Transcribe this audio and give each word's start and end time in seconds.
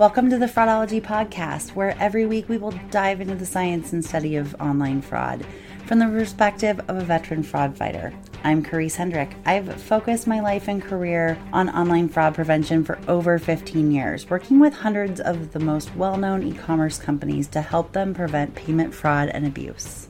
Welcome 0.00 0.30
to 0.30 0.38
the 0.38 0.46
Fraudology 0.46 1.02
Podcast, 1.02 1.74
where 1.74 1.94
every 1.98 2.24
week 2.24 2.48
we 2.48 2.56
will 2.56 2.72
dive 2.90 3.20
into 3.20 3.34
the 3.34 3.44
science 3.44 3.92
and 3.92 4.02
study 4.02 4.36
of 4.36 4.54
online 4.58 5.02
fraud 5.02 5.44
from 5.84 5.98
the 5.98 6.06
perspective 6.06 6.80
of 6.88 6.96
a 6.96 7.04
veteran 7.04 7.42
fraud 7.42 7.76
fighter. 7.76 8.14
I'm 8.42 8.64
Karisa 8.64 8.96
Hendrick. 8.96 9.36
I've 9.44 9.78
focused 9.78 10.26
my 10.26 10.40
life 10.40 10.68
and 10.68 10.80
career 10.82 11.36
on 11.52 11.68
online 11.68 12.08
fraud 12.08 12.34
prevention 12.34 12.82
for 12.82 12.98
over 13.08 13.38
15 13.38 13.92
years, 13.92 14.30
working 14.30 14.58
with 14.58 14.72
hundreds 14.72 15.20
of 15.20 15.52
the 15.52 15.60
most 15.60 15.94
well 15.96 16.16
known 16.16 16.44
e 16.44 16.54
commerce 16.54 16.96
companies 16.96 17.46
to 17.48 17.60
help 17.60 17.92
them 17.92 18.14
prevent 18.14 18.54
payment 18.54 18.94
fraud 18.94 19.28
and 19.28 19.46
abuse. 19.46 20.08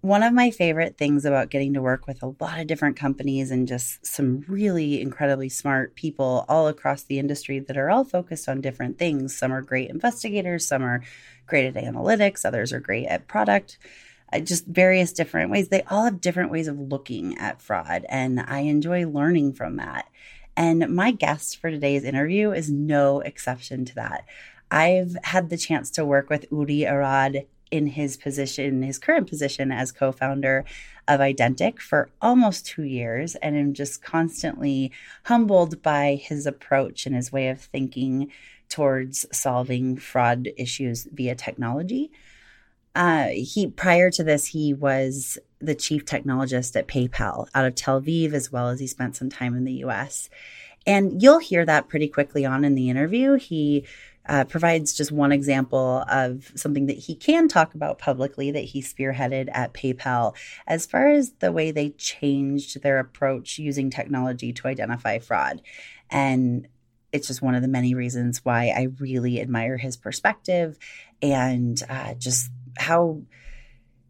One 0.00 0.22
of 0.22 0.32
my 0.32 0.50
favorite 0.50 0.96
things 0.96 1.24
about 1.24 1.50
getting 1.50 1.74
to 1.74 1.82
work 1.82 2.06
with 2.06 2.22
a 2.22 2.34
lot 2.40 2.60
of 2.60 2.68
different 2.68 2.96
companies 2.96 3.50
and 3.50 3.66
just 3.66 4.04
some 4.06 4.44
really 4.46 5.00
incredibly 5.00 5.48
smart 5.48 5.96
people 5.96 6.44
all 6.48 6.68
across 6.68 7.02
the 7.02 7.18
industry 7.18 7.58
that 7.58 7.76
are 7.76 7.90
all 7.90 8.04
focused 8.04 8.48
on 8.48 8.60
different 8.60 8.96
things. 8.96 9.36
Some 9.36 9.52
are 9.52 9.60
great 9.60 9.90
investigators, 9.90 10.66
some 10.66 10.84
are 10.84 11.02
great 11.46 11.66
at 11.66 11.82
analytics, 11.82 12.44
others 12.44 12.72
are 12.72 12.80
great 12.80 13.06
at 13.06 13.26
product. 13.26 13.78
Uh, 14.32 14.40
just 14.40 14.66
various 14.66 15.12
different 15.12 15.50
ways. 15.50 15.68
They 15.68 15.82
all 15.84 16.04
have 16.04 16.20
different 16.20 16.50
ways 16.50 16.68
of 16.68 16.78
looking 16.78 17.38
at 17.38 17.62
fraud, 17.62 18.04
and 18.10 18.38
I 18.40 18.60
enjoy 18.60 19.08
learning 19.08 19.54
from 19.54 19.76
that. 19.76 20.06
And 20.54 20.94
my 20.94 21.12
guest 21.12 21.56
for 21.56 21.70
today's 21.70 22.04
interview 22.04 22.52
is 22.52 22.70
no 22.70 23.20
exception 23.20 23.86
to 23.86 23.94
that. 23.94 24.26
I've 24.70 25.16
had 25.24 25.48
the 25.48 25.56
chance 25.56 25.90
to 25.92 26.04
work 26.04 26.28
with 26.28 26.44
Uri 26.52 26.84
Arad 26.84 27.46
in 27.70 27.86
his 27.86 28.16
position, 28.16 28.82
his 28.82 28.98
current 28.98 29.28
position 29.28 29.72
as 29.72 29.92
co 29.92 30.12
founder 30.12 30.64
of 31.06 31.20
Identiq 31.20 31.78
for 31.78 32.10
almost 32.20 32.66
two 32.66 32.84
years, 32.84 33.34
and 33.36 33.56
am 33.56 33.74
just 33.74 34.02
constantly 34.02 34.92
humbled 35.24 35.82
by 35.82 36.20
his 36.22 36.46
approach 36.46 37.06
and 37.06 37.14
his 37.14 37.32
way 37.32 37.48
of 37.48 37.60
thinking 37.60 38.30
towards 38.68 39.26
solving 39.32 39.96
fraud 39.96 40.48
issues 40.56 41.08
via 41.12 41.34
technology. 41.34 42.10
Uh, 42.94 43.28
he 43.28 43.66
prior 43.68 44.10
to 44.10 44.24
this, 44.24 44.46
he 44.46 44.74
was 44.74 45.38
the 45.60 45.74
chief 45.74 46.04
technologist 46.04 46.76
at 46.76 46.88
PayPal 46.88 47.48
out 47.54 47.64
of 47.64 47.74
Tel 47.74 48.00
Aviv, 48.00 48.32
as 48.32 48.52
well 48.52 48.68
as 48.68 48.80
he 48.80 48.86
spent 48.86 49.16
some 49.16 49.30
time 49.30 49.56
in 49.56 49.64
the 49.64 49.74
U.S. 49.74 50.28
And 50.86 51.22
you'll 51.22 51.38
hear 51.38 51.64
that 51.64 51.88
pretty 51.88 52.08
quickly 52.08 52.44
on 52.44 52.64
in 52.64 52.74
the 52.74 52.90
interview. 52.90 53.34
He 53.34 53.86
uh, 54.28 54.44
provides 54.44 54.92
just 54.92 55.10
one 55.10 55.32
example 55.32 56.04
of 56.10 56.52
something 56.54 56.86
that 56.86 56.98
he 56.98 57.14
can 57.14 57.48
talk 57.48 57.74
about 57.74 57.98
publicly 57.98 58.50
that 58.50 58.64
he 58.64 58.82
spearheaded 58.82 59.48
at 59.52 59.72
PayPal 59.72 60.34
as 60.66 60.86
far 60.86 61.08
as 61.08 61.32
the 61.40 61.50
way 61.50 61.70
they 61.70 61.90
changed 61.90 62.82
their 62.82 62.98
approach 62.98 63.58
using 63.58 63.90
technology 63.90 64.52
to 64.52 64.68
identify 64.68 65.18
fraud. 65.18 65.62
And 66.10 66.68
it's 67.12 67.26
just 67.26 67.42
one 67.42 67.54
of 67.54 67.62
the 67.62 67.68
many 67.68 67.94
reasons 67.94 68.44
why 68.44 68.68
I 68.68 68.88
really 68.98 69.40
admire 69.40 69.78
his 69.78 69.96
perspective 69.96 70.78
and 71.22 71.82
uh, 71.88 72.14
just 72.14 72.50
how 72.76 73.22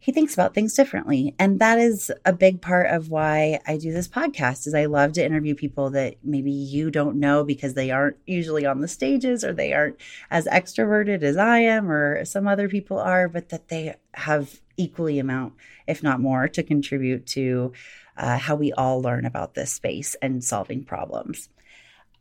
he 0.00 0.12
thinks 0.12 0.34
about 0.34 0.54
things 0.54 0.75
differently. 0.75 1.34
And 1.38 1.59
that 1.60 1.78
is 1.78 2.12
a 2.25 2.32
big 2.32 2.60
part 2.60 2.86
of 2.86 3.10
why 3.10 3.60
i 3.66 3.76
do 3.76 3.92
this 3.92 4.09
podcast 4.09 4.66
is 4.66 4.75
i 4.75 4.86
love 4.86 5.12
to 5.12 5.25
interview 5.25 5.54
people 5.54 5.91
that 5.91 6.16
maybe 6.22 6.50
you 6.50 6.91
don't 6.91 7.16
know 7.16 7.44
because 7.44 7.75
they 7.75 7.91
aren't 7.91 8.16
usually 8.26 8.66
on 8.66 8.81
the 8.81 8.88
stages 8.88 9.44
or 9.44 9.53
they 9.53 9.72
aren't 9.72 9.97
as 10.31 10.47
extroverted 10.47 11.22
as 11.22 11.37
i 11.37 11.58
am 11.58 11.91
or 11.91 12.25
some 12.25 12.47
other 12.47 12.69
people 12.69 12.98
are 12.98 13.28
but 13.28 13.48
that 13.48 13.69
they 13.69 13.94
have 14.14 14.60
equally 14.76 15.19
amount 15.19 15.54
if 15.87 16.03
not 16.03 16.20
more 16.20 16.48
to 16.48 16.62
contribute 16.62 17.26
to 17.26 17.72
uh, 18.16 18.38
how 18.38 18.54
we 18.54 18.72
all 18.72 19.00
learn 19.00 19.25
about 19.25 19.54
this 19.54 19.72
space 19.72 20.16
and 20.22 20.42
solving 20.42 20.84
problems 20.84 21.48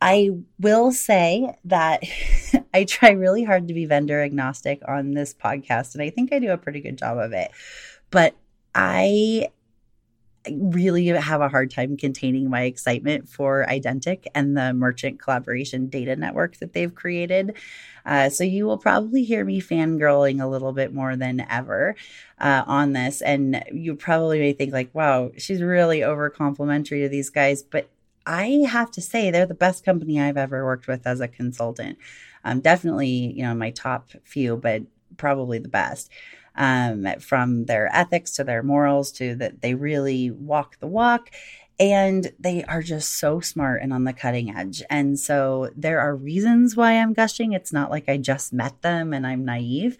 I 0.00 0.30
will 0.60 0.92
say 0.92 1.54
that 1.64 2.02
I 2.74 2.84
try 2.84 3.10
really 3.10 3.44
hard 3.44 3.68
to 3.68 3.74
be 3.74 3.86
vendor 3.86 4.22
agnostic 4.22 4.80
on 4.86 5.12
this 5.12 5.34
podcast, 5.34 5.94
and 5.94 6.02
I 6.02 6.10
think 6.10 6.32
I 6.32 6.38
do 6.38 6.50
a 6.50 6.58
pretty 6.58 6.80
good 6.80 6.98
job 6.98 7.18
of 7.18 7.32
it. 7.32 7.50
But 8.10 8.36
I 8.74 9.48
really 10.50 11.06
have 11.06 11.40
a 11.40 11.48
hard 11.48 11.70
time 11.70 11.96
containing 11.96 12.48
my 12.48 12.62
excitement 12.62 13.28
for 13.28 13.66
Identiq 13.68 14.26
and 14.34 14.56
the 14.56 14.72
merchant 14.72 15.20
collaboration 15.20 15.88
data 15.88 16.16
network 16.16 16.56
that 16.58 16.72
they've 16.72 16.94
created. 16.94 17.56
Uh, 18.06 18.30
so 18.30 18.44
you 18.44 18.64
will 18.64 18.78
probably 18.78 19.24
hear 19.24 19.44
me 19.44 19.60
fangirling 19.60 20.42
a 20.42 20.46
little 20.46 20.72
bit 20.72 20.94
more 20.94 21.16
than 21.16 21.44
ever 21.50 21.94
uh, 22.38 22.62
on 22.66 22.92
this. 22.92 23.20
And 23.20 23.62
you 23.72 23.94
probably 23.94 24.38
may 24.38 24.52
think, 24.52 24.72
like, 24.72 24.94
wow, 24.94 25.30
she's 25.36 25.60
really 25.60 26.02
over 26.02 26.30
complimentary 26.30 27.02
to 27.02 27.08
these 27.08 27.30
guys. 27.30 27.62
But 27.62 27.90
I 28.28 28.66
have 28.68 28.90
to 28.92 29.00
say, 29.00 29.30
they're 29.30 29.46
the 29.46 29.54
best 29.54 29.84
company 29.84 30.20
I've 30.20 30.36
ever 30.36 30.64
worked 30.64 30.86
with 30.86 31.06
as 31.06 31.20
a 31.20 31.28
consultant. 31.28 31.98
Um, 32.44 32.60
definitely, 32.60 33.32
you 33.34 33.42
know, 33.42 33.54
my 33.54 33.70
top 33.70 34.10
few, 34.24 34.56
but 34.56 34.82
probably 35.16 35.58
the 35.58 35.68
best. 35.68 36.10
Um, 36.54 37.06
from 37.20 37.66
their 37.66 37.88
ethics 37.94 38.32
to 38.32 38.44
their 38.44 38.62
morals 38.64 39.12
to 39.12 39.36
that 39.36 39.62
they 39.62 39.74
really 39.74 40.30
walk 40.30 40.80
the 40.80 40.88
walk 40.88 41.30
and 41.80 42.32
they 42.40 42.64
are 42.64 42.82
just 42.82 43.18
so 43.18 43.38
smart 43.38 43.80
and 43.82 43.92
on 43.92 44.04
the 44.04 44.12
cutting 44.12 44.50
edge. 44.50 44.82
And 44.90 45.18
so 45.18 45.70
there 45.76 46.00
are 46.00 46.16
reasons 46.16 46.76
why 46.76 46.94
I'm 46.94 47.12
gushing. 47.12 47.52
It's 47.52 47.72
not 47.72 47.90
like 47.90 48.08
I 48.08 48.16
just 48.16 48.52
met 48.52 48.82
them 48.82 49.12
and 49.12 49.24
I'm 49.26 49.44
naive. 49.44 49.96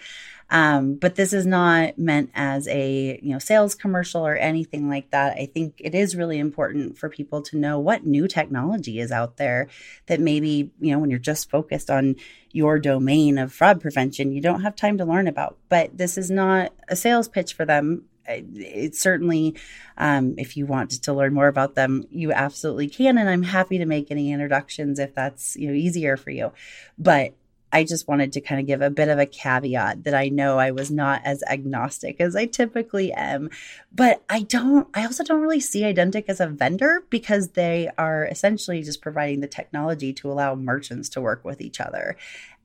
Um, 0.50 0.94
but 0.94 1.14
this 1.14 1.32
is 1.32 1.46
not 1.46 1.98
meant 1.98 2.30
as 2.34 2.66
a 2.68 3.20
you 3.22 3.32
know 3.32 3.38
sales 3.38 3.74
commercial 3.74 4.26
or 4.26 4.36
anything 4.36 4.88
like 4.88 5.10
that. 5.10 5.36
I 5.36 5.46
think 5.46 5.74
it 5.78 5.94
is 5.94 6.16
really 6.16 6.38
important 6.38 6.96
for 6.98 7.08
people 7.08 7.42
to 7.42 7.56
know 7.56 7.78
what 7.78 8.06
new 8.06 8.26
technology 8.26 8.98
is 8.98 9.12
out 9.12 9.36
there 9.36 9.68
that 10.06 10.20
maybe 10.20 10.70
you 10.80 10.92
know 10.92 10.98
when 10.98 11.10
you're 11.10 11.18
just 11.18 11.50
focused 11.50 11.90
on 11.90 12.16
your 12.50 12.78
domain 12.78 13.36
of 13.36 13.52
fraud 13.52 13.80
prevention, 13.80 14.32
you 14.32 14.40
don't 14.40 14.62
have 14.62 14.74
time 14.74 14.98
to 14.98 15.04
learn 15.04 15.28
about. 15.28 15.58
But 15.68 15.96
this 15.96 16.16
is 16.16 16.30
not 16.30 16.72
a 16.88 16.96
sales 16.96 17.28
pitch 17.28 17.52
for 17.52 17.66
them 17.66 18.04
it's 18.28 19.00
certainly 19.00 19.56
um, 19.96 20.34
if 20.38 20.56
you 20.56 20.66
want 20.66 20.90
to 20.90 21.12
learn 21.12 21.32
more 21.32 21.48
about 21.48 21.74
them 21.74 22.04
you 22.10 22.32
absolutely 22.32 22.88
can 22.88 23.16
and 23.18 23.28
i'm 23.28 23.42
happy 23.42 23.78
to 23.78 23.86
make 23.86 24.10
any 24.10 24.32
introductions 24.32 24.98
if 24.98 25.14
that's 25.14 25.56
you 25.56 25.68
know 25.68 25.74
easier 25.74 26.16
for 26.16 26.30
you 26.30 26.52
but 26.98 27.32
I 27.72 27.84
just 27.84 28.08
wanted 28.08 28.32
to 28.32 28.40
kind 28.40 28.60
of 28.60 28.66
give 28.66 28.80
a 28.80 28.90
bit 28.90 29.08
of 29.08 29.18
a 29.18 29.26
caveat 29.26 30.04
that 30.04 30.14
I 30.14 30.28
know 30.28 30.58
I 30.58 30.70
was 30.70 30.90
not 30.90 31.20
as 31.24 31.42
agnostic 31.48 32.20
as 32.20 32.34
I 32.34 32.46
typically 32.46 33.12
am. 33.12 33.50
But 33.92 34.22
I 34.28 34.42
don't, 34.42 34.88
I 34.94 35.04
also 35.04 35.24
don't 35.24 35.42
really 35.42 35.60
see 35.60 35.82
Identiq 35.82 36.24
as 36.28 36.40
a 36.40 36.46
vendor 36.46 37.04
because 37.10 37.50
they 37.50 37.90
are 37.98 38.24
essentially 38.24 38.82
just 38.82 39.02
providing 39.02 39.40
the 39.40 39.46
technology 39.48 40.12
to 40.14 40.30
allow 40.30 40.54
merchants 40.54 41.08
to 41.10 41.20
work 41.20 41.44
with 41.44 41.60
each 41.60 41.80
other. 41.80 42.16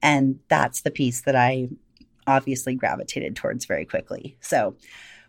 And 0.01 0.39
that's 0.47 0.81
the 0.81 0.91
piece 0.91 1.21
that 1.21 1.35
I 1.35 1.69
obviously 2.25 2.75
gravitated 2.75 3.35
towards 3.35 3.65
very 3.65 3.85
quickly. 3.85 4.37
So, 4.39 4.75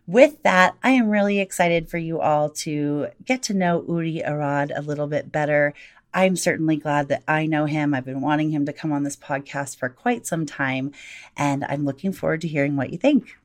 with 0.06 0.42
that, 0.42 0.74
I 0.82 0.90
am 0.90 1.08
really 1.08 1.40
excited 1.40 1.88
for 1.88 1.96
you 1.96 2.20
all 2.20 2.50
to 2.50 3.08
get 3.24 3.42
to 3.44 3.54
know 3.54 3.82
Uri 3.88 4.22
Arad 4.22 4.70
a 4.70 4.82
little 4.82 5.06
bit 5.06 5.32
better. 5.32 5.72
I'm 6.14 6.36
certainly 6.36 6.76
glad 6.76 7.08
that 7.08 7.24
I 7.26 7.46
know 7.46 7.64
him. 7.66 7.92
I've 7.92 8.04
been 8.04 8.20
wanting 8.20 8.50
him 8.50 8.64
to 8.66 8.72
come 8.72 8.92
on 8.92 9.02
this 9.02 9.16
podcast 9.16 9.76
for 9.78 9.88
quite 9.88 10.26
some 10.26 10.46
time, 10.46 10.92
and 11.36 11.64
I'm 11.64 11.84
looking 11.84 12.12
forward 12.12 12.40
to 12.42 12.48
hearing 12.48 12.76
what 12.76 12.90
you 12.90 12.98
think. 12.98 13.36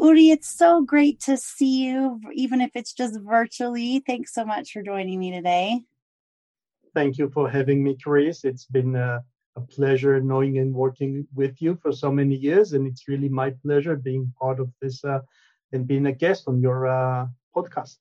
Uri, 0.00 0.30
it's 0.30 0.48
so 0.48 0.80
great 0.80 1.20
to 1.20 1.36
see 1.36 1.84
you, 1.84 2.20
even 2.32 2.62
if 2.62 2.70
it's 2.74 2.94
just 2.94 3.20
virtually. 3.20 4.02
Thanks 4.06 4.32
so 4.32 4.44
much 4.46 4.72
for 4.72 4.82
joining 4.82 5.20
me 5.20 5.32
today. 5.32 5.82
Thank 6.94 7.18
you 7.18 7.28
for 7.28 7.48
having 7.50 7.84
me, 7.84 7.94
Chris. 8.02 8.44
It's 8.44 8.64
been 8.64 8.96
a, 8.96 9.22
a 9.56 9.60
pleasure 9.60 10.18
knowing 10.20 10.56
and 10.56 10.74
working 10.74 11.26
with 11.34 11.60
you 11.60 11.76
for 11.82 11.92
so 11.92 12.10
many 12.10 12.36
years, 12.36 12.72
and 12.72 12.86
it's 12.86 13.06
really 13.06 13.28
my 13.28 13.50
pleasure 13.62 13.96
being 13.96 14.32
part 14.40 14.60
of 14.60 14.70
this 14.80 15.04
uh, 15.04 15.20
and 15.72 15.86
being 15.86 16.06
a 16.06 16.12
guest 16.12 16.44
on 16.46 16.62
your 16.62 16.86
uh, 16.86 17.26
podcast. 17.54 17.98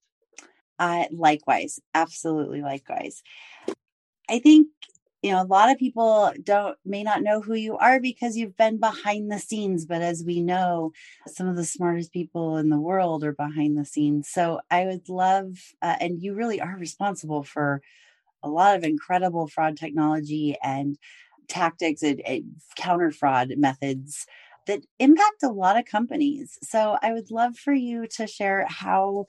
Uh, 0.79 1.05
likewise, 1.11 1.79
absolutely 1.93 2.61
likewise. 2.61 3.21
I 4.29 4.39
think 4.39 4.67
you 5.21 5.31
know 5.31 5.41
a 5.41 5.45
lot 5.45 5.71
of 5.71 5.77
people 5.77 6.31
don't 6.43 6.77
may 6.85 7.01
not 7.03 7.23
know 7.23 7.41
who 7.41 7.53
you 7.55 7.77
are 7.77 7.99
because 7.99 8.35
you've 8.35 8.57
been 8.57 8.79
behind 8.79 9.31
the 9.31 9.39
scenes 9.39 9.85
but 9.85 10.01
as 10.01 10.23
we 10.25 10.41
know 10.41 10.91
some 11.27 11.47
of 11.47 11.55
the 11.55 11.63
smartest 11.65 12.11
people 12.11 12.57
in 12.57 12.69
the 12.69 12.79
world 12.79 13.23
are 13.23 13.33
behind 13.33 13.77
the 13.77 13.85
scenes. 13.85 14.29
So 14.29 14.59
i 14.69 14.85
would 14.85 15.09
love 15.09 15.57
uh, 15.81 15.95
and 15.99 16.21
you 16.21 16.35
really 16.35 16.61
are 16.61 16.75
responsible 16.77 17.43
for 17.43 17.81
a 18.43 18.49
lot 18.49 18.75
of 18.75 18.83
incredible 18.83 19.47
fraud 19.47 19.77
technology 19.77 20.57
and 20.61 20.97
tactics 21.47 22.03
and, 22.03 22.21
and 22.21 22.55
counter 22.75 23.11
fraud 23.11 23.53
methods 23.57 24.25
that 24.67 24.81
impact 24.99 25.43
a 25.43 25.49
lot 25.49 25.77
of 25.77 25.85
companies. 25.85 26.57
So 26.63 26.97
i 27.01 27.13
would 27.13 27.31
love 27.31 27.55
for 27.57 27.73
you 27.73 28.07
to 28.17 28.27
share 28.27 28.65
how 28.69 29.25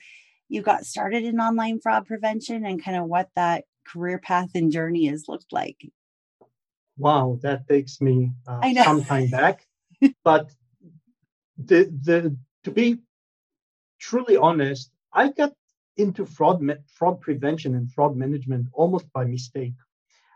you 0.49 0.63
got 0.63 0.87
started 0.87 1.25
in 1.25 1.41
online 1.41 1.81
fraud 1.81 2.07
prevention 2.07 2.67
and 2.67 2.83
kind 2.83 2.97
of 2.97 3.05
what 3.05 3.31
that 3.37 3.65
career 3.87 4.19
path 4.19 4.51
and 4.55 4.73
journey 4.73 5.07
has 5.07 5.29
looked 5.29 5.53
like? 5.53 5.79
Wow, 6.97 7.39
that 7.43 7.69
takes 7.69 8.01
me 8.01 8.31
uh, 8.47 8.61
some 8.85 9.05
time 9.05 9.29
back. 9.29 9.67
but 10.25 10.51
the 11.59 11.85
the 12.03 12.37
to 12.65 12.71
be 12.71 12.99
truly 13.99 14.37
honest, 14.37 14.91
I 15.13 15.31
got 15.31 15.53
into 15.97 16.27
fraud 16.27 16.61
fraud 16.93 17.21
prevention 17.21 17.75
and 17.75 17.91
fraud 17.93 18.17
management 18.17 18.67
almost 18.73 19.13
by 19.13 19.25
mistake. 19.25 19.75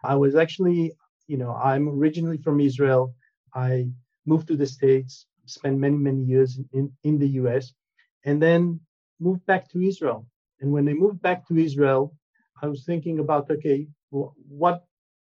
I 0.05 0.15
was 0.15 0.35
actually, 0.37 0.93
you 1.27 1.37
know, 1.37 1.53
I'm 1.53 1.89
originally 1.89 2.39
from 2.39 2.61
Israel. 2.61 3.15
I 3.55 3.89
moved 4.27 4.49
to 4.49 4.57
the 4.57 4.67
States, 4.67 5.27
spent 5.47 5.79
many, 5.79 5.97
many 5.97 6.23
years 6.23 6.61
in, 6.73 6.93
in 7.03 7.19
the 7.19 7.29
US, 7.41 7.73
and 8.25 8.41
then 8.41 8.81
moved 9.21 9.45
back 9.47 9.69
to 9.71 9.81
Israel. 9.81 10.27
And 10.61 10.73
when 10.73 10.89
I 10.89 10.93
moved 10.93 11.21
back 11.23 11.47
to 11.49 11.57
Israel, 11.57 12.15
I 12.63 12.67
was 12.67 12.85
thinking 12.85 13.19
about, 13.19 13.51
okay, 13.51 13.87
what, 14.11 14.85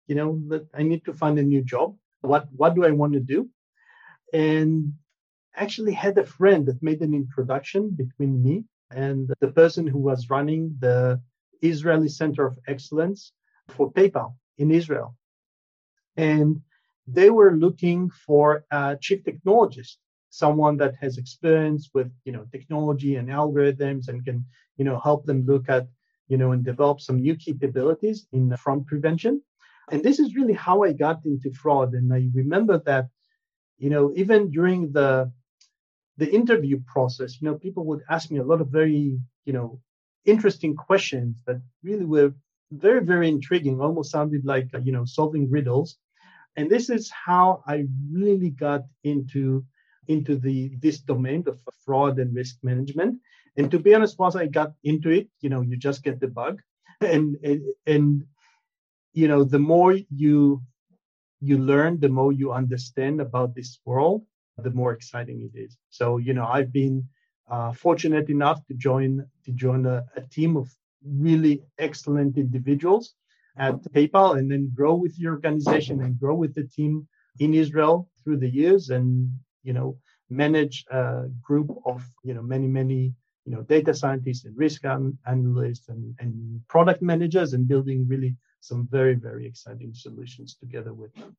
you 0.08 0.16
know, 0.16 0.42
that 0.48 0.68
I 0.74 0.84
need 0.84 1.06
to 1.06 1.14
find 1.14 1.38
a 1.38 1.44
new 1.44 1.64
job. 1.64 1.96
What, 2.22 2.48
what 2.52 2.76
do 2.76 2.86
I 2.86 2.92
want 2.92 3.14
to 3.14 3.20
do? 3.20 3.50
And 4.34 4.94
actually 5.56 5.94
had 5.94 6.18
a 6.18 6.26
friend 6.26 6.66
that 6.68 6.82
made 6.82 7.02
an 7.02 7.14
introduction 7.14 7.90
between 7.90 8.42
me 8.44 8.64
and 8.92 9.30
the 9.40 9.52
person 9.52 9.86
who 9.86 10.00
was 10.00 10.30
running 10.30 10.76
the 10.80 11.22
Israeli 11.62 12.10
Center 12.10 12.46
of 12.46 12.58
Excellence 12.68 13.34
for 13.68 13.92
PayPal 13.92 14.34
in 14.58 14.72
Israel. 14.72 15.16
And 16.18 16.62
they 17.08 17.30
were 17.30 17.56
looking 17.56 18.10
for 18.10 18.66
a 18.72 18.98
chief 19.00 19.24
technologist, 19.24 19.98
someone 20.30 20.78
that 20.78 20.96
has 21.02 21.18
experience 21.18 21.90
with, 21.94 22.12
you 22.26 22.32
know, 22.32 22.46
technology 22.52 23.16
and 23.16 23.30
algorithms 23.30 24.08
and 24.08 24.24
can, 24.24 24.46
you 24.78 24.86
know, 24.86 25.00
help 25.00 25.26
them 25.26 25.46
look 25.46 25.70
at 25.70 25.88
you 26.30 26.38
know, 26.38 26.52
and 26.54 26.64
develop 26.64 27.02
some 27.02 27.20
new 27.22 27.36
capabilities 27.36 28.28
in 28.32 28.54
uh, 28.54 28.58
fraud 28.58 28.86
prevention. 28.88 29.42
And 29.92 30.04
this 30.04 30.20
is 30.20 30.36
really 30.36 30.54
how 30.54 30.84
I 30.84 30.94
got 30.94 31.26
into 31.26 31.52
fraud. 31.52 31.94
And 31.94 32.14
I 32.14 32.30
remember 32.34 32.78
that, 32.86 33.06
you 33.78 33.90
know, 33.90 34.14
even 34.16 34.52
during 34.52 34.92
the 34.92 35.32
the 36.18 36.30
interview 36.30 36.82
process, 36.86 37.42
you 37.42 37.48
know, 37.48 37.56
people 37.56 37.86
would 37.86 38.04
ask 38.10 38.30
me 38.30 38.40
a 38.40 38.44
lot 38.44 38.62
of 38.62 38.68
very, 38.68 39.18
you 39.46 39.54
know, 39.54 39.80
interesting 40.26 40.76
questions 40.76 41.36
that 41.48 41.62
really 41.82 42.06
were 42.06 42.34
very, 42.72 43.04
very 43.04 43.30
intriguing, 43.30 43.80
almost 43.80 44.12
sounded 44.12 44.46
like, 44.46 44.68
uh, 44.76 44.80
you 44.80 44.92
know, 44.92 45.06
solving 45.06 45.50
riddles. 45.50 45.98
And 46.58 46.70
this 46.70 46.90
is 46.90 47.10
how 47.10 47.64
I 47.66 47.86
really 48.12 48.50
got 48.50 48.84
into 49.04 49.66
into 50.08 50.36
the 50.36 50.72
this 50.82 51.00
domain 51.00 51.44
of 51.48 51.58
uh, 51.68 51.72
fraud 51.86 52.20
and 52.20 52.36
risk 52.36 52.58
management. 52.64 53.20
And 53.58 53.70
to 53.72 53.80
be 53.80 53.94
honest, 53.94 54.20
once 54.20 54.36
I 54.36 54.48
got 54.48 54.74
into 54.84 55.10
it, 55.10 55.28
you 55.42 55.50
know, 55.50 55.62
you 55.62 55.78
just 55.78 56.04
get 56.04 56.20
the 56.20 56.28
bug, 56.28 56.62
and 57.02 57.38
and, 57.44 57.62
and 57.86 58.26
you 59.14 59.28
know, 59.28 59.44
the 59.44 59.60
more 59.60 59.94
you 60.10 60.62
you 61.42 61.58
learn, 61.58 62.00
the 62.00 62.10
more 62.10 62.32
you 62.32 62.52
understand 62.52 63.22
about 63.22 63.56
this 63.56 63.80
world, 63.86 64.24
the 64.58 64.72
more 64.72 64.92
exciting 64.92 65.42
it 65.42 65.58
is. 65.58 65.78
So 65.90 66.18
you 66.18 66.34
know, 66.34 66.46
I've 66.46 66.72
been 66.72 67.08
uh, 67.50 67.72
fortunate 67.72 68.30
enough 68.30 68.66
to 68.68 68.74
join 68.74 69.26
to 69.46 69.52
join 69.52 69.86
a, 69.86 70.06
a 70.16 70.22
team 70.22 70.58
of 70.58 70.70
really 71.04 71.64
excellent 71.78 72.38
individuals 72.38 73.16
at 73.58 73.82
PayPal, 73.94 74.38
and 74.38 74.50
then 74.52 74.72
grow 74.74 74.96
with 74.96 75.18
the 75.18 75.28
organization 75.28 76.02
and 76.02 76.20
grow 76.20 76.36
with 76.36 76.54
the 76.54 76.64
team 76.64 77.08
in 77.40 77.54
Israel 77.54 78.10
through 78.24 78.38
the 78.38 78.50
years, 78.50 78.90
and 78.90 79.32
you 79.64 79.74
know, 79.74 79.98
manage 80.30 80.86
a 80.92 81.26
group 81.42 81.70
of 81.86 82.04
you 82.24 82.34
know 82.34 82.42
many 82.42 82.68
many 82.68 83.14
you 83.50 83.56
know, 83.56 83.64
data 83.64 83.96
scientists 83.96 84.46
and 84.46 84.56
risk 84.56 84.86
analysts 84.86 85.90
and, 85.90 86.14
and 86.20 86.62
product 86.68 87.02
managers 87.02 87.54
and 87.54 87.68
building 87.68 88.08
really 88.08 88.36
some 88.60 88.88
very, 88.92 89.16
very 89.16 89.48
exciting 89.48 89.92
solutions 89.96 90.54
together 90.54 90.94
with 90.94 91.12
them. 91.16 91.36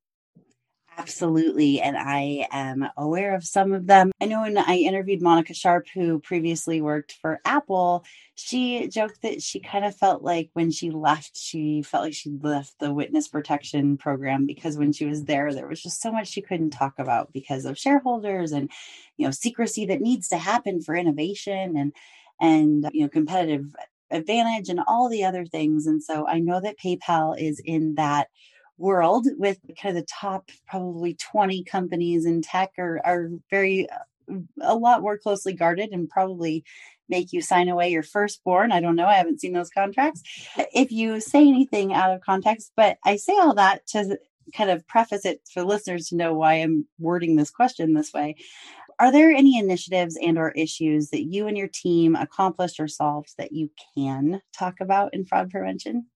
Absolutely. 1.01 1.81
And 1.81 1.97
I 1.97 2.47
am 2.51 2.87
aware 2.95 3.35
of 3.35 3.43
some 3.43 3.73
of 3.73 3.87
them. 3.87 4.13
I 4.21 4.27
know 4.27 4.43
when 4.43 4.59
I 4.59 4.77
interviewed 4.77 5.23
Monica 5.23 5.55
Sharp, 5.55 5.87
who 5.95 6.19
previously 6.19 6.83
worked 6.83 7.13
for 7.13 7.41
Apple, 7.47 8.05
she 8.35 8.87
joked 8.89 9.23
that 9.23 9.43
she 9.43 9.61
kind 9.61 9.87
of 9.87 9.97
felt 9.97 10.23
like 10.23 10.51
when 10.53 10.71
she 10.71 10.91
left, 10.91 11.39
she 11.39 11.81
felt 11.81 12.05
like 12.05 12.13
she 12.13 12.31
left 12.43 12.75
the 12.81 12.93
witness 12.93 13.29
protection 13.29 13.97
program 13.97 14.45
because 14.45 14.77
when 14.77 14.93
she 14.93 15.07
was 15.07 15.25
there, 15.25 15.55
there 15.55 15.67
was 15.69 15.81
just 15.83 16.03
so 16.03 16.13
much 16.13 16.29
she 16.29 16.43
couldn't 16.43 16.71
talk 16.71 16.99
about 16.99 17.33
because 17.33 17.65
of 17.65 17.79
shareholders 17.79 18.53
and, 18.53 18.71
you 19.17 19.25
know, 19.25 19.31
secrecy 19.31 19.87
that 19.87 20.03
needs 20.03 20.29
to 20.29 20.37
happen 20.37 20.83
for 20.83 20.95
innovation 20.95 21.79
and, 21.79 21.95
and, 22.43 22.91
you 22.93 23.03
know, 23.05 23.09
competitive 23.09 23.75
advantage 24.11 24.69
and 24.69 24.81
all 24.87 25.09
the 25.09 25.25
other 25.25 25.47
things. 25.47 25.87
And 25.87 26.03
so 26.03 26.27
I 26.27 26.41
know 26.41 26.61
that 26.61 26.79
PayPal 26.79 27.41
is 27.41 27.59
in 27.65 27.95
that 27.95 28.29
world 28.81 29.27
with 29.37 29.59
kind 29.81 29.97
of 29.97 30.03
the 30.03 30.07
top 30.07 30.51
probably 30.67 31.15
20 31.15 31.63
companies 31.65 32.25
in 32.25 32.43
tech 32.43 32.73
are, 32.79 33.01
are 33.05 33.31
very 33.51 33.89
uh, 33.91 34.35
a 34.63 34.75
lot 34.75 35.03
more 35.03 35.19
closely 35.19 35.53
guarded 35.53 35.91
and 35.91 36.09
probably 36.09 36.65
make 37.09 37.33
you 37.33 37.43
sign 37.43 37.69
away 37.69 37.91
your 37.91 38.03
firstborn. 38.03 38.73
I 38.73 38.81
don't 38.81 38.97
know. 38.97 39.07
I 39.07 39.15
haven't 39.15 39.41
seen 39.41 39.53
those 39.53 39.71
contracts. 39.71 40.23
If 40.73 40.93
you 40.93 41.21
say 41.21 41.41
anything 41.41 41.93
out 41.93 42.13
of 42.13 42.21
context, 42.21 42.73
but 42.77 42.99
I 43.05 43.17
say 43.17 43.35
all 43.35 43.55
that 43.55 43.87
to 43.89 44.19
kind 44.55 44.71
of 44.71 44.87
preface 44.87 45.25
it 45.25 45.43
for 45.53 45.63
listeners 45.63 46.09
to 46.09 46.17
know 46.17 46.35
why 46.35 46.55
I'm 46.55 46.87
wording 46.99 47.37
this 47.37 47.51
question 47.51 47.95
this 47.95 48.13
way. 48.13 48.37
Are 48.99 49.13
there 49.13 49.31
any 49.31 49.59
initiatives 49.59 50.17
and 50.21 50.39
or 50.39 50.51
issues 50.51 51.11
that 51.11 51.25
you 51.25 51.47
and 51.47 51.57
your 51.57 51.69
team 51.69 52.17
accomplished 52.17 52.79
or 52.81 52.89
solved 52.89 53.35
that 53.39 53.53
you 53.53 53.71
can 53.95 54.43
talk 54.53 54.81
about 54.81 55.15
in 55.15 55.25
fraud 55.25 55.51
prevention? 55.51 56.07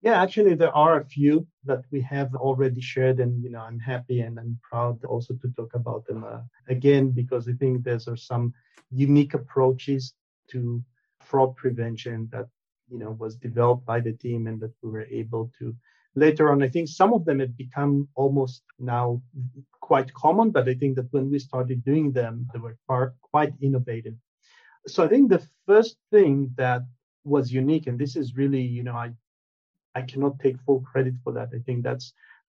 Yeah, 0.00 0.22
actually, 0.22 0.54
there 0.54 0.74
are 0.74 1.00
a 1.00 1.04
few 1.04 1.46
that 1.64 1.82
we 1.90 2.00
have 2.02 2.32
already 2.36 2.80
shared, 2.80 3.18
and 3.18 3.42
you 3.42 3.50
know, 3.50 3.60
I'm 3.60 3.80
happy 3.80 4.20
and 4.20 4.38
I'm 4.38 4.58
proud 4.62 5.04
also 5.04 5.34
to 5.34 5.48
talk 5.56 5.74
about 5.74 6.06
them 6.06 6.24
uh, 6.24 6.40
again 6.68 7.10
because 7.10 7.48
I 7.48 7.52
think 7.54 7.82
there's 7.82 8.06
are 8.06 8.16
some 8.16 8.54
unique 8.90 9.34
approaches 9.34 10.14
to 10.50 10.82
fraud 11.20 11.56
prevention 11.56 12.28
that 12.32 12.46
you 12.88 12.98
know 12.98 13.10
was 13.18 13.36
developed 13.36 13.84
by 13.84 14.00
the 14.00 14.12
team 14.12 14.46
and 14.46 14.60
that 14.60 14.72
we 14.82 14.90
were 14.90 15.06
able 15.10 15.50
to 15.58 15.74
later 16.14 16.52
on. 16.52 16.62
I 16.62 16.68
think 16.68 16.88
some 16.88 17.12
of 17.12 17.24
them 17.24 17.40
have 17.40 17.56
become 17.56 18.08
almost 18.14 18.62
now 18.78 19.20
quite 19.80 20.14
common, 20.14 20.50
but 20.50 20.68
I 20.68 20.74
think 20.74 20.94
that 20.96 21.12
when 21.12 21.28
we 21.28 21.40
started 21.40 21.84
doing 21.84 22.12
them, 22.12 22.46
they 22.52 22.60
were 22.60 22.76
far, 22.86 23.14
quite 23.22 23.52
innovative. 23.60 24.14
So 24.86 25.04
I 25.04 25.08
think 25.08 25.28
the 25.28 25.44
first 25.66 25.96
thing 26.12 26.52
that 26.56 26.82
was 27.24 27.52
unique, 27.52 27.88
and 27.88 27.98
this 27.98 28.16
is 28.16 28.36
really, 28.36 28.62
you 28.62 28.82
know, 28.84 28.94
I 28.94 29.12
I 29.98 30.02
cannot 30.10 30.38
take 30.38 30.60
full 30.66 30.80
credit 30.90 31.14
for 31.22 31.32
that. 31.36 31.48
I 31.58 31.60
think 31.66 31.78
that's 31.82 32.06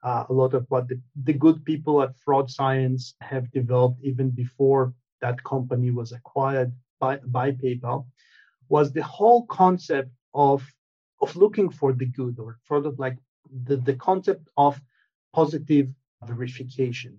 uh, 0.08 0.24
a 0.32 0.34
lot 0.42 0.54
of 0.54 0.64
what 0.72 0.88
the, 0.90 0.98
the 1.28 1.38
good 1.46 1.60
people 1.72 1.96
at 2.04 2.18
Fraud 2.24 2.48
Science 2.58 3.04
have 3.32 3.52
developed 3.60 4.00
even 4.10 4.30
before 4.44 4.84
that 5.24 5.44
company 5.44 5.90
was 6.00 6.10
acquired 6.20 6.72
by, 7.00 7.14
by 7.38 7.48
PayPal 7.52 8.06
was 8.76 8.88
the 8.92 9.04
whole 9.04 9.46
concept 9.62 10.12
of 10.34 10.60
of 11.22 11.36
looking 11.36 11.70
for 11.70 11.92
the 11.92 12.06
good 12.20 12.36
or 12.40 12.58
sort 12.66 12.86
of 12.86 12.98
like 12.98 13.18
the, 13.68 13.76
the 13.90 13.96
concept 13.96 14.48
of 14.56 14.80
positive 15.34 15.88
verification 16.32 17.18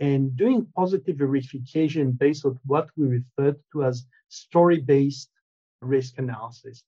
and 0.00 0.36
doing 0.36 0.66
positive 0.76 1.16
verification 1.16 2.12
based 2.12 2.44
on 2.44 2.58
what 2.66 2.86
we 2.96 3.04
refer 3.18 3.56
to 3.72 3.84
as 3.84 4.04
story-based 4.28 5.30
risk 5.80 6.18
analysis. 6.18 6.84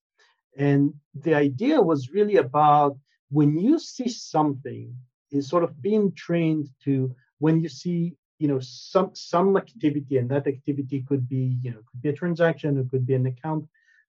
And 0.56 0.94
the 1.14 1.34
idea 1.34 1.80
was 1.80 2.10
really 2.10 2.36
about 2.36 2.96
when 3.30 3.58
you 3.58 3.78
see 3.78 4.08
something, 4.08 4.94
is 5.30 5.48
sort 5.48 5.64
of 5.64 5.82
being 5.82 6.12
trained 6.12 6.68
to 6.84 7.14
when 7.38 7.60
you 7.60 7.68
see 7.68 8.16
you 8.38 8.48
know 8.48 8.60
some 8.60 9.10
some 9.14 9.56
activity 9.56 10.18
and 10.18 10.28
that 10.30 10.46
activity 10.46 11.04
could 11.08 11.28
be 11.28 11.58
you 11.62 11.70
know 11.72 11.80
could 11.88 12.02
be 12.02 12.08
a 12.10 12.12
transaction 12.12 12.78
it 12.78 12.88
could 12.90 13.06
be 13.06 13.14
an 13.14 13.26
account 13.26 13.66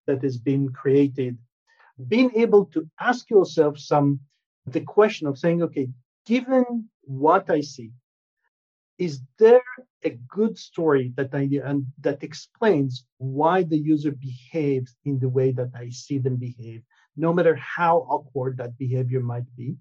that 0.07 0.21
has 0.21 0.37
been 0.37 0.69
created. 0.71 1.37
Being 2.07 2.31
able 2.35 2.65
to 2.65 2.87
ask 2.99 3.29
yourself 3.29 3.79
some 3.79 4.19
the 4.67 4.81
question 4.81 5.27
of 5.27 5.37
saying 5.37 5.61
okay 5.63 5.87
given 6.25 6.89
what 7.01 7.49
i 7.49 7.61
see 7.61 7.91
is 8.97 9.21
there 9.37 9.63
a 10.03 10.11
good 10.27 10.57
story 10.57 11.11
that 11.17 11.33
I 11.33 11.49
and 11.63 11.85
that 12.01 12.23
explains 12.23 13.05
why 13.17 13.63
the 13.63 13.77
user 13.77 14.11
behaves 14.11 14.95
in 15.03 15.19
the 15.19 15.29
way 15.29 15.51
that 15.51 15.71
I 15.75 15.89
see 15.89 16.17
them 16.17 16.37
behave, 16.37 16.83
no 17.17 17.33
matter 17.33 17.55
how 17.55 17.99
awkward 18.09 18.57
that 18.57 18.77
behavior 18.77 19.19
might 19.19 19.53
be. 19.55 19.75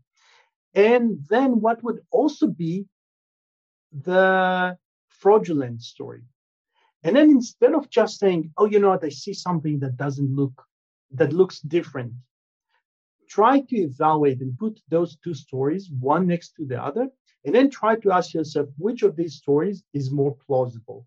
And 0.75 1.25
then 1.31 1.61
what 1.61 1.83
would 1.85 2.01
also 2.11 2.49
be 2.49 2.87
the 3.93 4.77
fraudulent 5.09 5.83
story. 5.83 6.23
And 7.05 7.15
then 7.15 7.31
instead 7.31 7.75
of 7.75 7.91
just 7.91 8.19
saying, 8.19 8.51
oh, 8.57 8.65
you 8.65 8.81
know 8.81 8.91
what, 8.91 9.05
I 9.05 9.11
see 9.11 9.35
something 9.35 9.79
that 9.81 9.97
doesn't 9.97 10.35
look, 10.35 10.65
that 11.13 11.33
looks 11.33 11.61
different, 11.61 12.15
try 13.29 13.61
to 13.61 13.77
evaluate 13.77 14.41
and 14.41 14.59
put 14.59 14.81
those 14.89 15.17
two 15.23 15.35
stories 15.35 15.91
one 16.01 16.27
next 16.27 16.55
to 16.57 16.67
the 16.67 16.83
other, 16.83 17.09
and 17.45 17.55
then 17.55 17.71
try 17.71 17.97
to 17.97 18.13
ask 18.13 18.35
yourself 18.35 18.69
which 18.79 19.03
of 19.03 19.17
these 19.17 19.37
stories 19.37 19.83
is 19.93 20.11
more 20.11 20.37
plausible. 20.47 21.07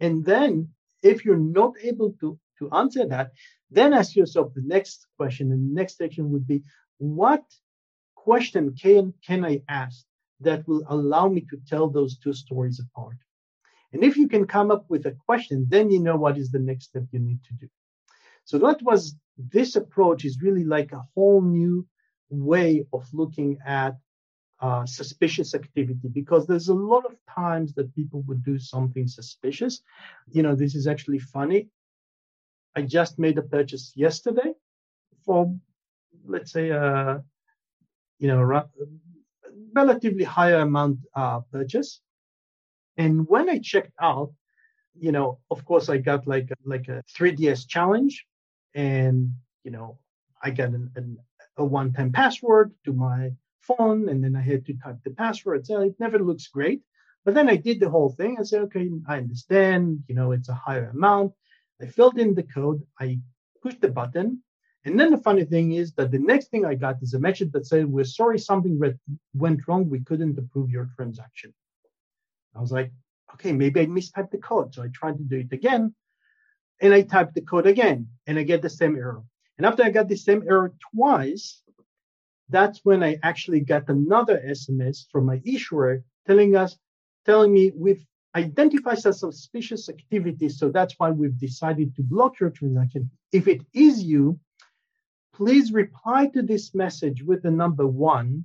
And 0.00 0.24
then 0.24 0.70
if 1.02 1.24
you're 1.24 1.36
not 1.36 1.74
able 1.82 2.12
to, 2.20 2.38
to 2.58 2.70
answer 2.70 3.06
that, 3.06 3.32
then 3.70 3.92
ask 3.92 4.16
yourself 4.16 4.52
the 4.54 4.62
next 4.62 5.06
question. 5.16 5.52
And 5.52 5.70
the 5.70 5.74
next 5.74 5.98
section 5.98 6.30
would 6.32 6.46
be, 6.46 6.62
what 6.98 7.44
question 8.14 8.74
can, 8.80 9.12
can 9.26 9.44
I 9.44 9.62
ask 9.68 10.04
that 10.40 10.66
will 10.66 10.84
allow 10.88 11.28
me 11.28 11.42
to 11.50 11.58
tell 11.68 11.88
those 11.88 12.18
two 12.18 12.32
stories 12.32 12.80
apart? 12.80 13.16
And 13.92 14.04
if 14.04 14.16
you 14.16 14.28
can 14.28 14.46
come 14.46 14.70
up 14.70 14.84
with 14.88 15.06
a 15.06 15.16
question, 15.26 15.66
then 15.68 15.90
you 15.90 16.00
know 16.00 16.16
what 16.16 16.38
is 16.38 16.50
the 16.50 16.58
next 16.58 16.86
step 16.86 17.04
you 17.12 17.20
need 17.20 17.42
to 17.44 17.54
do. 17.54 17.68
So 18.44 18.58
that 18.58 18.82
was 18.82 19.16
this 19.36 19.76
approach 19.76 20.24
is 20.24 20.40
really 20.42 20.64
like 20.64 20.92
a 20.92 21.06
whole 21.14 21.42
new 21.42 21.86
way 22.30 22.86
of 22.92 23.06
looking 23.12 23.58
at 23.64 23.96
uh, 24.60 24.86
suspicious 24.86 25.54
activity 25.54 26.08
because 26.08 26.46
there's 26.46 26.68
a 26.68 26.74
lot 26.74 27.04
of 27.04 27.16
times 27.28 27.74
that 27.74 27.94
people 27.94 28.22
would 28.22 28.42
do 28.44 28.58
something 28.58 29.06
suspicious. 29.06 29.82
You 30.30 30.42
know, 30.42 30.54
this 30.54 30.74
is 30.74 30.86
actually 30.86 31.18
funny. 31.18 31.68
I 32.74 32.82
just 32.82 33.18
made 33.18 33.38
a 33.38 33.42
purchase 33.42 33.92
yesterday 33.94 34.52
for, 35.24 35.54
let's 36.26 36.52
say, 36.52 36.70
a 36.70 36.82
uh, 36.82 37.20
you 38.18 38.28
know, 38.28 38.40
a 38.40 38.64
relatively 39.74 40.24
higher 40.24 40.60
amount 40.60 41.00
uh, 41.14 41.40
purchase. 41.52 42.00
And 42.96 43.28
when 43.28 43.50
I 43.50 43.58
checked 43.58 43.92
out, 44.00 44.32
you 44.98 45.12
know, 45.12 45.38
of 45.50 45.64
course, 45.66 45.90
I 45.90 45.98
got 45.98 46.26
like 46.26 46.48
like 46.64 46.88
a 46.88 47.02
3ds 47.18 47.68
challenge, 47.68 48.24
and 48.74 49.32
you 49.64 49.70
know, 49.70 49.98
I 50.42 50.50
got 50.50 50.70
an, 50.70 50.90
an, 50.96 51.18
a 51.58 51.64
one-time 51.64 52.12
password 52.12 52.72
to 52.84 52.92
my 52.94 53.32
phone, 53.66 54.08
and 54.08 54.22
then 54.22 54.36
I 54.36 54.42
had 54.42 54.64
to 54.66 54.74
type 54.74 54.98
the 55.04 55.10
password. 55.10 55.66
So 55.66 55.82
it 55.82 55.94
never 55.98 56.18
looks 56.18 56.46
great. 56.48 56.82
But 57.24 57.34
then 57.34 57.48
I 57.48 57.56
did 57.56 57.80
the 57.80 57.90
whole 57.90 58.10
thing. 58.10 58.36
I 58.38 58.44
said, 58.44 58.62
okay, 58.62 58.88
I 59.08 59.18
understand. 59.18 60.04
You 60.08 60.14
know, 60.14 60.32
it's 60.32 60.48
a 60.48 60.54
higher 60.54 60.90
amount. 60.90 61.32
I 61.82 61.86
filled 61.86 62.18
in 62.18 62.34
the 62.34 62.44
code. 62.44 62.82
I 63.00 63.18
pushed 63.62 63.80
the 63.80 63.88
button, 63.88 64.42
and 64.86 64.98
then 64.98 65.10
the 65.10 65.18
funny 65.18 65.44
thing 65.44 65.72
is 65.72 65.92
that 65.94 66.12
the 66.12 66.20
next 66.20 66.46
thing 66.52 66.64
I 66.64 66.76
got 66.76 67.02
is 67.02 67.12
a 67.12 67.18
message 67.18 67.50
that 67.50 67.66
said, 67.66 67.86
We're 67.86 68.04
sorry 68.04 68.38
something 68.38 68.80
went 69.34 69.66
wrong. 69.66 69.90
We 69.90 69.98
couldn't 69.98 70.38
approve 70.38 70.70
your 70.70 70.88
transaction. 70.94 71.52
I 72.54 72.60
was 72.60 72.70
like, 72.70 72.92
Okay, 73.34 73.50
maybe 73.50 73.80
I 73.80 73.86
mistyped 73.86 74.30
the 74.30 74.38
code. 74.38 74.72
So 74.72 74.84
I 74.84 74.88
tried 74.94 75.18
to 75.18 75.24
do 75.24 75.38
it 75.38 75.52
again. 75.52 75.92
And 76.80 76.94
I 76.94 77.02
typed 77.02 77.34
the 77.34 77.40
code 77.40 77.66
again 77.66 78.06
and 78.28 78.38
I 78.38 78.44
get 78.44 78.62
the 78.62 78.70
same 78.70 78.94
error. 78.94 79.24
And 79.58 79.66
after 79.66 79.82
I 79.82 79.90
got 79.90 80.08
the 80.08 80.16
same 80.16 80.44
error 80.48 80.72
twice, 80.94 81.62
that's 82.48 82.80
when 82.84 83.02
I 83.02 83.18
actually 83.22 83.60
got 83.60 83.88
another 83.88 84.40
SMS 84.46 85.10
from 85.10 85.26
my 85.26 85.40
issuer 85.44 86.02
telling 86.26 86.56
us, 86.56 86.76
telling 87.24 87.52
me 87.52 87.72
we've 87.74 88.04
identified 88.34 88.98
some 88.98 89.12
suspicious 89.12 89.88
activity. 89.88 90.48
So 90.48 90.68
that's 90.68 90.94
why 90.98 91.10
we've 91.10 91.38
decided 91.38 91.96
to 91.96 92.02
block 92.02 92.38
your 92.38 92.50
transaction. 92.50 93.10
If 93.32 93.48
it 93.48 93.62
is 93.72 94.02
you, 94.02 94.38
please 95.34 95.72
reply 95.72 96.28
to 96.28 96.42
this 96.42 96.74
message 96.74 97.22
with 97.22 97.42
the 97.42 97.50
number 97.50 97.86
one 97.86 98.44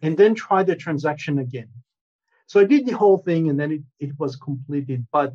and 0.00 0.16
then 0.16 0.34
try 0.34 0.62
the 0.62 0.74
transaction 0.74 1.38
again. 1.38 1.68
So 2.46 2.60
I 2.60 2.64
did 2.64 2.86
the 2.86 2.96
whole 2.96 3.18
thing 3.18 3.48
and 3.48 3.58
then 3.58 3.72
it, 3.72 3.82
it 4.00 4.18
was 4.18 4.36
completed. 4.36 5.06
But 5.12 5.34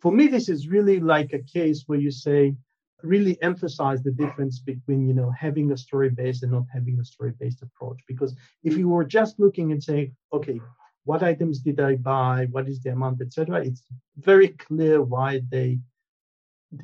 for 0.00 0.12
me, 0.12 0.26
this 0.28 0.48
is 0.48 0.68
really 0.68 1.00
like 1.00 1.32
a 1.32 1.38
case 1.38 1.84
where 1.86 1.98
you 1.98 2.10
say, 2.10 2.54
really 3.02 3.40
emphasize 3.42 4.02
the 4.02 4.12
difference 4.12 4.58
between, 4.60 5.06
you 5.06 5.14
know, 5.14 5.30
having 5.30 5.72
a 5.72 5.76
story-based 5.76 6.42
and 6.42 6.52
not 6.52 6.64
having 6.72 6.98
a 7.00 7.04
story-based 7.04 7.62
approach. 7.62 7.98
Because 8.06 8.34
if 8.62 8.76
you 8.76 8.88
were 8.88 9.04
just 9.04 9.38
looking 9.38 9.72
and 9.72 9.82
saying, 9.82 10.14
okay, 10.32 10.60
what 11.04 11.22
items 11.22 11.60
did 11.60 11.80
I 11.80 11.96
buy? 11.96 12.46
What 12.50 12.68
is 12.68 12.80
the 12.80 12.90
amount, 12.90 13.20
etc. 13.20 13.64
It's 13.64 13.82
very 14.16 14.48
clear 14.48 15.02
why 15.02 15.42
they 15.50 15.80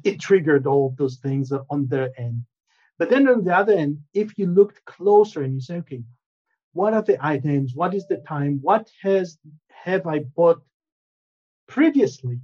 it 0.05 0.21
triggered 0.21 0.67
all 0.67 0.95
those 0.99 1.17
things 1.17 1.53
on 1.71 1.87
their 1.87 2.11
end. 2.21 2.45
But 2.99 3.11
then 3.11 3.29
on 3.29 3.45
the 3.45 3.57
other 3.57 3.73
end, 3.73 4.01
if 4.13 4.37
you 4.37 4.47
looked 4.47 4.85
closer 4.85 5.43
and 5.43 5.55
you 5.55 5.61
say, 5.61 5.77
okay, 5.77 6.03
what 6.73 6.95
are 6.95 7.03
the 7.03 7.17
items? 7.25 7.75
What 7.75 7.95
is 7.95 8.07
the 8.07 8.19
time? 8.19 8.59
What 8.61 8.91
has 9.03 9.39
have 9.71 10.07
I 10.07 10.21
bought 10.37 10.63
previously 11.67 12.41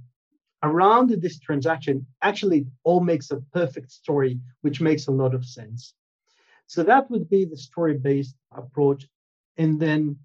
around 0.65 1.09
this 1.09 1.39
transaction? 1.39 2.05
Actually, 2.21 2.65
all 2.83 3.01
makes 3.11 3.31
a 3.31 3.43
perfect 3.59 3.91
story, 3.91 4.39
which 4.61 4.81
makes 4.81 5.07
a 5.07 5.17
lot 5.21 5.33
of 5.33 5.45
sense. 5.45 5.93
So 6.67 6.83
that 6.83 7.09
would 7.11 7.29
be 7.29 7.45
the 7.45 7.57
story-based 7.57 8.35
approach. 8.51 9.07
And 9.57 9.79
then 9.79 10.17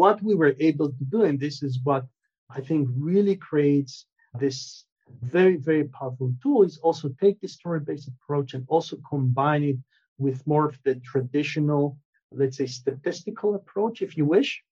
what 0.00 0.22
we 0.22 0.34
were 0.34 0.54
able 0.58 0.88
to 0.88 1.04
do, 1.14 1.24
and 1.24 1.38
this 1.38 1.62
is 1.62 1.78
what 1.84 2.04
I 2.50 2.60
think 2.60 2.88
really 3.10 3.36
creates 3.36 4.06
this 4.40 4.84
very, 5.20 5.56
very 5.56 5.84
powerful 5.84 6.34
tool 6.42 6.62
is 6.62 6.78
also 6.78 7.08
take 7.20 7.40
the 7.40 7.48
story-based 7.48 8.08
approach 8.08 8.54
and 8.54 8.64
also 8.68 8.96
combine 9.08 9.62
it 9.62 9.76
with 10.18 10.46
more 10.46 10.66
of 10.66 10.78
the 10.84 10.94
traditional, 11.12 11.98
let's 12.32 12.56
say, 12.56 12.66
statistical 12.66 13.54
approach, 13.54 14.00
if 14.00 14.16
you 14.16 14.24
wish. 14.24 14.62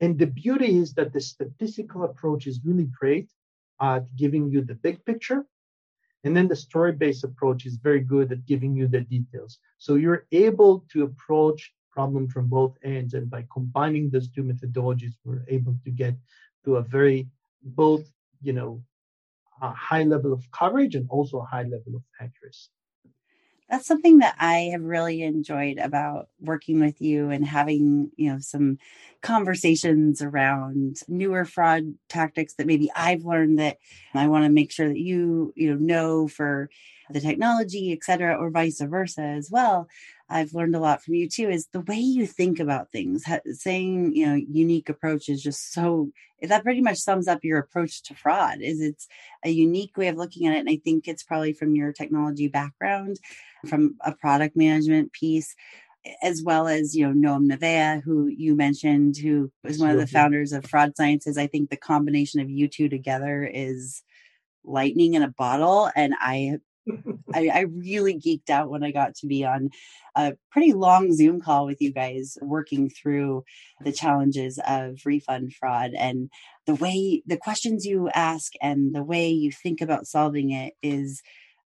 And 0.00 0.18
the 0.18 0.26
beauty 0.26 0.78
is 0.78 0.94
that 0.94 1.12
the 1.12 1.20
statistical 1.20 2.04
approach 2.04 2.46
is 2.46 2.64
really 2.64 2.88
great 3.00 3.28
at 3.82 4.16
giving 4.16 4.48
you 4.48 4.62
the 4.62 4.74
big 4.76 5.04
picture. 5.04 5.44
And 6.24 6.36
then 6.36 6.46
the 6.46 6.56
story-based 6.56 7.24
approach 7.24 7.66
is 7.66 7.76
very 7.76 8.00
good 8.00 8.30
at 8.30 8.46
giving 8.46 8.76
you 8.76 8.86
the 8.86 9.00
details. 9.00 9.58
So 9.78 9.96
you're 9.96 10.26
able 10.30 10.86
to 10.92 11.02
approach 11.02 11.74
problem 11.90 12.28
from 12.28 12.48
both 12.48 12.76
ends. 12.82 13.14
And 13.14 13.28
by 13.28 13.44
combining 13.52 14.08
those 14.08 14.30
two 14.30 14.42
methodologies, 14.42 15.14
we're 15.24 15.44
able 15.48 15.76
to 15.84 15.90
get 15.90 16.14
to 16.64 16.76
a 16.76 16.82
very 16.82 17.28
both, 17.62 18.10
you 18.40 18.52
know, 18.52 18.82
a 19.60 19.72
high 19.72 20.04
level 20.04 20.32
of 20.32 20.50
coverage 20.50 20.94
and 20.94 21.06
also 21.10 21.38
a 21.38 21.44
high 21.44 21.64
level 21.64 21.94
of 21.96 22.02
accuracy. 22.20 22.70
That's 23.72 23.88
something 23.88 24.18
that 24.18 24.36
I 24.38 24.70
have 24.72 24.82
really 24.84 25.22
enjoyed 25.22 25.78
about 25.78 26.28
working 26.40 26.80
with 26.80 27.00
you 27.02 27.30
and 27.30 27.46
having, 27.46 28.12
you 28.16 28.32
know, 28.32 28.38
some 28.40 28.78
conversations 29.22 30.22
around 30.22 30.98
newer 31.08 31.46
fraud 31.46 31.94
tactics 32.10 32.54
that 32.56 32.68
maybe 32.68 32.90
I've 32.94 33.24
learned 33.24 33.58
that 33.60 33.78
I 34.14 34.28
want 34.28 34.44
to 34.44 34.50
make 34.50 34.72
sure 34.72 34.88
that 34.88 35.00
you, 35.00 35.54
you 35.56 35.70
know, 35.70 35.78
know 35.78 36.28
for 36.28 36.70
the 37.10 37.20
technology, 37.20 37.92
et 37.92 38.04
cetera, 38.04 38.36
or 38.36 38.50
vice 38.50 38.80
versa 38.82 39.22
as 39.22 39.50
well. 39.50 39.88
I've 40.32 40.54
learned 40.54 40.74
a 40.74 40.80
lot 40.80 41.02
from 41.02 41.14
you 41.14 41.28
too 41.28 41.50
is 41.50 41.68
the 41.72 41.80
way 41.80 41.96
you 41.96 42.26
think 42.26 42.58
about 42.58 42.90
things. 42.90 43.24
Saying, 43.52 44.14
you 44.14 44.26
know, 44.26 44.34
unique 44.34 44.88
approach 44.88 45.28
is 45.28 45.42
just 45.42 45.72
so 45.72 46.10
that 46.40 46.64
pretty 46.64 46.80
much 46.80 46.98
sums 46.98 47.28
up 47.28 47.44
your 47.44 47.58
approach 47.58 48.02
to 48.04 48.14
fraud. 48.14 48.60
Is 48.60 48.80
it's 48.80 49.06
a 49.44 49.50
unique 49.50 49.96
way 49.96 50.08
of 50.08 50.16
looking 50.16 50.46
at 50.46 50.56
it 50.56 50.60
and 50.60 50.70
I 50.70 50.80
think 50.82 51.06
it's 51.06 51.22
probably 51.22 51.52
from 51.52 51.76
your 51.76 51.92
technology 51.92 52.48
background, 52.48 53.18
from 53.66 53.96
a 54.00 54.12
product 54.12 54.56
management 54.56 55.12
piece 55.12 55.54
as 56.22 56.42
well 56.42 56.66
as 56.66 56.96
you 56.96 57.12
know 57.12 57.38
Noam 57.38 57.50
Naveh, 57.50 58.02
who 58.02 58.26
you 58.26 58.56
mentioned, 58.56 59.16
who 59.16 59.50
was 59.62 59.78
one 59.78 59.90
of 59.90 59.98
the 59.98 60.06
founders 60.06 60.52
of 60.52 60.66
Fraud 60.66 60.96
Sciences. 60.96 61.38
I 61.38 61.46
think 61.46 61.70
the 61.70 61.76
combination 61.76 62.40
of 62.40 62.50
you 62.50 62.68
two 62.68 62.88
together 62.88 63.44
is 63.44 64.02
lightning 64.64 65.14
in 65.14 65.22
a 65.22 65.28
bottle, 65.28 65.90
and 65.94 66.14
I 66.18 66.58
I, 67.34 67.48
I, 67.48 67.60
really 67.60 68.18
geeked 68.18 68.50
out 68.50 68.70
when 68.70 68.82
I 68.82 68.90
got 68.90 69.14
to 69.16 69.26
be 69.26 69.44
on 69.44 69.70
a 70.16 70.34
pretty 70.50 70.72
long 70.72 71.12
Zoom 71.12 71.40
call 71.40 71.66
with 71.66 71.80
you 71.80 71.92
guys 71.92 72.36
working 72.42 72.90
through 72.90 73.44
the 73.80 73.92
challenges 73.92 74.58
of 74.66 74.98
refund 75.04 75.54
fraud 75.54 75.92
and 75.96 76.30
the 76.66 76.74
way 76.74 77.22
the 77.26 77.36
questions 77.36 77.86
you 77.86 78.08
ask 78.14 78.52
and 78.60 78.94
the 78.94 79.04
way 79.04 79.28
you 79.28 79.52
think 79.52 79.80
about 79.80 80.06
solving 80.06 80.50
it 80.50 80.74
is 80.82 81.22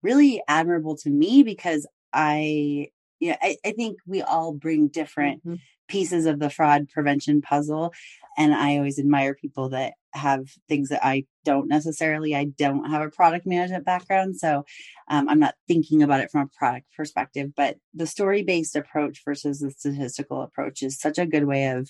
really 0.01 0.41
admirable 0.47 0.95
to 0.97 1.09
me 1.09 1.43
because 1.43 1.87
I 2.13 2.87
yeah, 3.19 3.37
I, 3.41 3.57
I 3.63 3.71
think 3.71 3.99
we 4.07 4.23
all 4.23 4.51
bring 4.51 4.87
different 4.87 5.45
mm-hmm. 5.45 5.55
Pieces 5.91 6.25
of 6.25 6.39
the 6.39 6.49
fraud 6.49 6.87
prevention 6.89 7.41
puzzle. 7.41 7.93
And 8.37 8.53
I 8.53 8.77
always 8.77 8.97
admire 8.97 9.35
people 9.35 9.69
that 9.69 9.93
have 10.13 10.47
things 10.69 10.89
that 10.89 11.05
I 11.05 11.25
don't 11.43 11.67
necessarily. 11.67 12.33
I 12.33 12.45
don't 12.45 12.89
have 12.89 13.01
a 13.01 13.09
product 13.09 13.45
management 13.45 13.85
background, 13.85 14.37
so 14.37 14.65
um, 15.09 15.27
I'm 15.27 15.39
not 15.39 15.55
thinking 15.67 16.01
about 16.01 16.21
it 16.21 16.31
from 16.31 16.41
a 16.41 16.57
product 16.57 16.87
perspective. 16.95 17.51
But 17.55 17.77
the 17.93 18.07
story 18.07 18.41
based 18.43 18.75
approach 18.75 19.21
versus 19.25 19.59
the 19.59 19.71
statistical 19.71 20.41
approach 20.41 20.81
is 20.81 20.97
such 20.97 21.17
a 21.17 21.25
good 21.25 21.45
way 21.45 21.67
of 21.67 21.89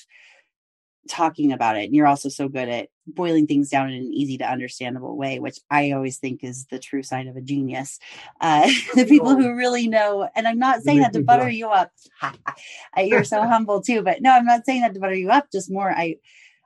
talking 1.09 1.51
about 1.51 1.77
it 1.77 1.85
and 1.85 1.95
you're 1.95 2.07
also 2.07 2.29
so 2.29 2.47
good 2.47 2.69
at 2.69 2.89
boiling 3.07 3.47
things 3.47 3.69
down 3.69 3.89
in 3.89 3.95
an 3.95 4.13
easy 4.13 4.37
to 4.37 4.49
understandable 4.49 5.17
way 5.17 5.39
which 5.39 5.57
i 5.71 5.91
always 5.91 6.17
think 6.17 6.43
is 6.43 6.67
the 6.67 6.77
true 6.77 7.01
sign 7.01 7.27
of 7.27 7.35
a 7.35 7.41
genius 7.41 7.99
uh, 8.39 8.69
the 8.95 9.05
people 9.05 9.35
who 9.35 9.55
really 9.55 9.87
know 9.87 10.29
and 10.35 10.47
i'm 10.47 10.59
not 10.59 10.81
saying 10.81 10.99
that 10.99 11.11
to 11.11 11.23
butter 11.23 11.49
you 11.49 11.67
up 11.67 11.91
you're 12.97 13.23
so 13.23 13.41
humble 13.41 13.81
too 13.81 14.01
but 14.01 14.21
no 14.21 14.31
i'm 14.31 14.45
not 14.45 14.65
saying 14.65 14.81
that 14.81 14.93
to 14.93 14.99
butter 14.99 15.15
you 15.15 15.31
up 15.31 15.47
just 15.51 15.71
more 15.71 15.91
i 15.91 16.15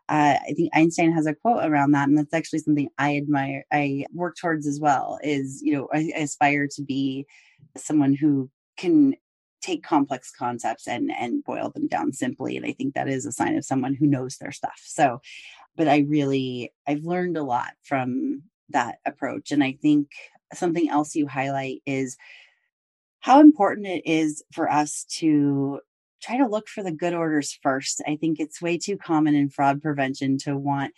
uh, 0.07 0.37
I 0.47 0.53
think 0.53 0.69
Einstein 0.75 1.11
has 1.13 1.25
a 1.25 1.33
quote 1.33 1.65
around 1.65 1.93
that, 1.93 2.07
and 2.07 2.15
that's 2.15 2.31
actually 2.31 2.59
something 2.59 2.89
I 2.99 3.17
admire. 3.17 3.65
I 3.71 4.05
work 4.13 4.35
towards 4.37 4.67
as 4.67 4.79
well. 4.79 5.17
Is 5.23 5.63
you 5.63 5.73
know 5.73 5.87
I, 5.91 6.11
I 6.15 6.19
aspire 6.19 6.67
to 6.75 6.83
be 6.83 7.25
someone 7.75 8.13
who 8.13 8.51
can 8.77 9.15
take 9.65 9.83
complex 9.83 10.31
concepts 10.31 10.87
and 10.87 11.09
and 11.11 11.43
boil 11.43 11.71
them 11.71 11.87
down 11.87 12.13
simply 12.13 12.55
and 12.55 12.65
i 12.65 12.71
think 12.71 12.93
that 12.93 13.09
is 13.09 13.25
a 13.25 13.31
sign 13.31 13.57
of 13.57 13.65
someone 13.65 13.95
who 13.95 14.05
knows 14.05 14.37
their 14.37 14.51
stuff. 14.51 14.79
So 14.83 15.21
but 15.75 15.87
i 15.87 15.99
really 16.07 16.71
i've 16.87 17.03
learned 17.03 17.37
a 17.37 17.43
lot 17.43 17.71
from 17.83 18.43
that 18.69 18.99
approach 19.05 19.51
and 19.51 19.63
i 19.63 19.77
think 19.81 20.11
something 20.53 20.89
else 20.89 21.15
you 21.15 21.27
highlight 21.27 21.81
is 21.85 22.17
how 23.19 23.39
important 23.39 23.87
it 23.87 24.05
is 24.05 24.43
for 24.53 24.69
us 24.69 25.03
to 25.05 25.79
try 26.21 26.37
to 26.37 26.47
look 26.47 26.67
for 26.67 26.83
the 26.83 26.91
good 26.91 27.13
orders 27.13 27.57
first. 27.61 28.01
I 28.07 28.15
think 28.15 28.39
it's 28.39 28.61
way 28.61 28.77
too 28.77 28.97
common 28.97 29.35
in 29.35 29.49
fraud 29.49 29.81
prevention 29.81 30.37
to 30.39 30.55
want 30.55 30.93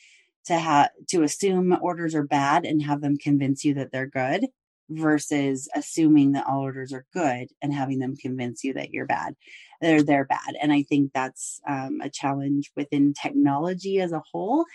to 0.46 0.58
have 0.58 0.90
to 1.10 1.24
assume 1.24 1.78
orders 1.82 2.16
are 2.16 2.24
bad 2.24 2.66
and 2.66 2.82
have 2.82 3.02
them 3.02 3.18
convince 3.18 3.64
you 3.64 3.74
that 3.76 3.92
they're 3.92 4.08
good 4.08 4.48
versus 4.90 5.68
assuming 5.76 6.32
that 6.32 6.46
all 6.48 6.62
orders 6.62 6.94
are 6.94 7.06
good 7.14 7.50
and 7.62 7.74
having 7.74 8.00
them 8.00 8.16
convince 8.16 8.64
you 8.64 8.74
that 8.74 8.92
you're 8.92 9.06
bad 9.06 9.36
they're 9.82 10.02
they're 10.02 10.26
bad 10.26 10.56
and 10.62 10.72
i 10.72 10.82
think 10.84 11.12
that's 11.14 11.60
um, 11.68 12.00
a 12.02 12.10
challenge 12.10 12.72
within 12.76 13.14
technology 13.14 14.00
as 14.00 14.12
a 14.12 14.24
whole 14.32 14.66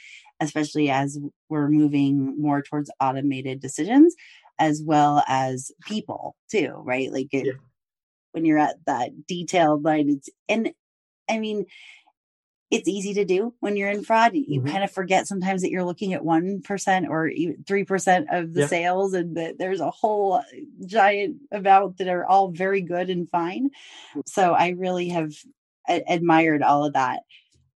especially 0.41 0.91
as 0.91 1.19
we're 1.49 1.69
moving 1.69 2.41
more 2.41 2.63
towards 2.63 2.91
automated 3.01 3.61
decisions 3.61 4.15
as 4.59 4.83
well 4.85 5.23
as 5.29 5.73
people 5.87 6.37
too 6.51 6.75
right 6.79 7.11
like 7.13 7.29
it, 7.33 7.47
yeah. 7.47 7.53
when 8.33 8.45
you're 8.45 8.59
at 8.59 8.77
that 8.87 9.11
detailed 9.27 9.83
line 9.83 10.11
it's 10.11 10.29
and 10.49 10.73
i 11.31 11.39
mean 11.39 11.65
it's 12.73 12.89
easy 12.89 13.13
to 13.15 13.27
do 13.27 13.53
when 13.61 13.77
you're 13.77 13.91
in 13.91 14.03
fraud. 14.03 14.33
You 14.35 14.61
mm-hmm. 14.61 14.73
kind 14.73 14.83
of 14.83 14.91
forget 14.91 15.29
sometimes 15.29 15.61
that 15.61 15.71
you're 15.71 15.85
looking 15.85 16.15
at 16.15 16.23
1% 16.23 17.09
or 17.09 17.31
3% 17.31 18.25
of 18.33 18.55
the 18.55 18.61
yeah. 18.63 18.67
sales 18.67 19.13
and 19.13 19.37
that 19.37 19.59
there's 19.59 19.81
a 19.81 19.91
whole 19.91 20.33
uh, 20.33 20.43
giant 20.87 21.37
amount 21.53 21.99
that 21.99 22.09
are 22.09 22.25
all 22.25 22.49
very 22.51 22.81
good 22.81 23.11
and 23.11 23.29
fine. 23.29 23.71
Mm. 24.17 24.23
So 24.25 24.55
I 24.55 24.71
really 24.71 25.11
have 25.11 25.35
a- 25.87 26.03
admired 26.09 26.63
all 26.63 26.87
of 26.87 26.95
that. 26.95 27.25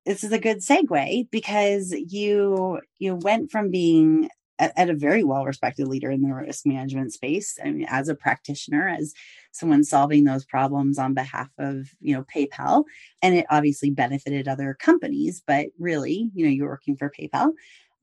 This 0.07 0.25
is 0.25 0.33
a 0.33 0.39
good 0.39 0.59
segue 0.59 1.31
because 1.31 1.93
you 1.93 2.81
you 2.99 3.17
went 3.17 3.51
from 3.51 3.71
being 3.71 4.31
at, 4.59 4.91
a 4.91 4.95
very 4.95 5.25
well 5.25 5.45
respected 5.45 5.89
leader 5.89 6.11
in 6.11 6.23
the 6.23 6.33
risk 6.33 6.67
management 6.67 7.13
space 7.13 7.59
I 7.63 7.71
mean, 7.71 7.87
as 7.89 8.09
a 8.09 8.15
practitioner 8.15 8.89
as 8.89 9.13
someone 9.53 9.85
solving 9.85 10.25
those 10.25 10.45
problems 10.45 10.99
on 10.99 11.15
behalf 11.15 11.49
of 11.59 11.89
you 12.01 12.15
know 12.15 12.25
paypal. 12.35 12.85
And 13.23 13.35
it 13.35 13.47
obviously 13.51 13.91
benefited 13.91 14.49
other 14.49 14.77
companies 14.79 15.43
but 15.47 15.67
really 15.79 16.31
you 16.35 16.45
know 16.45 16.51
you're 16.51 16.69
working 16.69 16.97
for 16.97 17.11
paypal. 17.11 17.53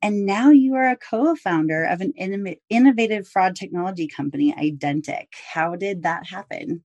And 0.01 0.25
now 0.25 0.49
you 0.49 0.75
are 0.75 0.89
a 0.89 0.97
co-founder 0.97 1.85
of 1.85 2.01
an 2.01 2.13
innovative 2.69 3.25
fraud 3.25 3.55
technology 3.55 4.05
company 4.05 4.53
identiq. 4.53 5.27
How 5.53 5.77
did 5.77 6.03
that 6.03 6.25
happen? 6.27 6.83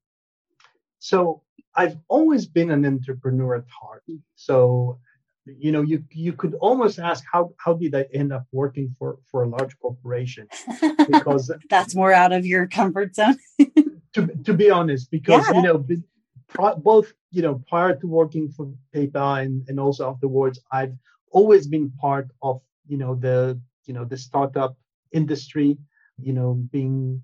So 1.00 1.42
i've 1.74 1.96
always 2.08 2.46
been 2.46 2.70
an 2.70 2.84
entrepreneur 2.84 3.56
at 3.56 3.64
heart. 3.80 4.02
Mm. 4.10 4.20
So 4.34 4.98
you 5.58 5.72
know 5.72 5.82
you 5.82 6.04
you 6.12 6.32
could 6.32 6.54
almost 6.60 6.98
ask 6.98 7.24
how 7.30 7.52
how 7.58 7.72
did 7.74 7.94
i 7.94 8.04
end 8.12 8.32
up 8.32 8.46
working 8.52 8.94
for 8.98 9.18
for 9.30 9.44
a 9.44 9.48
large 9.48 9.78
corporation? 9.78 10.48
Because 11.08 11.52
that's 11.70 11.94
more 11.94 12.12
out 12.12 12.32
of 12.32 12.44
your 12.46 12.66
comfort 12.66 13.14
zone. 13.14 13.38
To 14.14 14.26
to 14.46 14.54
be 14.54 14.70
honest 14.70 15.10
because 15.10 15.44
yeah. 15.46 15.56
you 15.56 15.62
know 15.62 15.84
both 16.78 17.12
you 17.30 17.42
know 17.42 17.62
prior 17.68 17.94
to 17.94 18.06
working 18.06 18.48
for 18.48 18.72
paypal 18.94 19.44
and, 19.44 19.68
and 19.68 19.78
also 19.78 20.10
afterwards 20.10 20.58
i've 20.72 20.96
always 21.30 21.66
been 21.66 21.90
part 21.90 22.30
of 22.42 22.62
you 22.86 22.96
know 22.96 23.14
the 23.14 23.60
you 23.84 23.94
know 23.94 24.04
the 24.04 24.16
startup 24.16 24.76
industry 25.12 25.76
you 26.18 26.32
know 26.32 26.54
being 26.72 27.22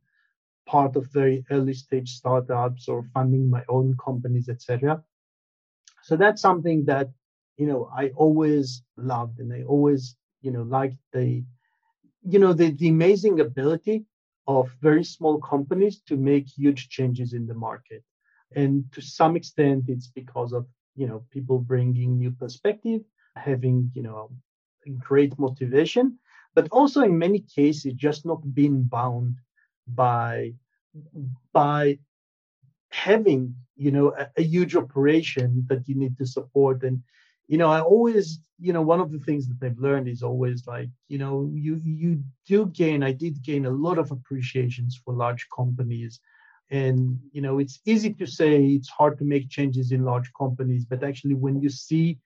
part 0.66 0.94
of 0.94 1.11
very 1.11 1.44
early 1.51 1.75
stage 1.75 2.11
startups 2.11 2.87
or 2.87 3.03
funding 3.14 3.48
my 3.48 3.62
own 3.68 3.96
companies 3.96 4.48
etc 4.48 5.03
so 6.03 6.16
that's 6.16 6.42
something 6.42 6.85
that 6.85 7.09
you 7.57 7.67
know, 7.67 7.90
I 7.97 8.09
always 8.17 8.83
loved 8.97 9.38
and 9.40 9.53
I 9.53 9.62
always, 9.62 10.17
you 10.43 10.51
know, 10.51 10.62
liked 10.62 10.99
the, 11.12 11.45
you 12.27 12.38
know, 12.38 12.53
the, 12.53 12.71
the 12.71 12.88
amazing 12.88 13.40
ability 13.40 14.05
of 14.47 14.71
very 14.81 15.05
small 15.05 15.40
companies 15.40 16.01
to 16.09 16.17
make 16.17 16.49
huge 16.49 16.88
changes 16.88 17.33
in 17.33 17.47
the 17.47 17.55
market. 17.55 18.03
And 18.55 18.85
to 18.93 19.01
some 19.01 19.37
extent, 19.37 19.85
it's 19.88 20.09
because 20.09 20.53
of, 20.53 20.67
you 20.97 21.07
know, 21.07 21.25
people 21.31 21.59
bringing 21.59 22.19
new 22.19 22.31
perspective, 22.31 23.03
having, 23.37 23.90
you 23.95 24.03
know, 24.03 24.31
great 24.99 25.38
motivation, 25.38 26.19
but 26.55 26.69
also 26.71 27.03
in 27.03 27.19
many 27.19 27.40
cases, 27.40 27.95
just 27.95 28.27
not 28.27 28.55
being 28.55 28.83
bound 28.83 29.37
by, 29.88 30.53
by 31.53 31.99
having, 32.90 33.55
you 33.77 33.90
know, 33.90 34.14
a, 34.17 34.31
a 34.37 34.43
huge 34.43 34.77
operation 34.77 35.64
that 35.69 35.88
you 35.88 35.95
need 35.97 36.17
to 36.19 36.27
support 36.27 36.83
and 36.85 37.03
you 37.48 37.59
know, 37.59 37.68
I 37.68 37.80
always, 37.80 38.40
you 38.59 38.72
know, 38.72 38.83
one 38.83 39.00
of 39.00 39.12
the 39.12 39.18
things 39.18 39.48
that 39.48 39.64
I've 39.64 39.78
learned 39.78 40.09
is 40.09 40.22
always 40.22 40.66
like, 40.66 40.88
you 41.09 41.18
know, 41.18 41.50
you 41.52 41.80
you 41.85 42.22
do 42.46 42.66
gain, 42.66 43.02
I 43.02 43.12
did 43.12 43.42
gain 43.42 43.66
a 43.66 43.70
lot 43.70 43.98
of 43.98 44.11
appreciations 44.11 45.00
for 45.04 45.14
large 45.14 45.46
companies. 45.54 46.20
And, 46.70 47.18
you 47.33 47.42
know, 47.42 47.59
it's 47.59 47.80
easy 47.85 48.14
to 48.14 48.26
say 48.26 48.64
it's 48.64 48.88
hard 48.88 49.18
to 49.18 49.24
make 49.24 49.50
changes 49.50 49.92
in 49.92 50.04
large 50.04 50.30
companies, 50.37 50.85
but 50.85 51.04
actually 51.04 51.35
when 51.35 51.61
you 51.61 51.68
see 51.68 52.18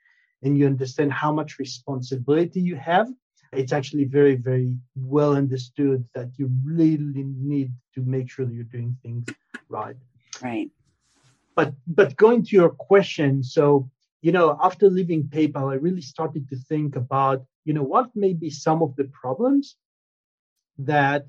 and 0.43 0.57
you 0.57 0.67
understand 0.67 1.13
how 1.13 1.33
much 1.33 1.59
responsibility 1.59 2.61
you 2.61 2.77
have, 2.77 3.09
it's 3.53 3.73
actually 3.73 4.05
very, 4.05 4.37
very 4.37 4.77
well 4.95 5.35
understood 5.35 6.07
that 6.15 6.31
you 6.37 6.51
really 6.65 7.25
need 7.25 7.73
to 7.95 8.03
make 8.03 8.31
sure 8.31 8.47
that 8.47 8.55
you're 8.55 8.65
doing 8.65 8.97
things 9.03 9.27
right. 9.69 9.97
Right. 10.43 10.71
But 11.57 11.75
but 11.87 12.17
going 12.17 12.45
to 12.45 12.51
your 12.55 12.71
question, 12.71 13.43
so 13.43 13.91
you 14.21 14.33
know, 14.33 14.59
after 14.63 14.91
leaving 14.91 15.25
PayPal, 15.25 15.71
I 15.71 15.77
really 15.77 16.03
started 16.03 16.49
to 16.49 16.57
think 16.57 16.97
about, 16.97 17.45
you 17.65 17.73
know, 17.73 17.83
what 17.83 18.15
may 18.15 18.33
be 18.33 18.51
some 18.51 18.83
of 18.83 18.97
the 18.97 19.05
problems 19.05 19.77
that 20.79 21.27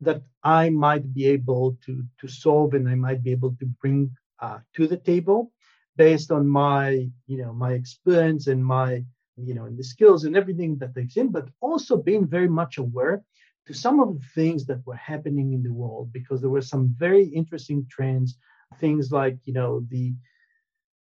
that 0.00 0.22
I 0.42 0.68
might 0.70 1.14
be 1.14 1.26
able 1.26 1.78
to 1.86 2.04
to 2.20 2.28
solve 2.28 2.74
and 2.74 2.88
I 2.88 2.94
might 2.94 3.22
be 3.22 3.30
able 3.30 3.56
to 3.60 3.66
bring 3.80 4.10
uh, 4.40 4.58
to 4.74 4.86
the 4.86 4.96
table 4.96 5.52
based 5.96 6.30
on 6.30 6.46
my, 6.46 7.08
you 7.26 7.38
know, 7.38 7.52
my 7.52 7.72
experience 7.72 8.48
and 8.48 8.64
my, 8.64 9.02
you 9.36 9.54
know, 9.54 9.64
and 9.64 9.78
the 9.78 9.84
skills 9.84 10.24
and 10.24 10.36
everything 10.36 10.76
that 10.78 10.94
they've 10.94 11.10
seen, 11.10 11.28
but 11.28 11.48
also 11.60 11.96
being 11.96 12.26
very 12.26 12.48
much 12.48 12.76
aware 12.76 13.22
to 13.66 13.72
some 13.74 13.98
of 14.00 14.14
the 14.14 14.26
things 14.34 14.66
that 14.66 14.86
were 14.86 14.96
happening 14.96 15.52
in 15.52 15.62
the 15.62 15.72
world 15.72 16.12
because 16.12 16.40
there 16.40 16.50
were 16.50 16.62
some 16.62 16.94
very 16.98 17.24
interesting 17.24 17.86
trends, 17.90 18.36
things 18.78 19.10
like, 19.10 19.38
you 19.44 19.52
know, 19.54 19.80
the 19.88 20.14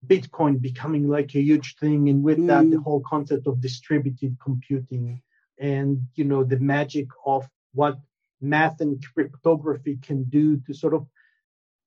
Bitcoin 0.05 0.61
becoming 0.61 1.07
like 1.07 1.35
a 1.35 1.41
huge 1.41 1.75
thing, 1.77 2.09
and 2.09 2.23
with 2.23 2.37
mm. 2.37 2.47
that, 2.47 2.69
the 2.69 2.77
mm. 2.77 2.83
whole 2.83 3.01
concept 3.01 3.47
of 3.47 3.61
distributed 3.61 4.37
computing 4.41 5.21
and 5.59 6.01
you 6.15 6.23
know 6.23 6.43
the 6.43 6.59
magic 6.59 7.07
of 7.25 7.47
what 7.73 7.97
math 8.41 8.81
and 8.81 9.03
cryptography 9.13 9.97
can 10.01 10.23
do 10.23 10.57
to 10.57 10.73
sort 10.73 10.93
of 10.93 11.07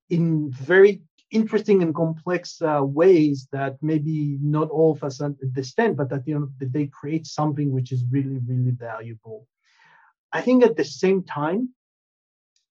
in 0.09 0.51
very 0.51 1.01
interesting 1.31 1.83
and 1.83 1.93
complex 1.93 2.61
uh, 2.61 2.81
ways 2.83 3.47
that 3.51 3.77
maybe 3.81 4.37
not 4.41 4.69
all 4.69 4.93
of 4.93 5.03
us 5.03 5.21
understand, 5.21 5.97
but 5.97 6.11
at 6.11 6.23
the 6.23 6.33
end 6.33 6.43
of 6.43 6.59
the 6.59 6.65
day 6.65 6.87
create 6.87 7.27
something 7.27 7.71
which 7.71 7.91
is 7.91 8.03
really, 8.09 8.39
really 8.47 8.71
valuable. 8.71 9.45
I 10.31 10.41
think 10.41 10.63
at 10.63 10.77
the 10.77 10.85
same 10.85 11.23
time, 11.23 11.69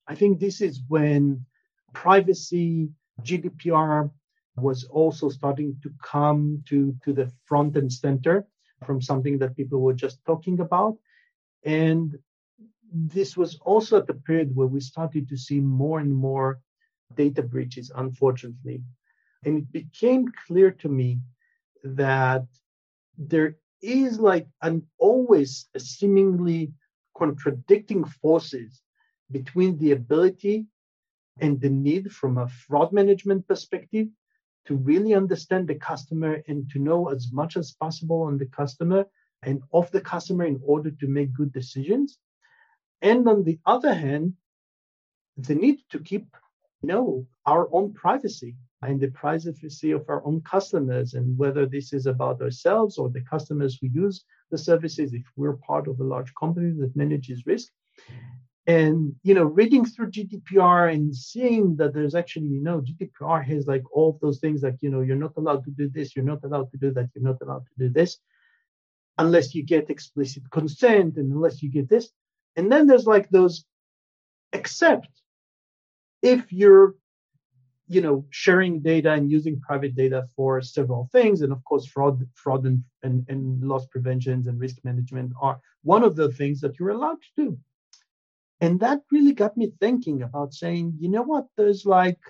I 0.08 0.14
think 0.14 0.40
this 0.40 0.60
is 0.60 0.80
when 0.88 1.44
privacy, 1.92 2.88
GDPR, 3.22 4.10
was 4.56 4.84
also 4.84 5.28
starting 5.28 5.76
to 5.82 5.90
come 6.02 6.62
to, 6.68 6.94
to 7.04 7.12
the 7.12 7.30
front 7.44 7.76
and 7.76 7.92
center 7.92 8.46
from 8.84 9.00
something 9.00 9.38
that 9.38 9.56
people 9.56 9.80
were 9.80 9.94
just 9.94 10.24
talking 10.24 10.60
about. 10.60 10.96
And 11.64 12.16
this 12.92 13.36
was 13.36 13.58
also 13.62 13.98
at 13.98 14.06
the 14.06 14.14
period 14.14 14.54
where 14.54 14.66
we 14.66 14.80
started 14.80 15.28
to 15.28 15.36
see 15.36 15.60
more 15.60 16.00
and 16.00 16.14
more 16.14 16.60
data 17.14 17.42
breaches, 17.42 17.90
unfortunately. 17.94 18.82
And 19.44 19.58
it 19.58 19.72
became 19.72 20.32
clear 20.46 20.70
to 20.72 20.88
me 20.88 21.20
that 21.84 22.44
there 23.18 23.56
is 23.82 24.18
like 24.18 24.48
an 24.62 24.82
always 24.98 25.68
seemingly 25.76 26.72
contradicting 27.16 28.04
forces 28.04 28.82
between 29.30 29.78
the 29.78 29.92
ability 29.92 30.66
and 31.40 31.60
the 31.60 31.68
need 31.68 32.12
from 32.12 32.38
a 32.38 32.48
fraud 32.48 32.92
management 32.92 33.46
perspective 33.46 34.08
to 34.66 34.76
really 34.76 35.14
understand 35.14 35.68
the 35.68 35.74
customer 35.74 36.42
and 36.48 36.68
to 36.70 36.78
know 36.78 37.08
as 37.08 37.32
much 37.32 37.56
as 37.56 37.72
possible 37.72 38.22
on 38.22 38.38
the 38.38 38.46
customer 38.46 39.06
and 39.42 39.62
of 39.72 39.90
the 39.92 40.00
customer 40.00 40.44
in 40.44 40.60
order 40.64 40.90
to 40.90 41.06
make 41.06 41.32
good 41.32 41.52
decisions. 41.52 42.18
And 43.02 43.28
on 43.28 43.44
the 43.44 43.58
other 43.64 43.94
hand, 43.94 44.34
the 45.36 45.54
need 45.54 45.78
to 45.90 45.98
keep, 45.98 46.26
you 46.82 46.88
know, 46.88 47.26
our 47.44 47.68
own 47.72 47.92
privacy 47.92 48.56
and 48.82 49.00
the 49.00 49.08
privacy 49.08 49.92
of 49.92 50.04
our 50.08 50.24
own 50.26 50.40
customers, 50.42 51.14
and 51.14 51.36
whether 51.38 51.66
this 51.66 51.92
is 51.92 52.06
about 52.06 52.42
ourselves 52.42 52.98
or 52.98 53.08
the 53.08 53.22
customers 53.22 53.78
who 53.80 53.88
use 53.88 54.24
the 54.50 54.58
services, 54.58 55.12
if 55.12 55.24
we're 55.36 55.56
part 55.56 55.88
of 55.88 55.98
a 56.00 56.04
large 56.04 56.32
company 56.34 56.72
that 56.78 56.94
manages 56.94 57.46
risk. 57.46 57.72
And 58.66 59.14
you 59.22 59.34
know, 59.34 59.44
reading 59.44 59.84
through 59.84 60.10
GDPR 60.10 60.92
and 60.92 61.14
seeing 61.14 61.76
that 61.76 61.94
there's 61.94 62.16
actually, 62.16 62.48
you 62.48 62.62
know, 62.62 62.80
GDPR 62.80 63.44
has 63.44 63.66
like 63.66 63.84
all 63.92 64.18
those 64.20 64.40
things 64.40 64.62
like, 64.62 64.78
you 64.80 64.90
know, 64.90 65.02
you're 65.02 65.16
not 65.16 65.36
allowed 65.36 65.64
to 65.64 65.70
do 65.70 65.88
this, 65.88 66.16
you're 66.16 66.24
not 66.24 66.42
allowed 66.42 66.70
to 66.72 66.76
do 66.76 66.90
that, 66.92 67.08
you're 67.14 67.24
not 67.24 67.40
allowed 67.42 67.64
to 67.66 67.78
do 67.78 67.88
this, 67.88 68.18
unless 69.18 69.54
you 69.54 69.62
get 69.62 69.88
explicit 69.88 70.42
consent 70.50 71.16
and 71.16 71.32
unless 71.32 71.62
you 71.62 71.70
get 71.70 71.88
this. 71.88 72.10
And 72.56 72.72
then 72.72 72.86
there's 72.86 73.06
like 73.06 73.28
those 73.30 73.64
except 74.52 75.10
if 76.22 76.52
you're 76.52 76.94
you 77.88 78.00
know 78.00 78.24
sharing 78.30 78.80
data 78.80 79.12
and 79.12 79.30
using 79.30 79.60
private 79.60 79.94
data 79.94 80.26
for 80.34 80.60
several 80.60 81.08
things 81.12 81.42
and 81.42 81.52
of 81.52 81.62
course 81.64 81.86
fraud 81.86 82.26
fraud 82.34 82.64
and, 82.66 82.82
and, 83.02 83.24
and 83.28 83.62
loss 83.62 83.86
preventions 83.86 84.46
and 84.46 84.58
risk 84.58 84.76
management 84.82 85.32
are 85.40 85.60
one 85.82 86.02
of 86.02 86.16
the 86.16 86.32
things 86.32 86.60
that 86.60 86.78
you're 86.78 86.90
allowed 86.90 87.20
to 87.22 87.44
do 87.44 87.58
and 88.60 88.80
that 88.80 89.00
really 89.10 89.32
got 89.32 89.56
me 89.56 89.72
thinking 89.80 90.22
about 90.22 90.54
saying 90.54 90.94
you 90.98 91.08
know 91.08 91.22
what 91.22 91.46
there's 91.56 91.84
like 91.84 92.20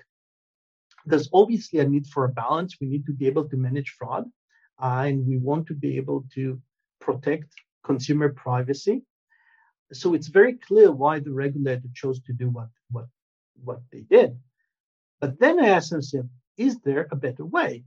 there's 1.05 1.29
obviously 1.33 1.79
a 1.79 1.87
need 1.87 2.05
for 2.07 2.25
a 2.25 2.29
balance 2.43 2.77
we 2.79 2.87
need 2.87 3.05
to 3.05 3.13
be 3.13 3.27
able 3.27 3.47
to 3.47 3.57
manage 3.57 3.95
fraud 3.97 4.25
uh, 4.81 5.03
and 5.07 5.25
we 5.25 5.37
want 5.37 5.65
to 5.67 5.73
be 5.73 5.97
able 5.97 6.25
to 6.33 6.59
protect 6.99 7.47
consumer 7.83 8.29
privacy 8.29 9.01
so 9.93 10.13
it's 10.13 10.27
very 10.27 10.53
clear 10.53 10.91
why 10.91 11.19
the 11.19 11.31
regulator 11.31 11.87
chose 11.93 12.21
to 12.23 12.33
do 12.33 12.49
what 12.49 12.69
what 12.91 13.07
what 13.63 13.81
they 13.91 14.01
did. 14.01 14.37
But 15.19 15.39
then 15.39 15.59
I 15.59 15.69
asked 15.69 15.93
myself, 15.93 16.25
is 16.57 16.79
there 16.79 17.07
a 17.11 17.15
better 17.15 17.45
way? 17.45 17.85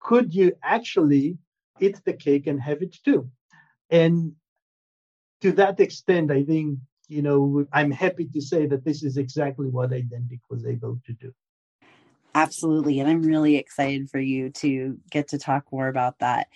Could 0.00 0.34
you 0.34 0.52
actually 0.62 1.38
eat 1.80 2.00
the 2.04 2.12
cake 2.12 2.46
and 2.46 2.60
have 2.60 2.82
it 2.82 2.96
too? 3.04 3.30
And 3.90 4.32
to 5.40 5.52
that 5.52 5.80
extent, 5.80 6.30
I 6.30 6.44
think 6.44 6.78
you 7.08 7.22
know 7.22 7.66
I'm 7.72 7.90
happy 7.90 8.26
to 8.26 8.40
say 8.40 8.66
that 8.66 8.84
this 8.84 9.02
is 9.02 9.16
exactly 9.16 9.68
what 9.68 9.90
Identiq 9.90 10.40
was 10.50 10.66
able 10.66 11.00
to 11.06 11.12
do. 11.12 11.32
Absolutely. 12.34 13.00
And 13.00 13.08
I'm 13.08 13.22
really 13.22 13.56
excited 13.56 14.10
for 14.10 14.18
you 14.18 14.50
to 14.50 14.98
get 15.10 15.28
to 15.28 15.38
talk 15.38 15.64
more 15.72 15.88
about 15.88 16.18
that. 16.18 16.48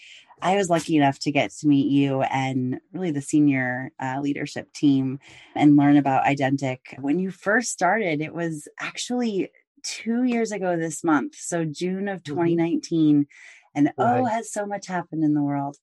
I 0.42 0.56
was 0.56 0.68
lucky 0.68 0.96
enough 0.96 1.18
to 1.20 1.32
get 1.32 1.52
to 1.52 1.66
meet 1.66 1.90
you 1.90 2.20
and 2.22 2.80
really 2.92 3.10
the 3.10 3.22
senior 3.22 3.90
uh, 3.98 4.20
leadership 4.20 4.72
team 4.74 5.20
and 5.54 5.76
learn 5.76 5.96
about 5.96 6.24
Identiq. 6.24 6.98
When 6.98 7.18
you 7.18 7.30
first 7.30 7.70
started, 7.70 8.20
it 8.20 8.34
was 8.34 8.68
actually 8.78 9.50
two 9.82 10.24
years 10.24 10.52
ago 10.52 10.76
this 10.76 11.02
month. 11.02 11.34
So, 11.36 11.64
June 11.64 12.08
of 12.08 12.22
2019. 12.24 13.26
And 13.74 13.92
oh, 13.98 14.04
right. 14.04 14.20
oh, 14.20 14.24
has 14.24 14.52
so 14.52 14.66
much 14.66 14.86
happened 14.86 15.24
in 15.24 15.34
the 15.34 15.42
world. 15.42 15.76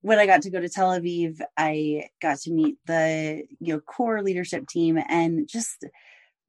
When 0.00 0.18
I 0.18 0.26
got 0.26 0.42
to 0.42 0.50
go 0.50 0.60
to 0.60 0.68
Tel 0.68 0.90
Aviv, 0.90 1.40
I 1.56 2.08
got 2.20 2.38
to 2.40 2.52
meet 2.52 2.76
the 2.86 3.44
you 3.60 3.74
know 3.74 3.80
core 3.80 4.22
leadership 4.22 4.66
team 4.66 4.98
and 5.08 5.48
just 5.48 5.84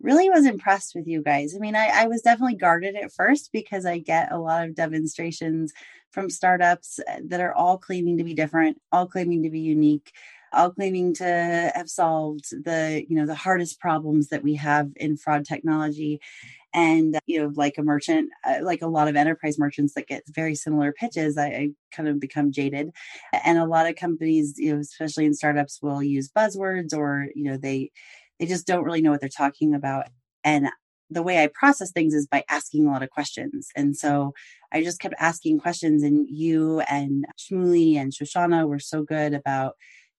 really 0.01 0.29
was 0.29 0.45
impressed 0.45 0.93
with 0.95 1.07
you 1.07 1.21
guys. 1.21 1.55
I 1.55 1.59
mean, 1.59 1.75
I, 1.75 1.87
I, 1.87 2.07
was 2.07 2.21
definitely 2.21 2.55
guarded 2.55 2.95
at 2.95 3.13
first 3.13 3.51
because 3.53 3.85
I 3.85 3.99
get 3.99 4.31
a 4.31 4.37
lot 4.37 4.67
of 4.67 4.75
demonstrations 4.75 5.71
from 6.11 6.29
startups 6.29 6.99
uh, 6.99 7.19
that 7.27 7.41
are 7.41 7.53
all 7.53 7.77
claiming 7.77 8.17
to 8.17 8.23
be 8.23 8.33
different, 8.33 8.79
all 8.91 9.07
claiming 9.07 9.43
to 9.43 9.49
be 9.49 9.61
unique, 9.61 10.11
all 10.55 10.71
claiming 10.71 11.13
to 11.15 11.71
have 11.75 11.89
solved 11.89 12.45
the, 12.63 13.05
you 13.07 13.15
know, 13.15 13.25
the 13.25 13.35
hardest 13.35 13.79
problems 13.79 14.29
that 14.29 14.43
we 14.43 14.55
have 14.55 14.89
in 14.95 15.17
fraud 15.17 15.45
technology. 15.45 16.19
And, 16.73 17.17
you 17.25 17.39
know, 17.39 17.51
like 17.55 17.77
a 17.77 17.83
merchant, 17.83 18.29
uh, 18.45 18.57
like 18.61 18.81
a 18.81 18.87
lot 18.87 19.07
of 19.07 19.15
enterprise 19.15 19.57
merchants 19.57 19.93
that 19.93 20.07
get 20.07 20.23
very 20.27 20.55
similar 20.55 20.91
pitches, 20.91 21.37
I, 21.37 21.47
I 21.47 21.69
kind 21.93 22.09
of 22.09 22.19
become 22.19 22.51
jaded. 22.51 22.91
And 23.45 23.57
a 23.57 23.65
lot 23.65 23.87
of 23.87 23.95
companies, 23.95 24.55
you 24.57 24.73
know, 24.73 24.79
especially 24.79 25.25
in 25.25 25.33
startups, 25.33 25.81
will 25.81 26.03
use 26.03 26.29
buzzwords 26.29 26.93
or, 26.93 27.27
you 27.33 27.43
know, 27.43 27.57
they, 27.57 27.91
they 28.39 28.45
just 28.45 28.67
don't 28.67 28.83
really 28.83 29.01
know 29.01 29.11
what 29.11 29.21
they're 29.21 29.29
talking 29.29 29.73
about. 29.73 30.07
And 30.43 30.67
the 31.09 31.23
way 31.23 31.41
I 31.41 31.47
process 31.47 31.91
things 31.91 32.13
is 32.13 32.27
by 32.27 32.43
asking 32.49 32.85
a 32.85 32.91
lot 32.91 33.03
of 33.03 33.09
questions. 33.09 33.69
And 33.75 33.95
so 33.95 34.33
I 34.73 34.83
just 34.83 34.99
kept 34.99 35.13
asking 35.19 35.59
questions, 35.59 36.03
and 36.03 36.27
you 36.27 36.81
and 36.81 37.25
Shmuley 37.39 37.95
and 37.95 38.11
Shoshana 38.11 38.67
were 38.67 38.79
so 38.79 39.03
good 39.03 39.33
about 39.33 39.75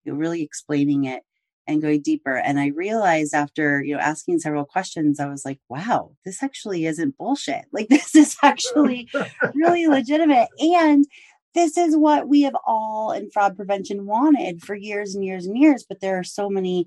you 0.07 0.13
know, 0.13 0.19
really 0.19 0.43
explaining 0.43 1.05
it 1.05 1.23
and 1.67 1.83
going 1.83 2.01
deeper. 2.01 2.37
And 2.37 2.61
I 2.61 2.69
realized 2.69 3.35
after, 3.35 3.83
you 3.83 3.95
know, 3.95 4.01
asking 4.01 4.39
several 4.39 4.65
questions, 4.65 5.19
I 5.19 5.27
was 5.27 5.45
like, 5.45 5.59
wow, 5.69 6.13
this 6.25 6.43
actually 6.43 6.87
isn't 6.87 7.19
bullshit. 7.19 7.65
Like 7.73 7.89
this 7.89 8.15
is 8.15 8.37
actually 8.43 9.09
really 9.55 9.87
legitimate. 9.89 10.49
And 10.59 11.05
this 11.55 11.77
is 11.77 11.97
what 11.97 12.29
we 12.29 12.43
have 12.43 12.57
all 12.67 13.13
in 13.13 13.31
fraud 13.31 13.57
prevention 13.57 14.07
wanted 14.07 14.63
for 14.63 14.75
years 14.75 15.15
and 15.15 15.25
years 15.25 15.47
and 15.47 15.59
years. 15.59 15.85
But 15.87 16.01
there 16.01 16.19
are 16.19 16.25
so 16.25 16.49
many 16.49 16.87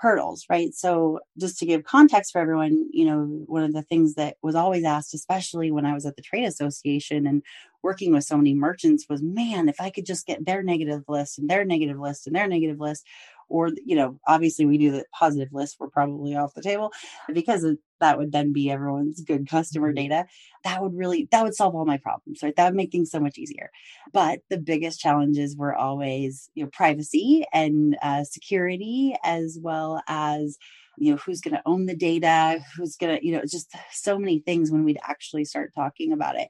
hurdles, 0.00 0.46
right? 0.50 0.74
So, 0.74 1.20
just 1.38 1.58
to 1.58 1.66
give 1.66 1.84
context 1.84 2.32
for 2.32 2.40
everyone, 2.40 2.88
you 2.92 3.04
know, 3.04 3.24
one 3.46 3.64
of 3.64 3.72
the 3.72 3.82
things 3.82 4.14
that 4.14 4.36
was 4.42 4.54
always 4.54 4.84
asked, 4.84 5.14
especially 5.14 5.70
when 5.70 5.86
I 5.86 5.94
was 5.94 6.06
at 6.06 6.16
the 6.16 6.22
trade 6.22 6.44
association 6.44 7.26
and 7.26 7.42
working 7.82 8.12
with 8.12 8.24
so 8.24 8.36
many 8.36 8.54
merchants, 8.54 9.06
was 9.08 9.22
man, 9.22 9.68
if 9.68 9.80
I 9.80 9.90
could 9.90 10.06
just 10.06 10.26
get 10.26 10.44
their 10.46 10.62
negative 10.62 11.04
list 11.08 11.38
and 11.38 11.48
their 11.48 11.64
negative 11.64 11.98
list 11.98 12.26
and 12.26 12.34
their 12.36 12.48
negative 12.48 12.80
list, 12.80 13.06
or 13.50 13.70
you 13.84 13.96
know 13.96 14.18
obviously 14.26 14.64
we 14.64 14.78
knew 14.78 14.92
that 14.92 15.10
positive 15.12 15.52
list 15.52 15.76
we're 15.78 15.88
probably 15.88 16.34
off 16.34 16.54
the 16.54 16.62
table 16.62 16.92
because 17.32 17.66
that 18.00 18.16
would 18.16 18.32
then 18.32 18.52
be 18.52 18.70
everyone's 18.70 19.20
good 19.20 19.46
customer 19.48 19.88
mm-hmm. 19.88 20.08
data 20.08 20.26
that 20.64 20.82
would 20.82 20.94
really 20.94 21.28
that 21.30 21.44
would 21.44 21.54
solve 21.54 21.74
all 21.74 21.84
my 21.84 21.98
problems 21.98 22.40
right? 22.42 22.54
That 22.56 22.66
would 22.66 22.76
make 22.76 22.92
things 22.92 23.10
so 23.10 23.20
much 23.20 23.38
easier. 23.38 23.70
But 24.12 24.40
the 24.48 24.58
biggest 24.58 25.00
challenges 25.00 25.56
were 25.56 25.74
always 25.74 26.50
you 26.54 26.64
know 26.64 26.70
privacy 26.72 27.44
and 27.52 27.96
uh, 28.02 28.24
security 28.24 29.16
as 29.24 29.58
well 29.60 30.02
as 30.08 30.56
you 30.98 31.12
know 31.12 31.16
who's 31.18 31.40
going 31.40 31.54
to 31.54 31.62
own 31.66 31.86
the 31.86 31.96
data 31.96 32.60
who's 32.76 32.96
going 32.96 33.18
to 33.18 33.26
you 33.26 33.32
know 33.32 33.42
just 33.42 33.74
so 33.90 34.18
many 34.18 34.38
things 34.38 34.70
when 34.70 34.84
we'd 34.84 34.98
actually 35.02 35.44
start 35.44 35.72
talking 35.74 36.12
about 36.12 36.36
it 36.36 36.48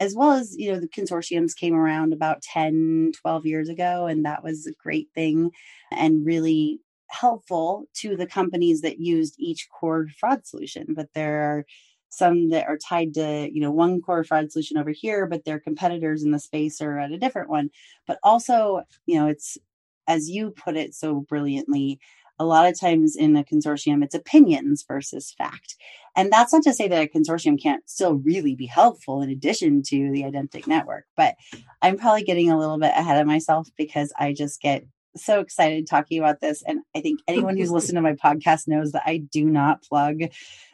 as 0.00 0.14
well 0.14 0.32
as 0.32 0.56
you 0.56 0.72
know 0.72 0.80
the 0.80 0.88
consortiums 0.88 1.56
came 1.56 1.74
around 1.74 2.12
about 2.12 2.42
10 2.42 3.12
12 3.20 3.46
years 3.46 3.68
ago 3.68 4.06
and 4.06 4.24
that 4.24 4.42
was 4.42 4.66
a 4.66 4.72
great 4.72 5.08
thing 5.14 5.50
and 5.92 6.26
really 6.26 6.80
helpful 7.08 7.84
to 7.94 8.16
the 8.16 8.26
companies 8.26 8.80
that 8.80 8.98
used 8.98 9.36
each 9.38 9.68
core 9.70 10.08
fraud 10.18 10.46
solution. 10.46 10.86
But 10.94 11.08
there 11.14 11.42
are 11.42 11.64
some 12.08 12.50
that 12.50 12.68
are 12.68 12.78
tied 12.78 13.14
to 13.14 13.48
you 13.52 13.60
know 13.60 13.70
one 13.70 14.00
core 14.00 14.24
fraud 14.24 14.50
solution 14.52 14.78
over 14.78 14.90
here 14.90 15.26
but 15.26 15.44
their 15.44 15.58
competitors 15.58 16.22
in 16.22 16.30
the 16.30 16.38
space 16.38 16.80
are 16.80 16.98
at 16.98 17.12
a 17.12 17.18
different 17.18 17.50
one. 17.50 17.70
But 18.06 18.18
also 18.22 18.82
you 19.06 19.18
know 19.18 19.26
it's 19.28 19.58
as 20.06 20.28
you 20.28 20.50
put 20.50 20.76
it 20.76 20.94
so 20.94 21.20
brilliantly 21.20 21.98
a 22.38 22.44
lot 22.44 22.66
of 22.66 22.78
times 22.78 23.16
in 23.16 23.36
a 23.36 23.44
consortium, 23.44 24.02
it's 24.02 24.14
opinions 24.14 24.84
versus 24.86 25.34
fact. 25.36 25.76
And 26.16 26.32
that's 26.32 26.52
not 26.52 26.62
to 26.62 26.72
say 26.72 26.88
that 26.88 27.02
a 27.02 27.18
consortium 27.18 27.60
can't 27.60 27.88
still 27.88 28.14
really 28.14 28.54
be 28.54 28.66
helpful 28.66 29.22
in 29.22 29.30
addition 29.30 29.82
to 29.86 30.10
the 30.10 30.22
Identiq 30.22 30.66
network, 30.66 31.04
but 31.16 31.34
I'm 31.82 31.96
probably 31.96 32.22
getting 32.22 32.50
a 32.50 32.58
little 32.58 32.78
bit 32.78 32.92
ahead 32.94 33.20
of 33.20 33.26
myself 33.26 33.68
because 33.76 34.12
I 34.18 34.32
just 34.32 34.60
get 34.60 34.84
so 35.16 35.40
excited 35.40 35.86
talking 35.86 36.18
about 36.18 36.40
this. 36.40 36.62
And 36.66 36.80
I 36.94 37.00
think 37.00 37.20
anyone 37.28 37.56
who's 37.56 37.70
listened 37.70 37.96
to 37.96 38.02
my 38.02 38.14
podcast 38.14 38.66
knows 38.66 38.92
that 38.92 39.04
I 39.06 39.18
do 39.18 39.44
not 39.44 39.82
plug 39.82 40.20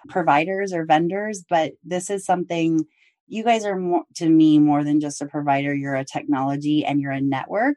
providers 0.09 0.73
or 0.73 0.85
vendors, 0.85 1.45
but 1.49 1.73
this 1.85 2.11
is 2.11 2.25
something 2.25 2.87
you 3.27 3.45
guys 3.45 3.65
are 3.65 3.77
more 3.77 4.05
to 4.17 4.29
me 4.29 4.59
more 4.59 4.83
than 4.83 5.01
just 5.01 5.23
a 5.23 5.27
provider. 5.27 5.75
You're 5.75 5.95
a 5.95 6.05
technology 6.05 6.85
and 6.85 7.01
you're 7.01 7.13
a 7.13 7.21
network 7.21 7.77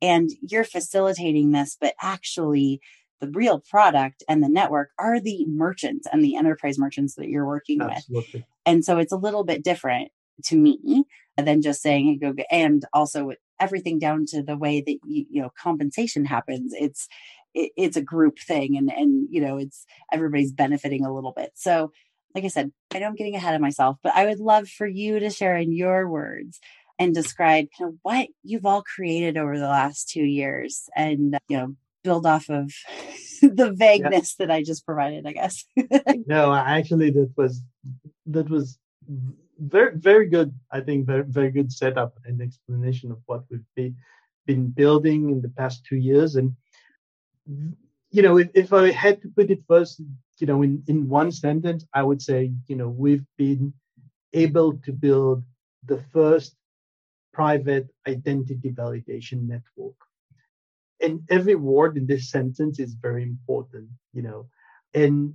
and 0.00 0.30
you're 0.40 0.64
facilitating 0.64 1.50
this, 1.52 1.76
but 1.80 1.94
actually 2.00 2.80
the 3.20 3.30
real 3.30 3.60
product 3.60 4.22
and 4.28 4.42
the 4.42 4.48
network 4.48 4.90
are 4.98 5.20
the 5.20 5.44
merchants 5.48 6.06
and 6.10 6.22
the 6.22 6.36
enterprise 6.36 6.78
merchants 6.78 7.14
that 7.14 7.28
you're 7.28 7.46
working 7.46 7.80
Absolutely. 7.80 8.30
with. 8.32 8.44
And 8.64 8.84
so 8.84 8.98
it's 8.98 9.12
a 9.12 9.16
little 9.16 9.44
bit 9.44 9.64
different 9.64 10.10
to 10.44 10.56
me 10.56 11.04
than 11.36 11.62
just 11.62 11.82
saying 11.82 12.06
hey, 12.06 12.16
go 12.16 12.32
get, 12.32 12.46
and 12.50 12.84
also 12.92 13.32
everything 13.60 13.98
down 13.98 14.26
to 14.26 14.42
the 14.42 14.56
way 14.56 14.80
that 14.80 14.98
you, 15.06 15.26
you 15.30 15.42
know 15.42 15.50
compensation 15.60 16.24
happens. 16.24 16.74
It's 16.74 17.08
it, 17.54 17.72
it's 17.76 17.96
a 17.96 18.02
group 18.02 18.38
thing 18.38 18.76
and 18.76 18.92
and 18.92 19.28
you 19.30 19.40
know 19.40 19.56
it's 19.56 19.86
everybody's 20.12 20.52
benefiting 20.52 21.04
a 21.04 21.12
little 21.12 21.32
bit. 21.32 21.52
So 21.54 21.92
like 22.34 22.44
I 22.44 22.48
said, 22.48 22.70
I 22.94 22.98
know 22.98 23.06
I'm 23.06 23.14
getting 23.14 23.34
ahead 23.34 23.54
of 23.54 23.62
myself, 23.62 23.96
but 24.02 24.14
I 24.14 24.26
would 24.26 24.40
love 24.40 24.68
for 24.68 24.86
you 24.86 25.18
to 25.20 25.30
share 25.30 25.56
in 25.56 25.72
your 25.72 26.06
words 26.08 26.60
and 26.98 27.14
describe 27.14 27.66
kind 27.78 27.90
of 27.90 27.98
what 28.02 28.28
you've 28.42 28.66
all 28.66 28.82
created 28.82 29.36
over 29.38 29.58
the 29.58 29.68
last 29.68 30.08
two 30.08 30.24
years 30.24 30.88
and 30.94 31.38
you 31.48 31.56
know 31.56 31.74
build 32.06 32.26
off 32.26 32.48
of 32.48 32.72
the 33.42 33.72
vagueness 33.84 34.28
yeah. 34.38 34.46
that 34.46 34.54
I 34.54 34.62
just 34.62 34.86
provided, 34.86 35.26
I 35.26 35.32
guess. 35.32 35.64
no, 36.34 36.54
actually, 36.54 37.10
that 37.10 37.32
was 37.36 37.62
that 38.26 38.48
was 38.48 38.78
very 39.58 39.92
very 39.96 40.26
good. 40.28 40.50
I 40.70 40.80
think 40.80 41.06
very 41.06 41.24
very 41.38 41.50
good 41.50 41.70
setup 41.80 42.12
and 42.24 42.40
explanation 42.40 43.10
of 43.10 43.18
what 43.26 43.42
we've 43.50 43.70
been 43.74 43.96
been 44.46 44.68
building 44.68 45.30
in 45.32 45.42
the 45.42 45.52
past 45.60 45.84
two 45.88 45.96
years. 45.96 46.36
And 46.36 46.54
you 48.10 48.22
know, 48.22 48.38
if, 48.38 48.48
if 48.54 48.72
I 48.72 48.90
had 48.92 49.20
to 49.22 49.28
put 49.28 49.50
it 49.50 49.62
first, 49.68 50.00
you 50.38 50.46
know, 50.46 50.62
in 50.62 50.82
in 50.86 51.08
one 51.08 51.32
sentence, 51.32 51.84
I 51.92 52.02
would 52.02 52.22
say, 52.22 52.52
you 52.68 52.76
know, 52.76 52.88
we've 52.88 53.26
been 53.36 53.74
able 54.32 54.78
to 54.84 54.92
build 54.92 55.42
the 55.84 56.00
first 56.12 56.56
private 57.32 57.88
identity 58.08 58.70
validation 58.70 59.46
network. 59.46 59.96
And 61.06 61.20
every 61.30 61.54
word 61.54 61.96
in 61.96 62.06
this 62.06 62.30
sentence 62.36 62.76
is 62.80 62.94
very 63.06 63.22
important, 63.22 63.88
you 64.12 64.22
know. 64.22 64.40
And 64.92 65.34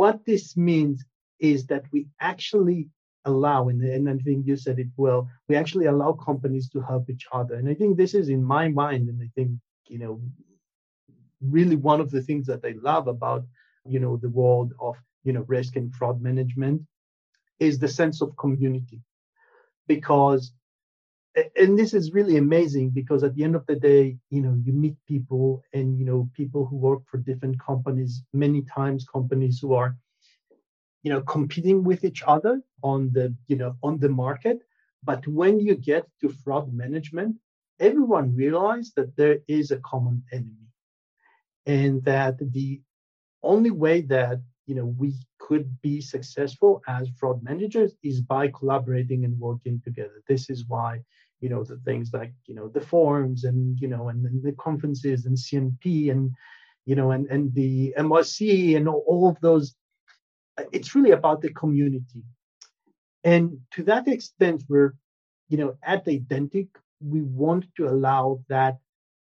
what 0.00 0.24
this 0.24 0.56
means 0.56 1.04
is 1.38 1.66
that 1.66 1.84
we 1.92 2.06
actually 2.32 2.88
allow, 3.26 3.68
and, 3.68 3.82
and 3.82 4.08
I 4.08 4.16
think 4.26 4.46
you 4.46 4.56
said 4.56 4.78
it 4.78 4.92
well, 4.96 5.28
we 5.48 5.54
actually 5.56 5.86
allow 5.86 6.12
companies 6.12 6.70
to 6.70 6.80
help 6.80 7.10
each 7.10 7.26
other. 7.38 7.56
And 7.56 7.68
I 7.68 7.74
think 7.74 7.92
this 7.96 8.14
is 8.14 8.30
in 8.30 8.42
my 8.42 8.68
mind, 8.68 9.10
and 9.10 9.20
I 9.22 9.28
think, 9.34 9.50
you 9.86 9.98
know, 9.98 10.14
really 11.58 11.76
one 11.76 12.00
of 12.00 12.10
the 12.10 12.22
things 12.22 12.46
that 12.46 12.64
I 12.64 12.74
love 12.90 13.06
about, 13.06 13.44
you 13.84 14.00
know, 14.00 14.16
the 14.16 14.30
world 14.40 14.72
of, 14.80 14.94
you 15.24 15.32
know, 15.34 15.44
risk 15.56 15.76
and 15.76 15.94
fraud 15.94 16.22
management 16.22 16.80
is 17.60 17.78
the 17.78 17.92
sense 18.00 18.22
of 18.22 18.36
community. 18.38 19.00
Because 19.94 20.52
and 21.56 21.78
this 21.78 21.92
is 21.94 22.12
really 22.12 22.36
amazing 22.36 22.90
because 22.90 23.22
at 23.22 23.34
the 23.34 23.44
end 23.44 23.54
of 23.54 23.66
the 23.66 23.76
day 23.76 24.16
you 24.30 24.40
know 24.40 24.54
you 24.64 24.72
meet 24.72 24.96
people 25.06 25.62
and 25.74 25.98
you 25.98 26.04
know 26.04 26.28
people 26.34 26.64
who 26.66 26.76
work 26.76 27.02
for 27.06 27.18
different 27.18 27.58
companies 27.60 28.22
many 28.32 28.62
times 28.62 29.06
companies 29.12 29.58
who 29.60 29.74
are 29.74 29.96
you 31.02 31.10
know 31.10 31.20
competing 31.22 31.84
with 31.84 32.04
each 32.04 32.22
other 32.26 32.62
on 32.82 33.10
the 33.12 33.34
you 33.48 33.56
know 33.56 33.76
on 33.82 33.98
the 33.98 34.08
market. 34.08 34.58
But 35.04 35.26
when 35.28 35.60
you 35.60 35.76
get 35.76 36.06
to 36.20 36.28
fraud 36.28 36.72
management 36.72 37.36
everyone 37.78 38.34
realizes 38.34 38.92
that 38.94 39.14
there 39.16 39.38
is 39.48 39.70
a 39.70 39.78
common 39.78 40.22
enemy 40.32 40.66
and 41.66 42.02
that 42.04 42.38
the 42.52 42.80
only 43.42 43.70
way 43.70 44.00
that 44.02 44.40
you 44.66 44.74
know 44.74 44.86
we 44.86 45.12
could 45.38 45.80
be 45.82 46.00
successful 46.00 46.82
as 46.88 47.08
fraud 47.18 47.42
managers 47.42 47.94
is 48.02 48.20
by 48.20 48.48
collaborating 48.48 49.24
and 49.24 49.38
working 49.38 49.80
together. 49.84 50.22
This 50.26 50.50
is 50.50 50.64
why 50.66 51.02
you 51.40 51.48
know 51.48 51.64
the 51.64 51.76
things 51.84 52.10
like 52.12 52.32
you 52.46 52.54
know 52.54 52.68
the 52.68 52.80
forums 52.80 53.44
and 53.44 53.78
you 53.80 53.88
know 53.88 54.08
and, 54.08 54.24
and 54.26 54.42
the 54.42 54.52
conferences 54.52 55.26
and 55.26 55.36
cnp 55.36 56.10
and 56.10 56.30
you 56.86 56.94
know 56.94 57.10
and 57.10 57.26
and 57.26 57.54
the 57.54 57.94
mrc 57.98 58.76
and 58.76 58.88
all, 58.88 59.28
of 59.28 59.38
those 59.40 59.76
it's 60.72 60.94
really 60.94 61.10
about 61.10 61.42
the 61.42 61.52
community. 61.52 62.22
And 63.24 63.60
to 63.72 63.82
that 63.84 64.08
extent 64.08 64.62
we're 64.68 64.94
you 65.48 65.58
know 65.58 65.76
at 65.82 66.06
Identiq 66.06 66.68
we 67.00 67.22
want 67.22 67.66
to 67.76 67.88
allow 67.88 68.40
that 68.48 68.78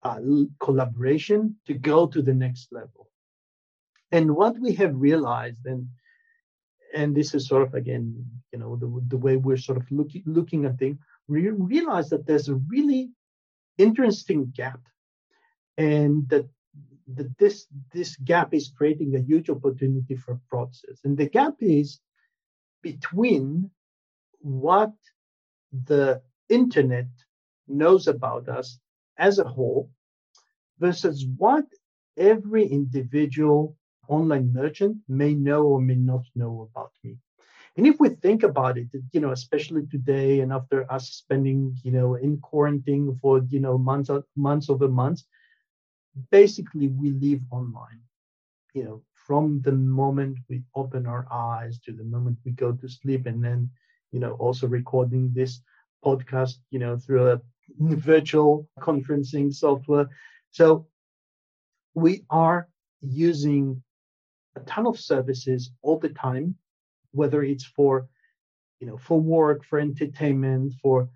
uh, 0.02 0.20
collaboration 0.60 1.56
to 1.66 1.74
go 1.74 2.06
to 2.06 2.22
the 2.22 2.34
next 2.34 2.68
level. 2.72 3.10
And 4.12 4.36
what 4.36 4.58
we 4.58 4.72
have 4.74 4.94
realized 4.94 5.66
and 5.66 5.88
and 6.94 7.14
this 7.16 7.34
is 7.34 7.48
sort 7.48 7.62
of 7.62 7.74
again 7.74 8.24
you 8.52 8.58
know 8.58 8.76
the, 8.76 8.88
the 9.08 9.16
way 9.16 9.36
we're 9.36 9.56
sort 9.56 9.78
of 9.78 9.90
looking 9.90 10.22
looking 10.26 10.64
at 10.64 10.78
things 10.78 10.98
we 11.28 11.48
realize 11.50 12.08
that 12.10 12.26
there's 12.26 12.48
a 12.48 12.60
really 12.68 13.10
interesting 13.78 14.52
gap 14.54 14.80
and 15.76 16.28
that, 16.28 16.48
that 17.14 17.36
this, 17.38 17.66
this 17.92 18.16
gap 18.16 18.54
is 18.54 18.72
creating 18.76 19.14
a 19.14 19.20
huge 19.20 19.50
opportunity 19.50 20.16
for 20.16 20.40
fraudsters. 20.52 20.98
And 21.04 21.16
the 21.16 21.28
gap 21.28 21.54
is 21.60 22.00
between 22.82 23.70
what 24.40 24.92
the 25.84 26.22
internet 26.48 27.08
knows 27.68 28.06
about 28.06 28.48
us 28.48 28.78
as 29.18 29.38
a 29.38 29.44
whole 29.44 29.90
versus 30.78 31.26
what 31.36 31.64
every 32.16 32.66
individual 32.66 33.76
online 34.08 34.52
merchant 34.52 34.96
may 35.08 35.34
know 35.34 35.64
or 35.64 35.80
may 35.80 35.96
not 35.96 36.24
know 36.34 36.68
about 36.70 36.92
me. 37.02 37.16
And 37.76 37.86
if 37.86 38.00
we 38.00 38.08
think 38.08 38.42
about 38.42 38.78
it, 38.78 38.88
you 39.12 39.20
know, 39.20 39.32
especially 39.32 39.86
today 39.86 40.40
and 40.40 40.50
after 40.52 40.90
us 40.90 41.10
spending, 41.10 41.76
you 41.82 41.92
know, 41.92 42.14
in 42.14 42.38
quarantine 42.38 43.18
for, 43.20 43.42
you 43.48 43.60
know, 43.60 43.76
months, 43.76 44.10
months 44.34 44.70
over 44.70 44.88
months, 44.88 45.24
basically 46.30 46.88
we 46.88 47.10
live 47.12 47.40
online, 47.50 48.00
you 48.72 48.84
know, 48.84 49.02
from 49.14 49.60
the 49.62 49.72
moment 49.72 50.38
we 50.48 50.62
open 50.74 51.06
our 51.06 51.26
eyes 51.30 51.78
to 51.80 51.92
the 51.92 52.04
moment 52.04 52.38
we 52.44 52.52
go 52.52 52.72
to 52.72 52.88
sleep 52.88 53.26
and 53.26 53.44
then, 53.44 53.68
you 54.10 54.20
know, 54.20 54.32
also 54.32 54.66
recording 54.66 55.30
this 55.34 55.60
podcast, 56.02 56.54
you 56.70 56.78
know, 56.78 56.96
through 56.96 57.30
a 57.32 57.40
virtual 57.78 58.66
conferencing 58.80 59.52
software. 59.52 60.08
So 60.50 60.86
we 61.94 62.24
are 62.30 62.68
using 63.02 63.82
a 64.54 64.60
ton 64.60 64.86
of 64.86 64.98
services 64.98 65.72
all 65.82 65.98
the 65.98 66.08
time 66.10 66.56
whether 67.16 67.42
it's 67.42 67.64
for 67.64 68.09
you 68.81 68.87
know 68.87 68.98
for 68.98 69.18
work 69.20 69.64
for 69.64 69.79
entertainment 69.79 70.72
for 70.83 71.09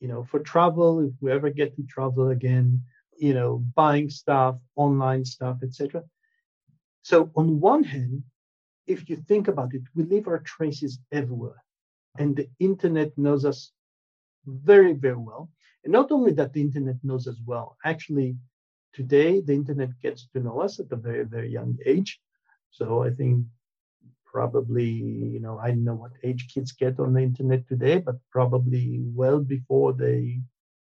you 0.00 0.08
know 0.08 0.24
for 0.24 0.40
travel 0.40 1.00
if 1.00 1.14
we 1.20 1.30
ever 1.30 1.50
get 1.50 1.74
to 1.76 1.82
travel 1.84 2.28
again 2.30 2.82
you 3.18 3.34
know 3.34 3.64
buying 3.74 4.08
stuff 4.10 4.56
online 4.76 5.24
stuff 5.24 5.56
etc 5.62 6.02
so 7.02 7.30
on 7.36 7.60
one 7.60 7.84
hand 7.84 8.22
if 8.86 9.08
you 9.08 9.16
think 9.16 9.48
about 9.48 9.74
it 9.74 9.82
we 9.94 10.04
leave 10.04 10.28
our 10.28 10.40
traces 10.40 10.98
everywhere 11.12 11.62
and 12.18 12.36
the 12.36 12.48
internet 12.58 13.16
knows 13.16 13.44
us 13.44 13.72
very 14.46 14.92
very 14.92 15.16
well. 15.16 15.50
And 15.84 15.92
not 15.92 16.10
only 16.10 16.32
that 16.32 16.52
the 16.52 16.60
internet 16.60 16.96
knows 17.02 17.26
us 17.26 17.36
well 17.44 17.76
actually 17.84 18.36
today 18.92 19.40
the 19.40 19.52
internet 19.52 19.90
gets 20.00 20.28
to 20.32 20.40
know 20.40 20.60
us 20.60 20.80
at 20.80 20.90
a 20.90 20.96
very 20.96 21.24
very 21.24 21.50
young 21.50 21.76
age. 21.84 22.20
So 22.70 23.02
i 23.02 23.10
think 23.10 23.46
probably, 24.36 24.90
you 25.34 25.40
know, 25.40 25.58
I 25.64 25.68
don't 25.70 25.84
know 25.88 26.00
what 26.02 26.12
age 26.22 26.44
kids 26.52 26.72
get 26.72 27.00
on 27.00 27.14
the 27.14 27.22
internet 27.30 27.66
today, 27.66 27.96
but 28.08 28.16
probably 28.30 29.00
well 29.20 29.40
before 29.40 29.94
they, 29.94 30.40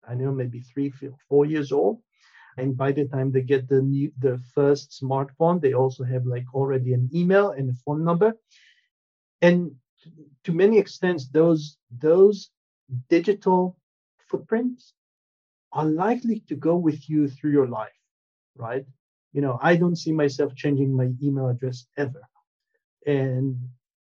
I 0.10 0.16
know, 0.16 0.32
maybe 0.32 0.60
three, 0.62 0.92
four 1.30 1.46
years 1.46 1.72
old. 1.72 2.02
And 2.58 2.76
by 2.76 2.92
the 2.92 3.06
time 3.08 3.32
they 3.32 3.44
get 3.54 3.70
the 3.70 3.82
new, 3.82 4.12
the 4.28 4.38
first 4.56 4.88
smartphone, 5.02 5.62
they 5.62 5.74
also 5.74 6.04
have 6.04 6.26
like 6.26 6.48
already 6.54 6.92
an 6.94 7.10
email 7.14 7.52
and 7.58 7.70
a 7.70 7.74
phone 7.86 8.04
number. 8.04 8.34
And 9.42 9.76
to 10.46 10.52
many 10.54 10.78
extents, 10.80 11.30
those 11.30 11.78
those 12.08 12.52
digital 13.10 13.78
footprints 14.30 14.94
are 15.72 15.86
likely 15.86 16.40
to 16.50 16.56
go 16.56 16.76
with 16.78 17.10
you 17.10 17.28
through 17.30 17.52
your 17.60 17.68
life, 17.68 18.00
right? 18.56 18.86
You 19.34 19.42
know, 19.42 19.60
I 19.62 19.76
don't 19.78 19.98
see 20.04 20.14
myself 20.14 20.56
changing 20.56 20.92
my 20.96 21.10
email 21.24 21.48
address 21.50 21.86
ever 21.98 22.24
and 23.06 23.58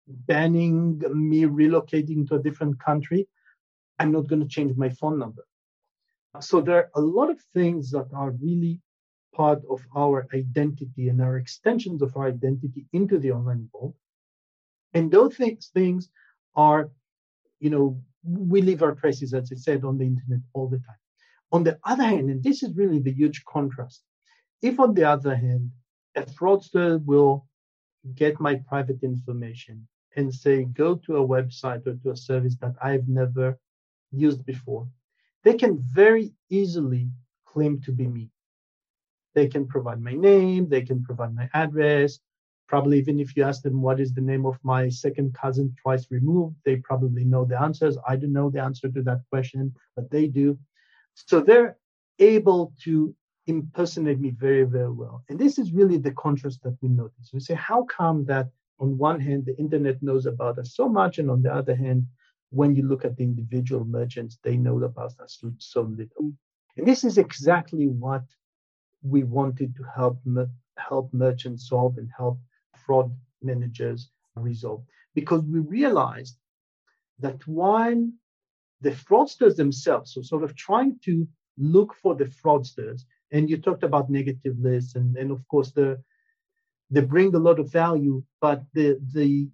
banning 0.07 0.99
me 1.13 1.43
relocating 1.43 2.27
to 2.29 2.37
a 2.37 2.43
different 2.43 2.79
country, 2.81 3.29
I'm 3.99 4.13
not 4.13 4.29
going 4.29 4.43
to 4.43 4.49
change 4.49 4.77
my 4.77 4.89
phone 4.89 5.19
number. 5.19 5.45
So 6.41 6.61
there 6.61 6.77
are 6.77 6.91
a 6.95 7.01
lot 7.01 7.31
of 7.31 7.41
things 7.53 7.91
that 7.91 8.09
are 8.15 8.31
really 8.31 8.81
part 9.35 9.63
of 9.71 9.81
our 9.97 10.27
identity 10.35 11.09
and 11.09 11.21
our 11.21 11.37
extensions 11.37 12.03
of 12.03 12.17
our 12.17 12.29
identity 12.29 12.87
into 12.93 13.19
the 13.19 13.33
online 13.33 13.69
world. 13.73 13.95
And 14.95 15.11
those 15.11 15.37
things, 15.37 15.71
things 15.75 16.11
are, 16.57 16.91
you 17.61 17.71
know, 17.71 18.01
we 18.25 18.63
leave 18.63 18.83
our 18.83 18.95
traces, 18.95 19.35
as 19.35 19.51
I 19.53 19.57
said, 19.57 19.85
on 19.85 19.99
the 19.99 20.05
internet 20.05 20.41
all 20.55 20.69
the 20.69 20.79
time. 20.79 20.97
On 21.53 21.65
the 21.65 21.79
other 21.85 22.05
hand, 22.05 22.31
and 22.31 22.43
this 22.43 22.63
is 22.63 22.77
really 22.77 22.99
the 22.99 23.13
huge 23.13 23.45
contrast, 23.45 24.03
if 24.63 24.81
on 24.81 24.95
the 24.95 25.05
other 25.05 25.35
hand, 25.37 25.71
a 26.15 26.23
fraudster 26.23 27.03
will 27.05 27.47
get 28.15 28.41
my 28.41 28.57
private 28.69 29.03
information 29.03 29.87
and 30.17 30.33
say, 30.33 30.65
go 30.65 30.95
to 30.97 31.17
a 31.17 31.27
website 31.27 31.87
or 31.87 31.95
to 31.95 32.11
a 32.11 32.17
service 32.17 32.57
that 32.61 32.75
I've 32.83 33.09
never 33.09 33.59
used 34.11 34.45
before, 34.45 34.89
they 35.45 35.55
can 35.55 35.79
very 35.79 36.33
easily 36.51 37.09
claim 37.47 37.81
to 37.83 37.93
be 37.93 38.07
me. 38.07 38.31
They 39.35 39.47
can 39.47 39.67
provide 39.67 40.01
my 40.03 40.15
name, 40.15 40.69
they 40.69 40.83
can 40.83 41.05
provide 41.05 41.35
my 41.35 41.49
address. 41.55 42.19
Probably, 42.67 42.99
even 42.99 43.19
if 43.19 43.35
you 43.35 43.45
ask 43.45 43.63
them 43.63 43.81
what 43.81 43.99
is 43.99 44.13
the 44.13 44.21
name 44.21 44.45
of 44.45 44.59
my 44.63 44.91
second 44.91 45.35
cousin 45.35 45.75
twice 45.81 46.07
removed, 46.11 46.57
they 46.65 46.77
probably 46.77 47.25
know 47.25 47.45
the 47.47 47.61
answers. 47.61 47.97
I 48.07 48.17
don't 48.17 48.33
know 48.33 48.51
the 48.51 48.61
answer 48.61 48.91
to 48.91 49.03
that 49.03 49.23
question, 49.31 49.75
but 49.97 50.11
they 50.11 50.27
do. 50.27 50.59
So 51.15 51.41
they're 51.41 51.79
able 52.19 52.75
to 52.85 53.15
impersonate 53.49 54.21
me 54.21 54.31
very, 54.31 54.65
very 54.65 54.93
well. 54.93 55.25
And 55.29 55.39
this 55.39 55.59
is 55.59 55.73
really 55.73 55.99
the 55.99 56.13
contrast 56.13 56.63
that 56.63 56.77
we 56.83 56.89
notice. 56.89 57.31
We 57.33 57.41
say, 57.41 57.55
how 57.55 57.85
come 57.85 58.25
that 58.27 58.49
on 58.79 58.97
one 58.97 59.21
hand, 59.21 59.45
the 59.45 59.59
internet 59.59 60.03
knows 60.03 60.27
about 60.27 60.59
us 60.59 60.75
so 60.75 60.89
much, 60.89 61.19
and 61.19 61.31
on 61.31 61.43
the 61.43 61.53
other 61.53 61.75
hand, 61.75 62.07
when 62.51 62.77
you 62.77 62.85
look 62.87 63.05
at 63.05 63.17
the 63.17 63.25
individual 63.25 63.85
merchants, 63.85 64.39
they 64.43 64.57
know 64.57 64.83
about 64.83 65.13
us 65.21 65.43
so 65.59 65.81
little. 65.81 66.25
Mm. 66.25 66.35
And 66.77 66.87
this 66.87 67.03
is 67.03 67.19
exactly 67.19 67.89
what 67.89 68.23
we 69.03 69.25
wanted 69.25 69.75
to 69.77 69.83
help 69.83 70.21
help 70.77 71.13
merchants 71.13 71.69
solve 71.69 71.99
and 71.99 72.09
help 72.17 72.39
fraud 72.85 73.13
managers 73.43 74.11
resolve, 74.37 74.85
because 75.15 75.43
we 75.43 75.59
realized 75.59 76.37
that 77.19 77.45
while 77.49 78.09
the 78.81 78.93
fraudsters 78.93 79.57
themselves, 79.57 80.15
so 80.15 80.23
sort 80.23 80.45
of 80.45 80.55
trying 80.55 80.99
to 81.05 81.27
look 81.57 81.95
for 82.01 82.15
the 82.15 82.27
fraudsters, 82.27 83.03
and 83.33 83.49
you 83.51 83.59
talked 83.59 83.85
about 83.85 84.11
negative 84.11 84.57
lists, 84.59 84.95
and, 84.95 85.17
and 85.17 85.31
of 85.31 85.47
course 85.49 85.71
the 85.73 86.03
they 86.91 87.03
bring 87.03 87.35
a 87.35 87.39
lot 87.39 87.59
of 87.59 87.71
value, 87.71 88.23
but 88.41 88.63
the 88.73 88.99
the 89.13 89.49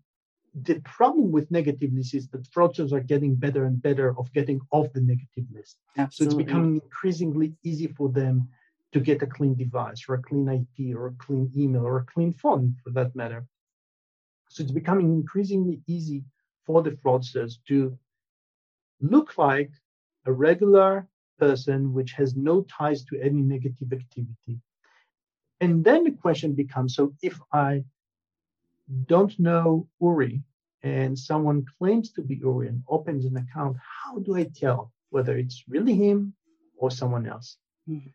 the 0.63 0.81
problem 0.85 1.33
with 1.33 1.51
negative 1.51 1.93
lists 1.93 2.15
is 2.15 2.29
that 2.29 2.49
fraudsters 2.53 2.93
are 2.93 3.01
getting 3.01 3.35
better 3.35 3.65
and 3.65 3.83
better 3.83 4.17
of 4.19 4.33
getting 4.33 4.61
off 4.71 4.93
the 4.93 5.01
negative 5.01 5.45
list. 5.53 5.79
Absolutely. 5.99 6.37
So 6.37 6.41
it's 6.41 6.47
becoming 6.47 6.75
increasingly 6.75 7.55
easy 7.65 7.89
for 7.89 8.09
them 8.09 8.49
to 8.93 9.01
get 9.01 9.23
a 9.23 9.27
clean 9.27 9.57
device 9.57 10.05
or 10.09 10.15
a 10.15 10.23
clean 10.23 10.49
IP 10.49 10.97
or 10.97 11.09
a 11.09 11.15
clean 11.19 11.51
email 11.57 11.85
or 11.85 11.99
a 11.99 12.05
clean 12.05 12.33
phone 12.33 12.77
for 12.85 12.91
that 12.91 13.17
matter. 13.17 13.45
So 14.49 14.63
it's 14.63 14.71
becoming 14.71 15.13
increasingly 15.13 15.81
easy 15.89 16.23
for 16.65 16.83
the 16.83 16.93
fraudsters 16.93 17.55
to 17.67 17.99
look 19.01 19.37
like 19.37 19.73
a 20.27 20.33
regular 20.33 21.09
person 21.39 21.93
which 21.93 22.13
has 22.13 22.37
no 22.37 22.63
ties 22.63 23.05
to 23.05 23.21
any 23.21 23.41
negative 23.41 23.93
activity. 23.93 24.59
And 25.61 25.85
then 25.85 26.05
the 26.05 26.13
question 26.13 26.53
becomes 26.55 26.95
so 26.95 27.15
if 27.23 27.41
I 27.53 27.85
don't 29.07 29.39
know 29.39 29.89
Uri 30.01 30.43
and 30.83 31.19
someone 31.19 31.65
claims 31.79 32.11
to 32.13 32.23
be 32.23 32.37
Uri 32.37 32.69
and 32.69 32.83
opens 32.89 33.25
an 33.25 33.37
account, 33.37 33.77
how 33.79 34.19
do 34.19 34.37
I 34.37 34.45
tell 34.45 34.93
whether 35.11 35.37
it's 35.37 35.65
really 35.69 35.95
him 35.95 36.35
or 36.77 36.91
someone 36.91 37.27
else? 37.27 37.57
Mm-hmm. 37.89 38.09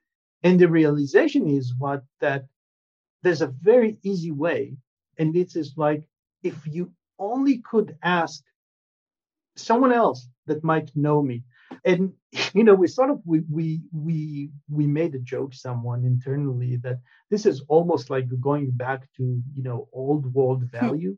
And 0.43 0.59
the 0.59 0.69
realization 0.69 1.47
is 1.47 1.73
what 1.77 2.03
that 2.21 2.45
there's 3.23 3.41
a 3.41 3.47
very 3.47 3.97
easy 4.03 4.31
way. 4.31 4.77
And 5.17 5.33
this 5.33 5.55
is 5.55 5.73
like 5.75 6.07
if 6.43 6.55
you 6.65 6.91
only 7.17 7.57
could 7.57 7.97
ask 8.01 8.43
someone 9.55 9.91
else 9.91 10.27
that 10.45 10.63
might 10.63 10.95
know 10.95 11.21
me. 11.21 11.43
And 11.85 12.13
you 12.53 12.63
know, 12.63 12.75
we 12.75 12.87
sort 12.87 13.09
of 13.09 13.21
we 13.25 13.41
we 13.51 13.81
we 13.93 14.49
we 14.69 14.87
made 14.87 15.15
a 15.15 15.19
joke 15.19 15.53
someone 15.53 16.05
internally 16.05 16.77
that 16.77 16.99
this 17.29 17.45
is 17.45 17.63
almost 17.67 18.09
like 18.09 18.27
going 18.39 18.71
back 18.71 19.07
to 19.17 19.41
you 19.53 19.63
know 19.63 19.87
old 19.93 20.33
world 20.33 20.61
hmm. 20.63 20.77
value 20.79 21.17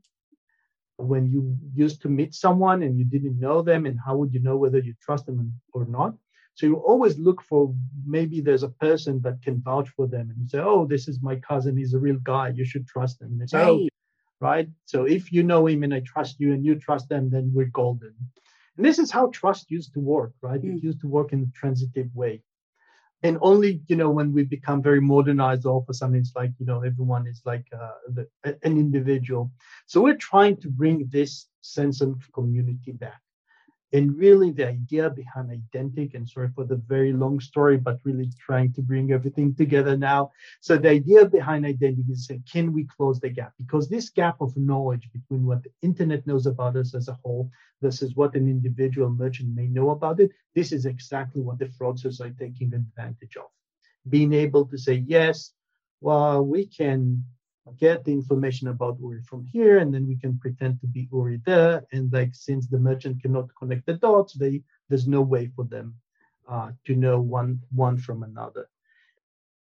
when 0.98 1.28
you 1.28 1.58
used 1.74 2.02
to 2.04 2.10
meet 2.10 2.36
someone 2.36 2.84
and 2.84 2.98
you 3.00 3.06
didn't 3.06 3.40
know 3.40 3.64
them 3.64 3.88
and 3.88 4.00
how 4.06 4.16
would 4.16 4.32
you 4.34 4.40
know 4.40 4.58
whether 4.58 4.78
you 4.78 4.94
trust 5.02 5.26
them 5.26 5.52
or 5.74 5.86
not 5.86 6.14
so 6.54 6.66
you 6.66 6.76
always 6.76 7.18
look 7.18 7.42
for 7.42 7.74
maybe 8.06 8.42
there's 8.42 8.64
a 8.64 8.70
person 8.70 9.22
that 9.22 9.42
can 9.42 9.62
vouch 9.62 9.90
for 9.90 10.08
them 10.08 10.30
and 10.30 10.38
you 10.40 10.48
say, 10.48 10.60
oh, 10.60 10.86
this 10.86 11.08
is 11.08 11.22
my 11.22 11.38
cousin. 11.38 11.78
He's 11.78 11.94
a 11.94 12.00
real 12.00 12.18
guy. 12.18 12.50
You 12.50 12.66
should 12.66 12.88
trust 12.88 13.22
him. 13.22 13.30
And 13.30 13.42
they 13.42 13.48
say, 13.48 13.62
oh, 13.62 13.78
right. 13.78 13.90
oh, 14.42 14.46
right. 14.48 14.70
So 14.86 15.06
if 15.06 15.32
you 15.32 15.44
know 15.44 15.68
him 15.68 15.84
and 15.84 15.94
I 15.94 16.02
trust 16.02 16.40
you 16.40 16.54
and 16.54 16.66
you 16.66 16.76
trust 16.76 17.10
them, 17.10 17.30
then 17.30 17.52
we're 17.54 17.66
golden. 17.66 18.14
And 18.82 18.88
this 18.88 18.98
is 18.98 19.12
how 19.12 19.28
trust 19.28 19.70
used 19.70 19.94
to 19.94 20.00
work, 20.00 20.32
right? 20.42 20.60
Mm. 20.60 20.78
It 20.78 20.84
used 20.84 21.02
to 21.02 21.08
work 21.08 21.34
in 21.34 21.44
a 21.44 21.56
transitive 21.56 22.10
way. 22.16 22.42
And 23.22 23.38
only, 23.40 23.80
you 23.86 23.96
know, 23.96 24.10
when 24.10 24.34
we 24.34 24.44
become 24.44 24.82
very 24.82 25.00
modernized, 25.00 25.68
all 25.68 25.78
of 25.78 25.86
a 25.88 25.94
sudden 25.94 26.16
it's 26.16 26.32
like, 26.36 26.50
you 26.58 26.66
know, 26.66 26.82
everyone 26.82 27.28
is 27.28 27.44
like 27.46 27.68
uh, 27.80 27.92
the, 28.08 28.28
an 28.44 28.80
individual. 28.80 29.52
So 29.86 30.02
we're 30.02 30.18
trying 30.18 30.58
to 30.62 30.68
bring 30.68 31.08
this 31.12 31.46
sense 31.62 32.02
of 32.02 32.28
community 32.34 32.94
back. 32.94 33.22
And 33.94 34.18
really, 34.18 34.52
the 34.52 34.70
idea 34.70 35.10
behind 35.10 35.50
Identiq, 35.50 36.16
and 36.16 36.28
sorry 36.28 36.50
for 36.56 36.64
the 36.64 36.78
very 36.78 37.12
long 37.12 37.42
story, 37.42 37.78
but 37.78 38.00
really 38.06 38.30
trying 38.40 38.72
to 38.74 38.82
bring 38.82 39.12
everything 39.12 39.54
together 39.54 39.98
now. 39.98 40.32
So, 40.62 40.78
the 40.78 40.90
idea 40.90 41.26
behind 41.26 41.66
Identiq 41.66 42.10
is 42.10 42.26
saying, 42.26 42.46
can 42.50 42.72
we 42.72 42.86
close 42.86 43.20
the 43.20 43.30
gap? 43.30 43.52
Because 43.58 43.90
this 43.90 44.10
gap 44.10 44.40
of 44.40 44.56
knowledge 44.56 45.10
between 45.12 45.46
what 45.46 45.64
the 45.64 45.72
internet 45.82 46.26
knows 46.26 46.46
about 46.46 46.78
us 46.78 46.96
as 46.96 47.10
a 47.10 47.20
whole 47.22 47.50
versus 47.82 48.16
what 48.16 48.36
an 48.36 48.48
individual 48.48 49.10
merchant 49.10 49.54
may 49.54 49.68
know 49.68 49.90
about 49.90 50.22
it, 50.22 50.32
this 50.56 50.72
is 50.72 50.86
exactly 50.86 51.42
what 51.42 51.60
the 51.60 51.66
fraudsters 51.66 52.22
are 52.22 52.32
taking 52.32 52.74
advantage 52.74 53.36
of. 53.36 53.50
Being 54.08 54.32
able 54.32 54.66
to 54.68 54.78
say, 54.78 55.04
yes, 55.06 55.52
well, 56.00 56.46
we 56.46 56.66
can 56.66 57.26
get 57.78 58.04
the 58.04 58.12
information 58.12 58.68
about 58.68 58.98
Uri 59.00 59.22
from 59.22 59.46
here, 59.46 59.78
and 59.80 59.94
then 59.94 60.08
we 60.08 60.16
can 60.16 60.38
pretend 60.38 60.80
to 60.82 60.88
be 60.88 61.08
Uri 61.12 61.40
there. 61.46 61.84
And 61.92 62.12
like 62.12 62.34
since 62.34 62.68
the 62.68 62.80
merchant 62.80 63.22
cannot 63.22 63.50
connect 63.58 63.86
the 63.86 63.94
dots, 63.94 64.34
they 64.34 64.62
there's 64.90 65.08
no 65.08 65.22
way 65.22 65.52
for 65.56 65.66
them 65.66 65.96
uh, 66.50 66.72
to 66.86 66.96
know 66.96 67.20
one 67.20 67.62
one 67.72 67.98
from 67.98 68.24
another. 68.24 68.68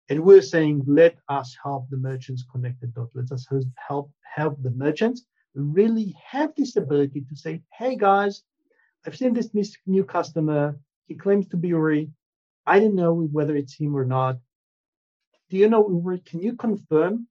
And 0.09 0.23
we're 0.23 0.41
saying, 0.41 0.83
let 0.87 1.17
us 1.27 1.55
help 1.61 1.87
the 1.89 1.97
merchants 1.97 2.43
connect 2.51 2.81
the 2.81 2.87
dots. 2.87 3.11
Let 3.13 3.31
us 3.31 3.45
help 3.75 4.11
help 4.23 4.61
the 4.63 4.71
merchants 4.71 5.25
really 5.53 6.15
have 6.31 6.53
this 6.55 6.75
ability 6.77 7.25
to 7.29 7.35
say, 7.35 7.61
hey 7.77 7.95
guys, 7.95 8.43
I've 9.05 9.17
seen 9.17 9.33
this 9.33 9.49
new 9.85 10.03
customer. 10.03 10.79
He 11.07 11.15
claims 11.15 11.47
to 11.49 11.57
be 11.57 11.69
Uri. 11.69 12.09
I 12.65 12.79
don't 12.79 12.95
know 12.95 13.13
whether 13.13 13.55
it's 13.55 13.75
him 13.75 13.95
or 13.95 14.05
not. 14.05 14.37
Do 15.49 15.57
you 15.57 15.67
know 15.69 15.89
Uri? 15.89 16.19
Can 16.19 16.41
you 16.41 16.53
confirm 16.55 17.27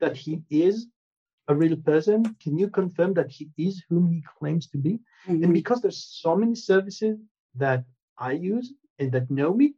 that 0.00 0.16
he 0.16 0.42
is 0.50 0.86
a 1.48 1.54
real 1.54 1.76
person? 1.76 2.36
Can 2.42 2.58
you 2.58 2.68
confirm 2.68 3.14
that 3.14 3.30
he 3.30 3.50
is 3.56 3.82
whom 3.88 4.10
he 4.10 4.22
claims 4.38 4.68
to 4.68 4.78
be? 4.78 5.00
Mm-hmm. 5.26 5.44
And 5.44 5.54
because 5.54 5.80
there's 5.80 6.04
so 6.22 6.36
many 6.36 6.54
services 6.54 7.18
that 7.56 7.84
I 8.18 8.32
use 8.32 8.72
and 8.98 9.10
that 9.12 9.30
know 9.30 9.54
me, 9.54 9.74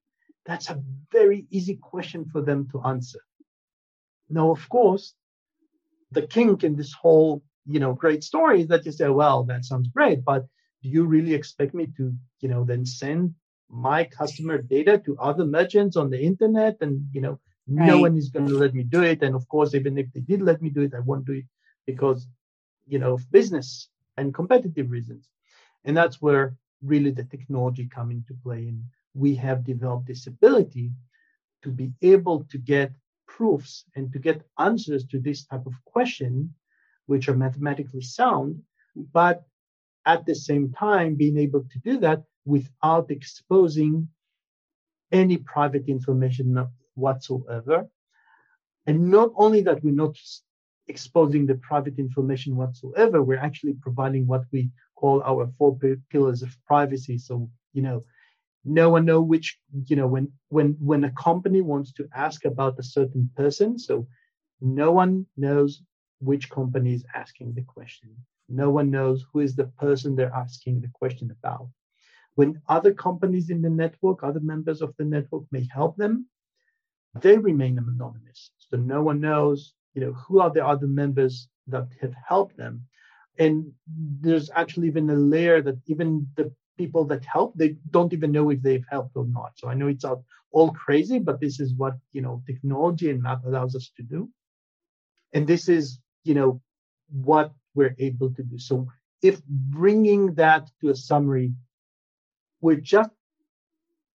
that's 0.46 0.70
a 0.70 0.83
very 1.12 1.46
easy 1.50 1.76
question 1.76 2.24
for 2.24 2.42
them 2.42 2.68
to 2.72 2.83
answer. 2.83 3.20
Now, 4.28 4.50
of 4.50 4.68
course, 4.68 5.14
the 6.12 6.26
kink 6.26 6.64
in 6.64 6.76
this 6.76 6.92
whole, 6.92 7.42
you 7.66 7.78
know, 7.78 7.92
great 7.92 8.24
story 8.24 8.62
is 8.62 8.68
that 8.68 8.85
you 8.87 8.92
say, 8.92 9.09
well, 9.09 9.44
that 9.44 9.64
sounds 9.64 9.88
great, 9.88 10.24
but 10.24 10.46
do 10.83 10.88
you 10.88 11.04
really 11.04 11.35
expect 11.35 11.74
me 11.74 11.88
to, 11.96 12.12
you 12.40 12.48
know, 12.48 12.64
then 12.64 12.87
send 12.87 13.35
my 13.68 14.04
customer 14.04 14.59
data 14.59 14.98
to 14.98 15.16
other 15.18 15.44
merchants 15.44 15.96
on 15.96 16.11
the 16.11 16.20
internet 16.20 16.76
and, 16.80 17.09
you 17.12 17.20
know, 17.20 17.38
Right. 17.70 17.87
No 17.87 17.98
one 17.98 18.16
is 18.16 18.28
going 18.28 18.48
to 18.48 18.59
let 18.59 18.74
me 18.74 18.83
do 18.83 19.02
it. 19.02 19.22
And 19.22 19.35
of 19.35 19.48
course, 19.48 19.74
even 19.74 19.96
if 19.96 20.12
they 20.12 20.20
did 20.20 20.42
let 20.42 20.61
me 20.61 20.70
do 20.70 20.83
it, 20.83 20.94
I 20.94 21.00
won't 21.00 21.24
do 21.24 21.33
it 21.33 21.44
because, 21.87 22.26
you 22.87 22.98
know, 22.98 23.14
of 23.14 23.30
business 23.30 23.88
and 24.16 24.35
competitive 24.35 24.90
reasons. 24.90 25.28
And 25.85 25.96
that's 25.96 26.20
where 26.20 26.56
really 26.83 27.11
the 27.11 27.24
technology 27.24 27.88
come 27.88 28.11
into 28.11 28.35
play. 28.42 28.68
And 28.68 28.83
we 29.14 29.35
have 29.37 29.64
developed 29.64 30.09
this 30.09 30.26
ability 30.26 30.90
to 31.62 31.70
be 31.70 31.92
able 32.02 32.44
to 32.44 32.59
get 32.59 32.92
proofs 33.28 33.85
and 33.94 34.12
to 34.12 34.18
get 34.18 34.42
answers 34.59 35.06
to 35.06 35.20
this 35.20 35.44
type 35.44 35.66
of 35.66 35.74
question, 35.85 36.52
which 37.06 37.28
are 37.28 37.37
mathematically 37.37 38.00
sound, 38.02 38.61
but 39.12 39.44
at 40.06 40.26
the 40.26 40.35
same 40.35 40.72
time 40.72 41.14
being 41.14 41.38
able 41.38 41.64
to 41.70 41.78
do 41.85 41.98
that 41.98 42.24
without 42.44 43.11
exposing 43.11 44.09
any 45.12 45.37
private 45.37 45.87
information 45.88 46.52
whatsoever. 47.00 47.88
And 48.86 49.10
not 49.10 49.30
only 49.36 49.60
that, 49.62 49.82
we're 49.84 50.02
not 50.04 50.16
exposing 50.88 51.46
the 51.46 51.54
private 51.56 51.98
information 51.98 52.56
whatsoever, 52.56 53.22
we're 53.22 53.46
actually 53.48 53.74
providing 53.74 54.26
what 54.26 54.44
we 54.52 54.70
call 54.96 55.22
our 55.22 55.48
four 55.56 55.78
pillars 56.10 56.42
of 56.42 56.50
privacy. 56.66 57.16
So, 57.18 57.48
you 57.72 57.82
know, 57.82 58.04
no 58.64 58.90
one 58.90 59.04
know 59.06 59.22
which, 59.22 59.58
you 59.86 59.96
know, 59.96 60.06
when 60.06 60.26
when 60.48 60.76
when 60.90 61.04
a 61.04 61.12
company 61.12 61.60
wants 61.62 61.92
to 61.94 62.08
ask 62.14 62.44
about 62.44 62.78
a 62.78 62.82
certain 62.82 63.30
person, 63.36 63.78
so 63.78 64.06
no 64.60 64.92
one 64.92 65.26
knows 65.36 65.82
which 66.20 66.50
company 66.50 66.92
is 66.92 67.04
asking 67.14 67.54
the 67.54 67.62
question. 67.62 68.10
No 68.48 68.68
one 68.70 68.90
knows 68.90 69.24
who 69.32 69.40
is 69.40 69.54
the 69.56 69.70
person 69.84 70.14
they're 70.14 70.34
asking 70.34 70.80
the 70.80 70.90
question 71.00 71.30
about. 71.30 71.68
When 72.34 72.60
other 72.68 72.92
companies 72.92 73.48
in 73.50 73.62
the 73.62 73.70
network, 73.70 74.22
other 74.22 74.40
members 74.40 74.82
of 74.82 74.94
the 74.98 75.04
network 75.04 75.44
may 75.50 75.66
help 75.72 75.96
them, 75.96 76.26
they 77.14 77.38
remain 77.38 77.78
anonymous. 77.78 78.50
So 78.58 78.76
no 78.76 79.02
one 79.02 79.20
knows, 79.20 79.74
you 79.94 80.00
know, 80.00 80.12
who 80.12 80.40
are 80.40 80.50
the 80.50 80.64
other 80.66 80.86
members 80.86 81.48
that 81.66 81.88
have 82.00 82.14
helped 82.26 82.56
them. 82.56 82.86
And 83.38 83.72
there's 84.20 84.50
actually 84.54 84.88
even 84.88 85.08
a 85.10 85.14
layer 85.14 85.62
that 85.62 85.78
even 85.86 86.28
the 86.36 86.52
people 86.76 87.04
that 87.06 87.24
help, 87.24 87.54
they 87.56 87.76
don't 87.90 88.12
even 88.12 88.32
know 88.32 88.50
if 88.50 88.62
they've 88.62 88.84
helped 88.88 89.16
or 89.16 89.26
not. 89.26 89.52
So 89.56 89.68
I 89.68 89.74
know 89.74 89.88
it's 89.88 90.04
all 90.52 90.70
crazy, 90.72 91.18
but 91.18 91.40
this 91.40 91.60
is 91.60 91.74
what, 91.74 91.94
you 92.12 92.22
know, 92.22 92.42
technology 92.46 93.10
and 93.10 93.22
math 93.22 93.44
allows 93.44 93.74
us 93.74 93.90
to 93.96 94.02
do. 94.02 94.28
And 95.32 95.46
this 95.46 95.68
is, 95.68 96.00
you 96.24 96.34
know, 96.34 96.60
what 97.10 97.52
we're 97.74 97.94
able 97.98 98.30
to 98.34 98.42
do. 98.42 98.58
So 98.58 98.88
if 99.22 99.42
bringing 99.46 100.34
that 100.34 100.70
to 100.80 100.90
a 100.90 100.94
summary, 100.94 101.52
we're 102.61 102.76
just 102.76 103.11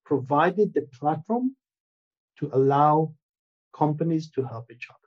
provided 0.05 0.73
the 0.73 0.87
platform 0.99 1.55
to 2.39 2.49
allow 2.53 3.13
companies 3.73 4.29
to 4.31 4.43
help 4.43 4.71
each 4.71 4.87
other. 4.89 4.99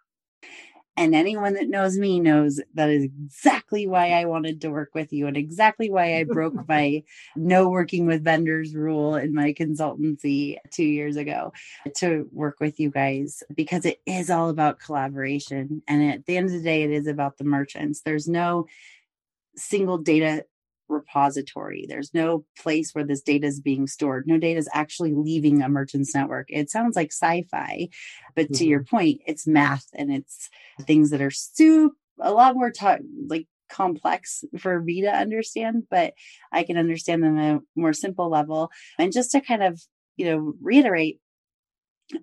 And 0.99 1.15
anyone 1.15 1.55
that 1.55 1.69
knows 1.69 1.97
me 1.97 2.19
knows 2.19 2.61
that 2.75 2.91
is 2.91 3.05
exactly 3.05 3.87
why 3.87 4.11
I 4.11 4.25
wanted 4.25 4.61
to 4.63 4.71
work 4.71 4.91
with 4.95 5.13
you 5.13 5.29
and 5.29 5.37
exactly 5.37 5.91
why 5.91 6.17
I 6.17 6.25
broke 6.25 6.67
my 6.67 7.05
no 7.37 7.69
working 7.69 8.05
with 8.05 8.25
vendors 8.25 8.75
rule 8.75 9.15
in 9.15 9.33
my 9.33 9.53
consultancy 9.53 10.57
two 10.73 10.85
years 10.85 11.15
ago 11.15 11.53
to 11.99 12.29
work 12.33 12.57
with 12.59 12.81
you 12.81 12.91
guys 12.91 13.45
because 13.55 13.87
it 13.87 14.01
is 14.07 14.29
all 14.29 14.49
about 14.49 14.81
collaboration. 14.81 15.83
And 15.87 16.03
at 16.03 16.27
the 16.27 16.37
end 16.37 16.47
of 16.47 16.53
the 16.53 16.63
day, 16.63 16.83
it 16.83 16.91
is 16.91 17.07
about 17.07 17.39
the 17.39 17.45
merchants. 17.45 18.01
There's 18.01 18.27
no 18.27 18.67
single 19.55 19.99
data 19.99 20.47
repository. 20.89 21.87
There's 21.89 22.13
no 22.15 22.45
place 22.59 22.95
where 22.95 23.05
this 23.05 23.23
data 23.23 23.47
is 23.47 23.61
being 23.61 23.87
stored. 23.87 24.27
No 24.27 24.39
data 24.39 24.59
is 24.59 24.69
actually 24.73 25.15
leaving 25.15 25.63
a 25.63 25.69
merchant's 25.69 26.15
network. 26.15 26.47
It 26.49 26.71
sounds 26.71 26.97
like 26.97 27.13
sci-fi, 27.13 27.89
but 28.35 28.47
mm-hmm. 28.47 28.55
to 28.55 28.67
your 28.67 28.85
point, 28.85 29.21
it's 29.27 29.47
math 29.47 29.87
and 29.95 30.13
it's 30.13 30.49
things 30.83 31.11
that 31.11 31.23
are 31.23 31.31
super 31.31 31.95
a 32.21 32.33
lot 32.33 32.57
more 32.57 32.71
t- 32.71 32.87
like 33.29 33.47
complex 33.69 34.45
for 34.59 34.81
me 34.81 35.03
to 35.03 35.09
understand, 35.09 35.85
but 35.91 36.15
I 36.53 36.65
can 36.65 36.77
understand 36.77 37.23
them 37.23 37.39
at 37.39 37.57
a 37.57 37.61
more 37.77 37.93
simple 37.93 38.29
level. 38.29 38.71
And 38.99 39.13
just 39.13 39.31
to 39.33 39.41
kind 39.41 39.63
of, 39.63 39.81
you 40.17 40.27
know, 40.27 40.55
reiterate, 40.61 41.21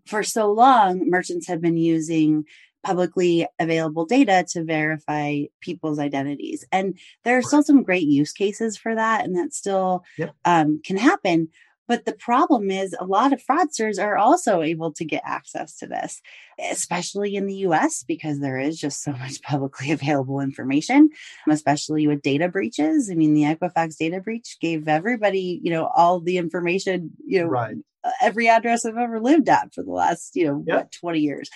for 0.08 0.24
so 0.24 0.52
long, 0.52 1.10
merchants 1.10 1.48
have 1.48 1.62
been 1.62 1.78
using 1.78 2.46
publicly 2.86 3.48
available 3.60 4.06
data 4.06 4.46
to 4.52 4.64
verify 4.64 5.42
people's 5.60 5.98
identities. 5.98 6.64
And 6.72 6.98
there 7.24 7.38
are 7.38 7.42
still 7.42 7.64
some 7.64 7.84
great 7.84 8.08
use 8.08 8.32
cases 8.32 8.78
for 8.78 8.94
that, 8.94 9.26
and 9.26 9.36
that 9.36 9.54
still 9.54 10.04
yep. 10.18 10.36
um, 10.46 10.80
can 10.86 10.98
happen. 10.98 11.50
But 11.88 12.06
the 12.06 12.14
problem 12.14 12.72
is, 12.72 12.96
a 13.00 13.06
lot 13.06 13.34
of 13.34 13.44
fraudsters 13.44 14.02
are 14.02 14.18
also 14.18 14.62
able 14.62 14.92
to 14.94 15.06
get 15.06 15.24
access 15.26 15.78
to 15.78 15.88
this, 15.88 16.22
especially 16.60 17.36
in 17.36 17.46
the 17.46 17.56
US, 17.68 18.04
because 18.04 18.40
there 18.40 18.60
is 18.60 18.80
just 18.80 19.04
so 19.04 19.12
much 19.20 19.42
publicly 19.42 19.92
available 19.92 20.40
information, 20.40 21.10
especially 21.50 22.08
with 22.08 22.22
data 22.22 22.50
breaches. 22.50 23.10
I 23.12 23.16
mean, 23.16 23.34
the 23.34 23.44
Equifax 23.44 23.98
data 23.98 24.22
breach 24.22 24.58
gave 24.62 24.88
everybody, 24.88 25.60
you 25.64 25.72
know, 25.72 25.90
all 25.96 26.20
the 26.20 26.38
information, 26.38 27.12
you 27.26 27.42
know, 27.42 27.48
right. 27.48 27.76
every 28.22 28.48
address 28.48 28.86
I've 28.86 28.98
ever 28.98 29.20
lived 29.20 29.50
at 29.50 29.74
for 29.74 29.84
the 29.84 29.92
last, 29.92 30.36
you 30.36 30.46
know, 30.48 30.64
yep. 30.66 30.76
what, 30.78 30.92
20 30.92 31.20
years 31.20 31.50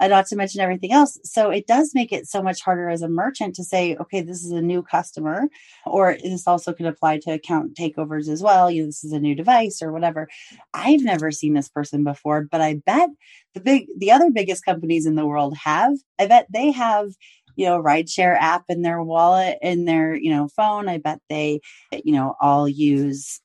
uh, 0.00 0.08
not 0.08 0.26
to 0.26 0.36
mention 0.36 0.60
everything 0.60 0.92
else. 0.92 1.18
So 1.24 1.50
it 1.50 1.66
does 1.66 1.92
make 1.94 2.12
it 2.12 2.26
so 2.26 2.42
much 2.42 2.60
harder 2.60 2.88
as 2.88 3.02
a 3.02 3.08
merchant 3.08 3.54
to 3.56 3.64
say, 3.64 3.96
okay, 3.96 4.20
this 4.20 4.44
is 4.44 4.50
a 4.50 4.62
new 4.62 4.82
customer, 4.82 5.48
or 5.86 6.16
this 6.22 6.46
also 6.46 6.72
can 6.72 6.86
apply 6.86 7.18
to 7.18 7.32
account 7.32 7.74
takeovers 7.74 8.28
as 8.28 8.42
well. 8.42 8.70
You 8.70 8.82
know, 8.82 8.86
this 8.86 9.04
is 9.04 9.12
a 9.12 9.20
new 9.20 9.34
device 9.34 9.82
or 9.82 9.92
whatever. 9.92 10.28
I've 10.74 11.02
never 11.02 11.30
seen 11.30 11.54
this 11.54 11.68
person 11.68 12.04
before, 12.04 12.42
but 12.50 12.60
I 12.60 12.74
bet 12.84 13.10
the 13.54 13.60
big, 13.60 13.86
the 13.98 14.10
other 14.10 14.30
biggest 14.30 14.64
companies 14.64 15.06
in 15.06 15.14
the 15.14 15.26
world 15.26 15.56
have. 15.64 15.94
I 16.18 16.26
bet 16.26 16.46
they 16.52 16.70
have 16.72 17.10
you 17.54 17.66
know 17.66 17.82
rideshare 17.82 18.36
app 18.38 18.64
in 18.70 18.80
their 18.80 19.02
wallet 19.02 19.58
in 19.60 19.84
their 19.84 20.14
you 20.14 20.30
know 20.34 20.48
phone 20.56 20.88
i 20.88 20.96
bet 20.96 21.20
they 21.28 21.60
you 21.92 22.14
know 22.14 22.34
all 22.40 22.66
use 22.66 23.42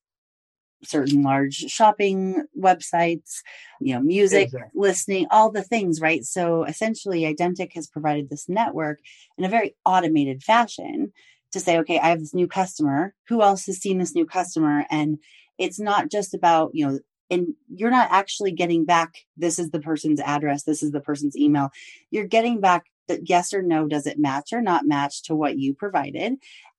certain 0.83 1.23
large 1.23 1.55
shopping 1.55 2.43
websites, 2.57 3.41
you 3.79 3.93
know, 3.93 4.01
music 4.01 4.47
exactly. 4.47 4.69
listening, 4.75 5.27
all 5.31 5.51
the 5.51 5.63
things, 5.63 6.01
right? 6.01 6.23
So 6.23 6.63
essentially, 6.63 7.21
Identiq 7.21 7.73
has 7.73 7.87
provided 7.87 8.29
this 8.29 8.47
network 8.47 8.99
in 9.37 9.43
a 9.43 9.49
very 9.49 9.75
automated 9.85 10.43
fashion 10.43 11.13
to 11.51 11.59
say, 11.59 11.77
okay, 11.79 11.99
I 11.99 12.09
have 12.09 12.19
this 12.19 12.33
new 12.33 12.47
customer. 12.47 13.13
Who 13.27 13.41
else 13.41 13.65
has 13.65 13.77
seen 13.77 13.97
this 13.97 14.15
new 14.15 14.25
customer? 14.25 14.85
And 14.89 15.19
it's 15.57 15.79
not 15.79 16.11
just 16.11 16.33
about, 16.33 16.71
you 16.73 16.87
know, 16.87 16.99
and 17.29 17.47
you're 17.73 17.91
not 17.91 18.09
actually 18.11 18.51
getting 18.51 18.85
back, 18.85 19.25
this 19.35 19.59
is 19.59 19.71
the 19.71 19.79
person's 19.79 20.19
address, 20.19 20.63
this 20.63 20.81
is 20.81 20.91
the 20.91 21.01
person's 21.01 21.35
email. 21.35 21.69
You're 22.11 22.25
getting 22.25 22.59
back 22.59 22.85
that 23.07 23.29
yes 23.29 23.53
or 23.53 23.61
no, 23.61 23.87
does 23.87 24.05
it 24.05 24.19
match 24.19 24.51
or 24.51 24.61
not 24.61 24.85
match 24.85 25.23
to 25.23 25.35
what 25.35 25.57
you 25.57 25.73
provided? 25.73 26.37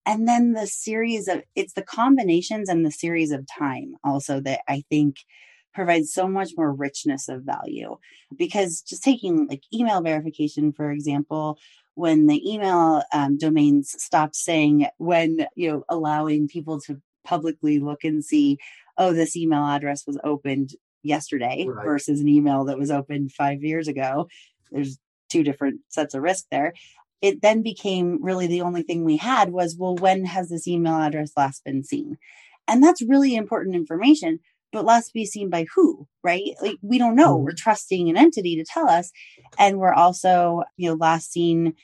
and 0.09 0.27
then 0.27 0.55
the 0.55 0.67
series 0.67 1.29
of 1.29 1.43
it's 1.55 1.75
the 1.75 1.83
combinations 1.83 2.69
and 2.69 2.85
the 2.85 2.91
series 2.91 3.31
of 3.31 3.47
time 3.47 3.95
also 4.03 4.41
that 4.41 4.61
i 4.67 4.83
think 4.89 5.17
provides 5.75 6.13
so 6.13 6.27
much 6.27 6.51
more 6.57 6.73
richness 6.73 7.29
of 7.29 7.43
value 7.43 7.97
because 8.37 8.81
just 8.81 9.05
taking 9.05 9.47
like 9.49 9.63
email 9.73 10.01
verification 10.01 10.73
for 10.73 10.91
example 10.91 11.59
when 11.95 12.27
the 12.27 12.51
email 12.51 13.03
um, 13.13 13.37
domains 13.37 13.95
stopped 14.03 14.35
saying 14.35 14.87
when 14.97 15.47
you 15.55 15.71
know 15.71 15.85
allowing 15.89 16.49
people 16.49 16.81
to 16.81 17.01
publicly 17.25 17.79
look 17.79 18.03
and 18.03 18.25
see 18.25 18.57
oh 18.99 19.13
this 19.13 19.37
email 19.37 19.65
address 19.65 20.05
was 20.07 20.19
opened 20.23 20.71
yesterday 21.03 21.67
right. 21.69 21.85
versus 21.85 22.21
an 22.21 22.29
email 22.29 22.65
that 22.65 22.79
was 22.79 22.91
opened 22.91 23.33
five 23.33 23.63
years 23.63 23.89
ago 23.89 24.29
there's 24.71 24.99
two 25.31 25.43
different 25.43 25.81
sets 25.89 26.15
of 26.15 26.23
risk 26.23 26.45
there 26.51 26.73
it 27.21 27.43
then 27.43 27.63
became 27.63 28.23
really 28.23 28.47
the 28.47 28.63
only 28.63 28.83
thing 28.83 29.05
we 29.05 29.17
had 29.17 29.51
was, 29.51 29.77
well, 29.77 29.97
when 29.97 30.25
has 30.25 30.49
this 30.49 30.69
email 30.69 30.97
address 30.97 31.33
last 31.37 31.65
been 31.65 31.83
seen? 31.83 32.19
And 32.69 32.83
that's 32.83 33.03
really 33.03 33.35
important 33.35 33.75
information, 33.75 34.41
but 34.73 34.85
last 34.85 35.13
be 35.13 35.25
seen 35.25 35.51
by 35.51 35.67
who, 35.75 36.07
right? 36.23 36.55
Like 36.61 36.77
we 36.83 36.99
don't 36.99 37.17
know. 37.17 37.37
We're 37.37 37.51
mm-hmm. 37.51 37.57
trusting 37.57 38.09
an 38.09 38.17
entity 38.17 38.57
to 38.57 38.65
tell 38.65 38.89
us. 38.89 39.11
And 39.59 39.79
we're 39.79 39.95
also, 39.95 40.63
you 40.77 40.91
know, 40.91 40.97
last 40.97 41.33
seen 41.33 41.75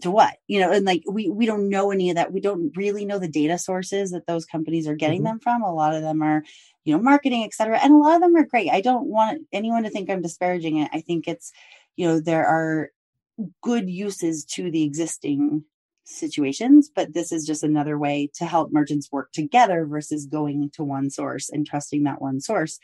to 0.00 0.10
what 0.10 0.36
you 0.46 0.58
know 0.58 0.72
and 0.72 0.86
like 0.86 1.02
we 1.06 1.28
we 1.28 1.44
don't 1.44 1.68
know 1.68 1.90
any 1.90 2.10
of 2.10 2.16
that. 2.16 2.32
We 2.32 2.40
don't 2.40 2.74
really 2.76 3.04
know 3.04 3.18
the 3.18 3.28
data 3.28 3.58
sources 3.58 4.10
that 4.12 4.26
those 4.26 4.46
companies 4.46 4.86
are 4.88 4.94
getting 4.94 5.20
mm-hmm. 5.20 5.26
them 5.26 5.40
from. 5.40 5.62
A 5.62 5.72
lot 5.72 5.94
of 5.94 6.02
them 6.02 6.22
are 6.22 6.42
you 6.84 6.96
know 6.96 7.02
marketing 7.02 7.44
etc 7.44 7.78
and 7.82 7.92
a 7.92 7.96
lot 7.98 8.16
of 8.16 8.22
them 8.22 8.36
are 8.36 8.46
great. 8.46 8.70
I 8.70 8.80
don't 8.80 9.06
want 9.06 9.42
anyone 9.52 9.82
to 9.82 9.90
think 9.90 10.08
i'm 10.08 10.22
disparaging 10.22 10.78
it. 10.78 10.90
I 10.92 11.00
think 11.00 11.28
it's 11.28 11.52
you 11.96 12.06
know 12.06 12.20
there 12.20 12.46
are 12.46 12.90
good 13.62 13.90
uses 13.90 14.44
to 14.44 14.70
the 14.70 14.84
existing 14.84 15.64
situations, 16.04 16.90
but 16.94 17.14
this 17.14 17.32
is 17.32 17.46
just 17.46 17.62
another 17.62 17.98
way 17.98 18.30
to 18.34 18.44
help 18.44 18.72
merchants 18.72 19.10
work 19.12 19.32
together 19.32 19.86
versus 19.86 20.26
going 20.26 20.70
to 20.74 20.82
one 20.82 21.10
source 21.10 21.48
and 21.50 21.66
trusting 21.66 22.04
that 22.04 22.20
one 22.20 22.40
source 22.40 22.78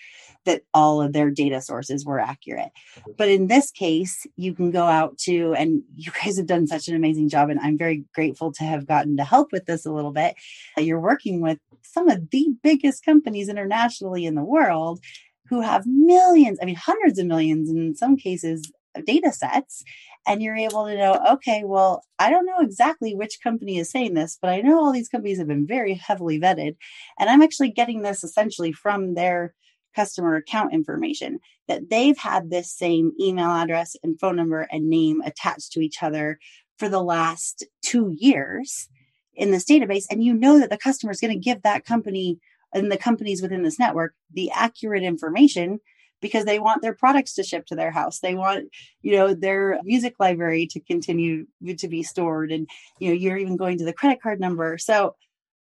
that 0.44 0.62
all 0.72 1.02
of 1.02 1.12
their 1.12 1.30
data 1.30 1.60
sources 1.60 2.04
were 2.04 2.20
accurate. 2.20 2.70
Mm-hmm. 2.98 3.12
But 3.16 3.28
in 3.28 3.48
this 3.48 3.70
case, 3.70 4.26
you 4.36 4.54
can 4.54 4.70
go 4.70 4.84
out 4.84 5.18
to, 5.18 5.54
and 5.54 5.82
you 5.94 6.12
guys 6.22 6.36
have 6.36 6.46
done 6.46 6.66
such 6.66 6.88
an 6.88 6.94
amazing 6.94 7.28
job, 7.28 7.50
and 7.50 7.60
I'm 7.60 7.78
very 7.78 8.04
grateful 8.14 8.52
to 8.52 8.64
have 8.64 8.86
gotten 8.86 9.16
to 9.16 9.24
help 9.24 9.52
with 9.52 9.66
this 9.66 9.84
a 9.84 9.92
little 9.92 10.12
bit. 10.12 10.34
You're 10.76 11.00
working 11.00 11.40
with 11.40 11.58
some 11.82 12.08
of 12.08 12.30
the 12.30 12.54
biggest 12.62 13.04
companies 13.04 13.48
internationally 13.48 14.26
in 14.26 14.34
the 14.34 14.44
world 14.44 15.00
who 15.48 15.62
have 15.62 15.86
millions, 15.86 16.58
I 16.60 16.66
mean, 16.66 16.76
hundreds 16.76 17.18
of 17.18 17.26
millions 17.26 17.70
in 17.70 17.94
some 17.94 18.16
cases 18.16 18.70
data 19.04 19.32
sets 19.32 19.84
and 20.26 20.42
you're 20.42 20.56
able 20.56 20.86
to 20.86 20.96
know 20.96 21.18
okay 21.32 21.62
well 21.64 22.02
i 22.18 22.30
don't 22.30 22.46
know 22.46 22.60
exactly 22.60 23.14
which 23.14 23.42
company 23.42 23.78
is 23.78 23.90
saying 23.90 24.14
this 24.14 24.38
but 24.40 24.50
i 24.50 24.60
know 24.60 24.78
all 24.78 24.92
these 24.92 25.08
companies 25.08 25.38
have 25.38 25.48
been 25.48 25.66
very 25.66 25.94
heavily 25.94 26.38
vetted 26.40 26.76
and 27.18 27.30
i'm 27.30 27.42
actually 27.42 27.70
getting 27.70 28.02
this 28.02 28.22
essentially 28.22 28.72
from 28.72 29.14
their 29.14 29.54
customer 29.96 30.36
account 30.36 30.72
information 30.72 31.38
that 31.66 31.90
they've 31.90 32.18
had 32.18 32.50
this 32.50 32.70
same 32.72 33.12
email 33.20 33.50
address 33.50 33.96
and 34.02 34.20
phone 34.20 34.36
number 34.36 34.68
and 34.70 34.88
name 34.88 35.20
attached 35.24 35.72
to 35.72 35.80
each 35.80 36.02
other 36.02 36.38
for 36.78 36.88
the 36.88 37.02
last 37.02 37.66
two 37.82 38.14
years 38.16 38.88
in 39.34 39.50
this 39.50 39.64
database 39.64 40.04
and 40.10 40.22
you 40.22 40.34
know 40.34 40.58
that 40.58 40.70
the 40.70 40.78
customer 40.78 41.10
is 41.10 41.20
going 41.20 41.32
to 41.32 41.38
give 41.38 41.62
that 41.62 41.84
company 41.84 42.38
and 42.74 42.92
the 42.92 42.98
companies 42.98 43.40
within 43.40 43.62
this 43.62 43.78
network 43.78 44.14
the 44.32 44.50
accurate 44.50 45.02
information 45.02 45.80
because 46.20 46.44
they 46.44 46.58
want 46.58 46.82
their 46.82 46.94
products 46.94 47.34
to 47.34 47.42
ship 47.42 47.66
to 47.66 47.74
their 47.74 47.90
house. 47.90 48.20
They 48.20 48.34
want, 48.34 48.68
you 49.02 49.12
know, 49.12 49.34
their 49.34 49.80
music 49.84 50.14
library 50.18 50.66
to 50.68 50.80
continue 50.80 51.46
to 51.76 51.88
be 51.88 52.02
stored. 52.02 52.52
And, 52.52 52.68
you 52.98 53.08
know, 53.08 53.14
you're 53.14 53.36
even 53.36 53.56
going 53.56 53.78
to 53.78 53.84
the 53.84 53.92
credit 53.92 54.22
card 54.22 54.40
number. 54.40 54.78
So 54.78 55.14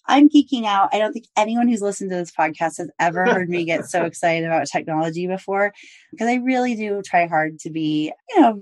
I'm 0.08 0.28
geeking 0.28 0.64
out. 0.64 0.88
I 0.92 0.98
don't 0.98 1.12
think 1.12 1.26
anyone 1.36 1.68
who's 1.68 1.82
listened 1.82 2.10
to 2.10 2.16
this 2.16 2.32
podcast 2.32 2.78
has 2.78 2.90
ever 2.98 3.26
heard 3.26 3.50
me 3.50 3.64
get 3.64 3.84
so 3.84 4.04
excited 4.06 4.46
about 4.46 4.66
technology 4.66 5.26
before 5.26 5.74
because 6.10 6.28
I 6.28 6.36
really 6.36 6.74
do 6.74 7.02
try 7.02 7.26
hard 7.26 7.58
to 7.60 7.70
be, 7.70 8.12
you 8.30 8.40
know, 8.40 8.60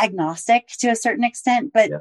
agnostic 0.00 0.68
to 0.80 0.90
a 0.90 0.96
certain 0.96 1.24
extent. 1.24 1.72
But 1.72 1.90
yeah. 1.90 1.98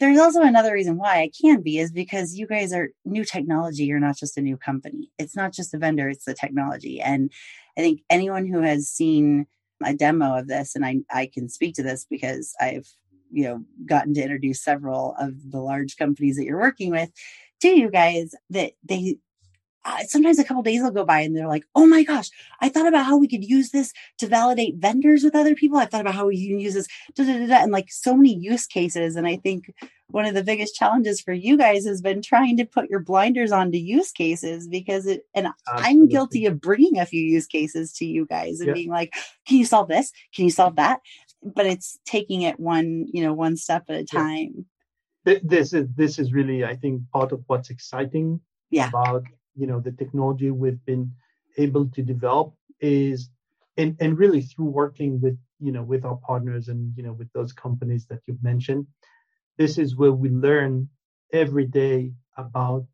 There's 0.00 0.18
also 0.18 0.42
another 0.42 0.72
reason 0.72 0.96
why 0.96 1.20
I 1.20 1.30
can 1.40 1.60
be 1.60 1.78
is 1.78 1.90
because 1.90 2.36
you 2.36 2.46
guys 2.46 2.72
are 2.72 2.90
new 3.04 3.24
technology. 3.24 3.84
You're 3.84 3.98
not 3.98 4.16
just 4.16 4.38
a 4.38 4.42
new 4.42 4.56
company. 4.56 5.10
It's 5.18 5.34
not 5.34 5.52
just 5.52 5.74
a 5.74 5.78
vendor, 5.78 6.08
it's 6.08 6.24
the 6.24 6.34
technology. 6.34 7.00
And 7.00 7.30
I 7.76 7.80
think 7.80 8.02
anyone 8.08 8.46
who 8.46 8.60
has 8.60 8.88
seen 8.88 9.46
a 9.84 9.94
demo 9.94 10.36
of 10.36 10.48
this, 10.48 10.74
and 10.74 10.84
I, 10.84 10.98
I 11.10 11.30
can 11.32 11.48
speak 11.48 11.74
to 11.76 11.82
this 11.82 12.06
because 12.08 12.54
I've 12.60 12.88
you 13.30 13.44
know 13.44 13.64
gotten 13.86 14.14
to 14.14 14.22
introduce 14.22 14.62
several 14.62 15.14
of 15.18 15.50
the 15.50 15.60
large 15.60 15.96
companies 15.96 16.36
that 16.36 16.44
you're 16.44 16.58
working 16.58 16.90
with 16.90 17.10
to 17.60 17.68
you 17.68 17.90
guys 17.90 18.34
that 18.50 18.72
they 18.84 19.16
uh, 19.84 20.02
sometimes 20.06 20.38
a 20.38 20.44
couple 20.44 20.62
days 20.62 20.82
will 20.82 20.90
go 20.90 21.04
by 21.04 21.20
and 21.20 21.36
they're 21.36 21.48
like, 21.48 21.64
oh 21.74 21.86
my 21.86 22.02
gosh, 22.02 22.30
I 22.60 22.68
thought 22.68 22.86
about 22.86 23.06
how 23.06 23.16
we 23.16 23.28
could 23.28 23.44
use 23.44 23.70
this 23.70 23.92
to 24.18 24.26
validate 24.26 24.76
vendors 24.76 25.22
with 25.22 25.34
other 25.34 25.54
people. 25.54 25.78
I 25.78 25.86
thought 25.86 26.00
about 26.00 26.14
how 26.14 26.26
we 26.26 26.48
can 26.48 26.60
use 26.60 26.74
this, 26.74 26.88
da, 27.14 27.24
da, 27.24 27.46
da, 27.46 27.62
and 27.62 27.72
like 27.72 27.90
so 27.90 28.14
many 28.14 28.34
use 28.34 28.66
cases. 28.66 29.16
And 29.16 29.26
I 29.26 29.36
think 29.36 29.72
one 30.08 30.24
of 30.24 30.34
the 30.34 30.44
biggest 30.44 30.74
challenges 30.74 31.20
for 31.20 31.32
you 31.32 31.56
guys 31.56 31.86
has 31.86 32.02
been 32.02 32.22
trying 32.22 32.56
to 32.56 32.64
put 32.64 32.90
your 32.90 33.00
blinders 33.00 33.52
on 33.52 33.72
to 33.72 33.78
use 33.78 34.10
cases 34.10 34.66
because 34.66 35.06
it, 35.06 35.22
and 35.34 35.46
Absolutely. 35.46 35.90
I'm 35.90 36.08
guilty 36.08 36.46
of 36.46 36.60
bringing 36.60 36.98
a 36.98 37.06
few 37.06 37.22
use 37.22 37.46
cases 37.46 37.92
to 37.94 38.04
you 38.04 38.26
guys 38.26 38.60
and 38.60 38.74
being 38.74 38.90
like, 38.90 39.14
can 39.46 39.58
you 39.58 39.64
solve 39.64 39.88
this? 39.88 40.12
Can 40.34 40.44
you 40.44 40.50
solve 40.50 40.76
that? 40.76 41.00
But 41.42 41.66
it's 41.66 41.98
taking 42.04 42.42
it 42.42 42.58
one, 42.58 43.06
you 43.12 43.22
know, 43.22 43.32
one 43.32 43.56
step 43.56 43.84
at 43.88 44.00
a 44.00 44.04
time. 44.04 44.66
This 45.24 45.72
is 45.72 45.86
this 45.94 46.18
is 46.18 46.32
really, 46.32 46.64
I 46.64 46.74
think, 46.74 47.02
part 47.12 47.32
of 47.32 47.42
what's 47.46 47.68
exciting 47.68 48.40
yeah. 48.70 48.88
about 48.88 49.24
you 49.58 49.66
know 49.66 49.80
the 49.80 49.92
technology 49.92 50.50
we've 50.50 50.84
been 50.84 51.12
able 51.56 51.86
to 51.86 52.02
develop 52.02 52.54
is 52.80 53.30
and 53.76 53.96
and 54.00 54.18
really 54.18 54.42
through 54.42 54.70
working 54.82 55.20
with 55.20 55.38
you 55.60 55.72
know 55.72 55.82
with 55.82 56.04
our 56.04 56.16
partners 56.16 56.68
and 56.68 56.92
you 56.96 57.02
know 57.02 57.12
with 57.12 57.30
those 57.32 57.52
companies 57.52 58.06
that 58.06 58.20
you've 58.26 58.42
mentioned 58.42 58.86
this 59.56 59.78
is 59.78 59.96
where 59.96 60.12
we 60.12 60.28
learn 60.28 60.88
every 61.32 61.66
day 61.66 62.12
about 62.36 62.84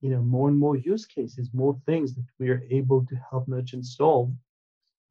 you 0.00 0.10
know, 0.10 0.22
more 0.22 0.48
and 0.48 0.58
more 0.58 0.76
use 0.76 1.06
cases, 1.06 1.50
more 1.52 1.78
things 1.86 2.14
that 2.14 2.24
we 2.38 2.48
are 2.48 2.62
able 2.70 3.04
to 3.06 3.16
help 3.30 3.46
merchants 3.48 3.96
solve 3.96 4.32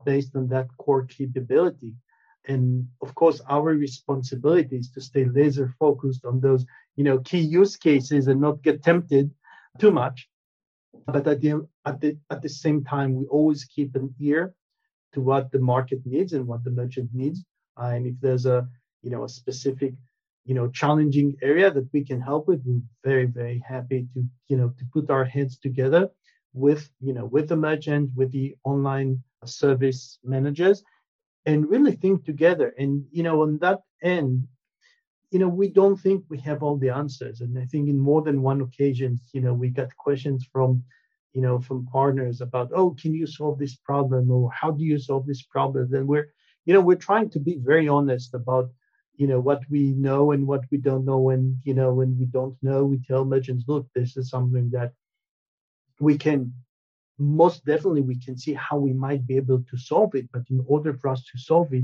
based 0.06 0.36
on 0.36 0.48
that 0.48 0.68
core 0.78 1.06
capability. 1.06 1.94
And 2.48 2.88
of 3.02 3.14
course, 3.14 3.42
our 3.48 3.74
responsibility 3.74 4.78
is 4.78 4.90
to 4.92 5.02
stay 5.02 5.26
laser 5.26 5.74
focused 5.80 6.26
on 6.26 6.40
those, 6.40 6.66
you 6.96 7.04
know, 7.04 7.20
key 7.20 7.40
use 7.40 7.76
cases 7.78 8.28
and 8.28 8.42
not 8.42 8.64
get 8.64 8.82
tempted 8.82 9.30
too 9.78 9.92
much. 9.92 10.28
But 11.06 11.28
at 11.28 11.42
the 11.42 11.68
at 11.86 12.00
the 12.02 12.18
at 12.30 12.42
the 12.42 12.50
same 12.50 12.84
time, 12.84 13.16
we 13.16 13.26
always 13.28 13.66
keep 13.66 13.96
an 13.96 14.14
ear 14.20 14.54
to 15.14 15.22
what 15.22 15.52
the 15.52 15.60
market 15.60 16.02
needs 16.06 16.34
and 16.34 16.48
what 16.48 16.64
the 16.64 16.72
merchant 16.72 17.10
needs. 17.14 17.44
Uh, 17.80 17.92
and 17.96 18.06
if 18.08 18.16
there's 18.22 18.46
a 18.46 18.68
you 19.02 19.10
know 19.10 19.24
a 19.24 19.30
specific 19.30 19.94
you 20.46 20.56
know 20.56 20.68
challenging 20.70 21.36
area 21.42 21.72
that 21.72 21.88
we 21.94 22.04
can 22.04 22.22
help 22.22 22.48
with, 22.48 22.62
we're 22.66 22.82
very 23.04 23.26
very 23.26 23.60
happy 23.68 24.08
to 24.14 24.24
you 24.48 24.58
know 24.58 24.70
to 24.78 24.86
put 24.94 25.10
our 25.10 25.26
heads 25.26 25.58
together 25.58 26.10
with 26.54 26.90
you 27.00 27.14
know 27.14 27.26
with 27.26 27.50
the 27.50 27.56
merchant, 27.56 28.10
with 28.16 28.32
the 28.32 28.56
online 28.64 29.22
service 29.46 30.20
managers, 30.24 30.84
and 31.46 31.70
really 31.70 31.94
think 31.94 32.26
together. 32.26 32.74
And 32.78 33.06
you 33.12 33.24
know 33.24 33.42
on 33.42 33.58
that 33.60 33.82
end, 34.02 34.48
you 35.32 35.40
know 35.40 35.50
we 35.50 35.70
don't 35.70 35.98
think 35.98 36.24
we 36.30 36.40
have 36.40 36.64
all 36.64 36.78
the 36.78 36.90
answers. 36.90 37.42
And 37.42 37.58
I 37.58 37.66
think 37.66 37.90
in 37.90 38.00
more 38.00 38.22
than 38.22 38.42
one 38.42 38.62
occasion, 38.62 39.20
you 39.34 39.42
know 39.42 39.54
we 39.54 39.70
got 39.70 39.96
questions 39.98 40.48
from 40.52 40.84
you 41.34 41.42
know, 41.42 41.60
from 41.60 41.86
partners 41.88 42.42
about, 42.42 42.72
oh, 42.74 42.96
can 43.00 43.14
you 43.14 43.28
solve 43.28 43.60
this 43.60 43.76
problem 43.76 44.32
or 44.32 44.52
how 44.52 44.72
do 44.72 44.84
you 44.84 44.98
solve 44.98 45.26
this 45.26 45.44
problem? 45.44 45.94
And 45.94 46.08
we're, 46.08 46.34
you 46.66 46.74
know, 46.74 46.82
we're 46.82 46.96
trying 46.96 47.30
to 47.32 47.40
be 47.40 47.58
very 47.58 47.88
honest 47.88 48.34
about, 48.34 48.72
you 49.16 49.28
know, 49.28 49.40
what 49.40 49.62
we 49.70 49.94
know 49.94 50.32
and 50.32 50.48
what 50.48 50.64
we 50.72 50.78
don't 50.78 51.06
know. 51.06 51.30
And, 51.30 51.58
you 51.64 51.74
know, 51.74 51.94
when 51.94 52.18
we 52.18 52.26
don't 52.26 52.56
know, 52.62 52.86
we 52.86 53.00
tell 53.00 53.26
merchants, 53.26 53.66
look, 53.68 53.88
this 53.94 54.18
is 54.18 54.30
something 54.30 54.70
that 54.72 54.94
we 56.00 56.18
can 56.18 56.54
most 57.22 57.66
definitely 57.66 58.02
we 58.02 58.18
can 58.18 58.38
see 58.38 58.54
how 58.54 58.78
we 58.78 58.94
might 58.94 59.28
be 59.28 59.36
able 59.36 59.62
to 59.70 59.78
solve 59.78 60.16
it. 60.16 60.32
But 60.32 60.44
in 60.50 60.64
order 60.68 60.94
for 60.94 61.10
us 61.10 61.24
to 61.32 61.38
solve 61.38 61.74
it, 61.74 61.84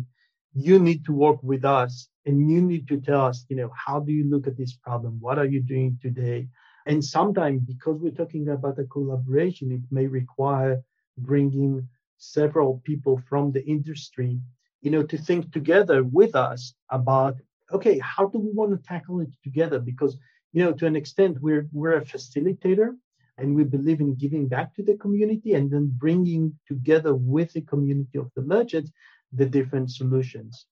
you 0.56 0.80
need 0.80 1.06
to 1.06 1.12
work 1.12 1.44
with 1.44 1.66
us 1.66 2.08
and 2.26 2.50
you 2.50 2.62
need 2.62 2.88
to 2.88 3.00
tell 3.02 3.26
us, 3.26 3.46
you 3.50 3.58
know, 3.58 3.70
how 3.76 4.00
do 4.00 4.12
you 4.14 4.28
look 4.28 4.48
at 4.48 4.58
this 4.58 4.74
problem? 4.74 5.18
What 5.20 5.38
are 5.38 5.46
you 5.46 5.62
doing 5.62 6.00
today? 6.02 6.48
And 6.86 7.04
sometimes, 7.04 7.62
because 7.62 8.00
we're 8.00 8.12
talking 8.12 8.48
about 8.48 8.80
a 8.80 8.86
collaboration, 8.86 9.72
it 9.72 9.82
may 9.92 10.08
require 10.08 10.82
bringing 11.18 11.88
several 12.18 12.82
people 12.86 13.22
from 13.28 13.52
the 13.52 13.64
industry, 13.66 14.40
you 14.82 14.92
know, 14.92 15.04
to 15.04 15.18
think 15.18 15.52
together 15.52 16.04
with 16.04 16.36
us 16.36 16.74
about, 16.90 17.36
okay, 17.72 18.00
how 18.00 18.28
do 18.28 18.40
we 18.40 18.52
want 18.52 18.72
to 18.72 18.88
tackle 18.88 19.20
it 19.20 19.30
together? 19.44 19.80
Because, 19.80 20.18
you 20.54 20.64
know, 20.64 20.72
to 20.74 20.86
an 20.86 20.96
extent, 20.96 21.42
we're 21.42 21.68
we're 21.74 21.98
a 21.98 22.06
facilitator, 22.06 22.96
and 23.38 23.56
we 23.56 23.64
believe 23.64 24.00
in 24.00 24.16
giving 24.16 24.48
back 24.48 24.74
to 24.76 24.84
the 24.84 24.96
community 24.96 25.54
and 25.54 25.70
then 25.70 25.92
bringing 25.98 26.58
together 26.68 27.14
with 27.14 27.52
the 27.54 27.62
community 27.62 28.18
of 28.18 28.32
the 28.36 28.42
merchants 28.42 28.92
the 29.36 29.46
different 29.46 29.92
solutions. 29.92 30.66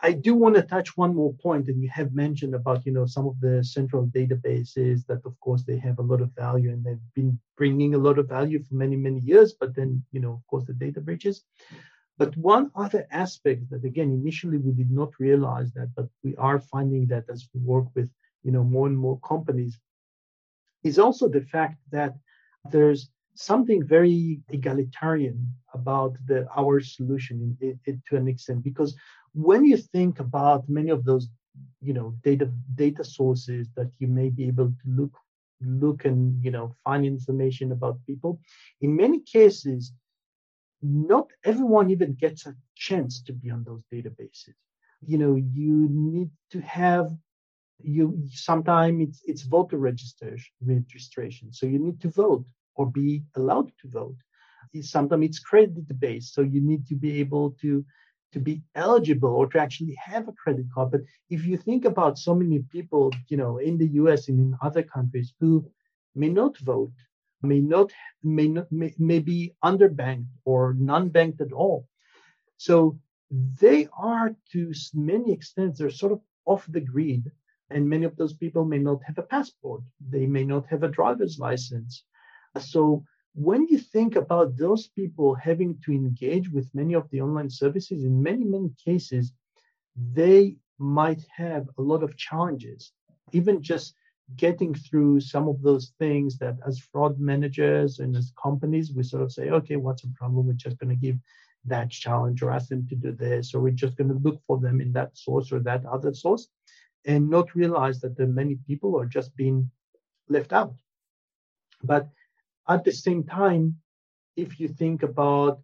I 0.00 0.12
do 0.12 0.34
want 0.34 0.54
to 0.56 0.62
touch 0.62 0.96
one 0.96 1.14
more 1.14 1.34
point, 1.34 1.68
and 1.68 1.82
you 1.82 1.90
have 1.90 2.14
mentioned 2.14 2.54
about 2.54 2.86
you 2.86 2.92
know 2.92 3.04
some 3.06 3.26
of 3.26 3.38
the 3.40 3.62
central 3.62 4.06
databases 4.06 5.04
that, 5.06 5.20
of 5.26 5.38
course, 5.40 5.64
they 5.64 5.78
have 5.78 5.98
a 5.98 6.08
lot 6.10 6.22
of 6.22 6.34
value 6.34 6.70
and 6.70 6.82
they've 6.82 7.08
been 7.14 7.38
bringing 7.58 7.94
a 7.94 7.98
lot 7.98 8.18
of 8.18 8.28
value 8.28 8.62
for 8.62 8.74
many 8.74 8.96
many 8.96 9.20
years. 9.20 9.52
But 9.52 9.74
then 9.74 10.02
you 10.12 10.20
know, 10.20 10.32
of 10.32 10.46
course, 10.46 10.64
the 10.64 10.72
data 10.72 11.00
breaches. 11.00 11.44
But 12.18 12.34
one 12.38 12.70
other 12.74 13.06
aspect 13.10 13.68
that 13.70 13.84
again 13.84 14.10
initially 14.12 14.56
we 14.56 14.72
did 14.72 14.90
not 14.90 15.20
realize 15.20 15.72
that, 15.72 15.94
but 15.94 16.08
we 16.24 16.34
are 16.36 16.58
finding 16.58 17.06
that 17.08 17.24
as 17.28 17.46
we 17.52 17.60
work 17.60 17.86
with 17.94 18.10
you 18.44 18.52
know 18.52 18.64
more 18.64 18.86
and 18.86 18.96
more 18.96 19.20
companies, 19.20 19.78
is 20.84 20.98
also 20.98 21.28
the 21.28 21.42
fact 21.42 21.78
that 21.90 22.14
there's 22.70 23.10
something 23.36 23.86
very 23.86 24.40
egalitarian 24.50 25.54
about 25.74 26.16
the 26.26 26.46
our 26.56 26.80
solution 26.80 27.56
in, 27.60 27.78
in, 27.86 28.02
to 28.08 28.16
an 28.16 28.28
extent 28.28 28.62
because 28.62 28.96
when 29.34 29.64
you 29.64 29.76
think 29.76 30.20
about 30.20 30.68
many 30.68 30.90
of 30.90 31.04
those 31.04 31.28
you 31.80 31.92
know 31.92 32.14
data 32.22 32.50
data 32.74 33.04
sources 33.04 33.68
that 33.76 33.90
you 33.98 34.08
may 34.08 34.28
be 34.30 34.46
able 34.46 34.68
to 34.68 34.86
look 34.86 35.14
look 35.62 36.04
and 36.04 36.42
you 36.44 36.50
know 36.50 36.74
find 36.84 37.04
information 37.06 37.72
about 37.72 38.04
people 38.06 38.38
in 38.80 38.94
many 38.94 39.20
cases 39.20 39.92
not 40.82 41.30
everyone 41.44 41.90
even 41.90 42.14
gets 42.14 42.46
a 42.46 42.54
chance 42.74 43.22
to 43.22 43.32
be 43.32 43.50
on 43.50 43.64
those 43.64 43.82
databases. 43.92 44.54
You 45.06 45.18
know 45.18 45.34
you 45.34 45.88
need 45.90 46.30
to 46.50 46.60
have 46.60 47.10
you 47.82 48.22
sometimes 48.30 49.08
it's 49.08 49.20
it's 49.24 49.42
voter 49.42 49.78
registration 49.78 50.52
registration. 50.60 51.52
So 51.52 51.66
you 51.66 51.78
need 51.78 52.00
to 52.02 52.10
vote 52.10 52.46
or 52.76 52.86
be 52.90 53.22
allowed 53.36 53.70
to 53.80 53.88
vote 53.88 54.16
sometimes 54.82 55.24
it's 55.24 55.38
credit 55.38 55.88
based 55.98 56.34
so 56.34 56.42
you 56.42 56.60
need 56.60 56.86
to 56.86 56.94
be 56.94 57.18
able 57.20 57.52
to 57.62 57.84
to 58.32 58.40
be 58.40 58.62
eligible 58.74 59.30
or 59.30 59.46
to 59.46 59.58
actually 59.58 59.94
have 59.94 60.28
a 60.28 60.32
credit 60.32 60.66
card. 60.74 60.90
But 60.90 61.02
if 61.30 61.46
you 61.46 61.56
think 61.56 61.84
about 61.84 62.18
so 62.18 62.34
many 62.34 62.58
people, 62.70 63.12
you 63.28 63.36
know, 63.36 63.56
in 63.56 63.78
the 63.78 63.88
US 64.00 64.28
and 64.28 64.38
in 64.38 64.58
other 64.60 64.82
countries 64.82 65.32
who 65.40 65.64
may 66.14 66.28
not 66.28 66.58
vote, 66.58 66.92
may 67.42 67.60
not 67.60 67.92
may 68.22 68.48
not 68.48 68.70
may, 68.70 68.92
may 68.98 69.20
be 69.20 69.54
underbanked 69.64 70.32
or 70.44 70.74
non-banked 70.74 71.40
at 71.40 71.52
all. 71.52 71.88
So 72.58 72.98
they 73.30 73.88
are 73.98 74.34
to 74.52 74.72
many 74.94 75.32
extents, 75.32 75.78
they're 75.78 75.90
sort 75.90 76.12
of 76.12 76.20
off 76.44 76.66
the 76.68 76.80
grid. 76.80 77.30
And 77.70 77.88
many 77.88 78.04
of 78.04 78.16
those 78.16 78.34
people 78.34 78.64
may 78.64 78.78
not 78.78 79.00
have 79.04 79.18
a 79.18 79.22
passport. 79.22 79.82
They 80.14 80.26
may 80.26 80.44
not 80.44 80.66
have 80.66 80.82
a 80.84 80.94
driver's 80.98 81.38
license. 81.38 82.04
So 82.60 83.04
when 83.34 83.66
you 83.68 83.78
think 83.78 84.16
about 84.16 84.56
those 84.56 84.86
people 84.88 85.34
having 85.34 85.78
to 85.84 85.92
engage 85.92 86.48
with 86.50 86.74
many 86.74 86.94
of 86.94 87.08
the 87.10 87.20
online 87.20 87.50
services, 87.50 88.04
in 88.04 88.22
many, 88.22 88.44
many 88.44 88.70
cases, 88.82 89.32
they 90.12 90.56
might 90.78 91.22
have 91.34 91.68
a 91.78 91.82
lot 91.82 92.02
of 92.02 92.16
challenges, 92.16 92.92
even 93.32 93.62
just 93.62 93.94
getting 94.36 94.74
through 94.74 95.20
some 95.20 95.48
of 95.48 95.62
those 95.62 95.92
things 95.98 96.36
that 96.38 96.56
as 96.66 96.78
fraud 96.78 97.20
managers 97.20 98.00
and 98.00 98.16
as 98.16 98.32
companies, 98.42 98.92
we 98.92 99.02
sort 99.02 99.22
of 99.22 99.32
say, 99.32 99.50
okay, 99.50 99.76
what's 99.76 100.02
the 100.02 100.12
problem? 100.14 100.46
We're 100.46 100.54
just 100.54 100.78
going 100.78 100.90
to 100.90 100.96
give 100.96 101.16
that 101.66 101.90
challenge 101.90 102.42
or 102.42 102.50
ask 102.50 102.68
them 102.68 102.86
to 102.88 102.94
do 102.94 103.12
this, 103.12 103.54
or 103.54 103.60
we're 103.60 103.70
just 103.70 103.96
going 103.96 104.08
to 104.08 104.18
look 104.18 104.40
for 104.46 104.58
them 104.58 104.80
in 104.80 104.92
that 104.92 105.16
source 105.16 105.52
or 105.52 105.60
that 105.60 105.84
other 105.86 106.12
source 106.14 106.48
and 107.04 107.30
not 107.30 107.54
realize 107.54 108.00
that 108.00 108.18
are 108.18 108.26
many 108.26 108.56
people 108.66 108.98
are 108.98 109.06
just 109.06 109.34
being 109.36 109.70
left 110.28 110.52
out. 110.52 110.74
But 111.82 112.08
at 112.68 112.84
the 112.84 112.92
same 112.92 113.24
time, 113.24 113.76
if 114.36 114.60
you 114.60 114.68
think 114.68 115.02
about 115.02 115.60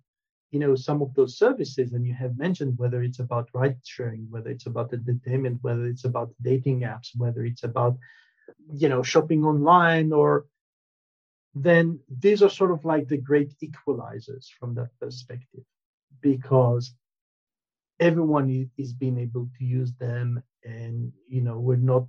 you 0.50 0.58
know 0.58 0.74
some 0.74 1.02
of 1.02 1.12
those 1.14 1.38
services 1.38 1.92
and 1.92 2.06
you 2.06 2.14
have 2.14 2.38
mentioned 2.38 2.78
whether 2.78 3.02
it's 3.02 3.18
about 3.18 3.48
ride 3.54 3.78
sharing 3.84 4.26
whether 4.30 4.50
it's 4.50 4.66
about 4.66 4.92
entertainment 4.92 5.58
whether 5.62 5.86
it's 5.86 6.04
about 6.04 6.30
dating 6.42 6.80
apps 6.80 7.08
whether 7.16 7.44
it's 7.44 7.64
about 7.64 7.96
you 8.72 8.88
know 8.88 9.02
shopping 9.02 9.44
online 9.44 10.12
or 10.12 10.46
then 11.54 11.98
these 12.20 12.42
are 12.42 12.50
sort 12.50 12.70
of 12.70 12.84
like 12.84 13.08
the 13.08 13.16
great 13.16 13.52
equalizers 13.62 14.46
from 14.58 14.74
that 14.74 14.90
perspective 15.00 15.64
because 16.20 16.94
everyone 17.98 18.70
is 18.76 18.92
being 18.92 19.18
able 19.18 19.48
to 19.58 19.64
use 19.64 19.92
them 19.94 20.42
and 20.64 21.12
you 21.28 21.40
know 21.40 21.58
we're 21.58 21.76
not 21.76 22.06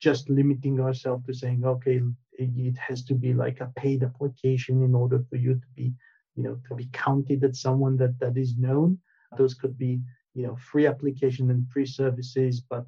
just 0.00 0.28
limiting 0.30 0.80
ourselves 0.80 1.24
to 1.26 1.32
saying 1.32 1.64
okay 1.64 2.00
it 2.40 2.78
has 2.78 3.02
to 3.04 3.14
be 3.14 3.32
like 3.34 3.60
a 3.60 3.72
paid 3.76 4.02
application 4.02 4.82
in 4.82 4.94
order 4.94 5.24
for 5.28 5.36
you 5.36 5.54
to 5.54 5.66
be 5.74 5.92
you 6.36 6.42
know 6.42 6.58
to 6.68 6.74
be 6.74 6.88
counted 6.92 7.44
as 7.44 7.60
someone 7.60 7.96
that 7.96 8.18
that 8.18 8.36
is 8.36 8.56
known. 8.56 8.98
Those 9.36 9.54
could 9.54 9.76
be 9.78 10.00
you 10.34 10.46
know 10.46 10.56
free 10.56 10.86
application 10.86 11.50
and 11.50 11.68
free 11.70 11.86
services 11.86 12.60
but 12.60 12.86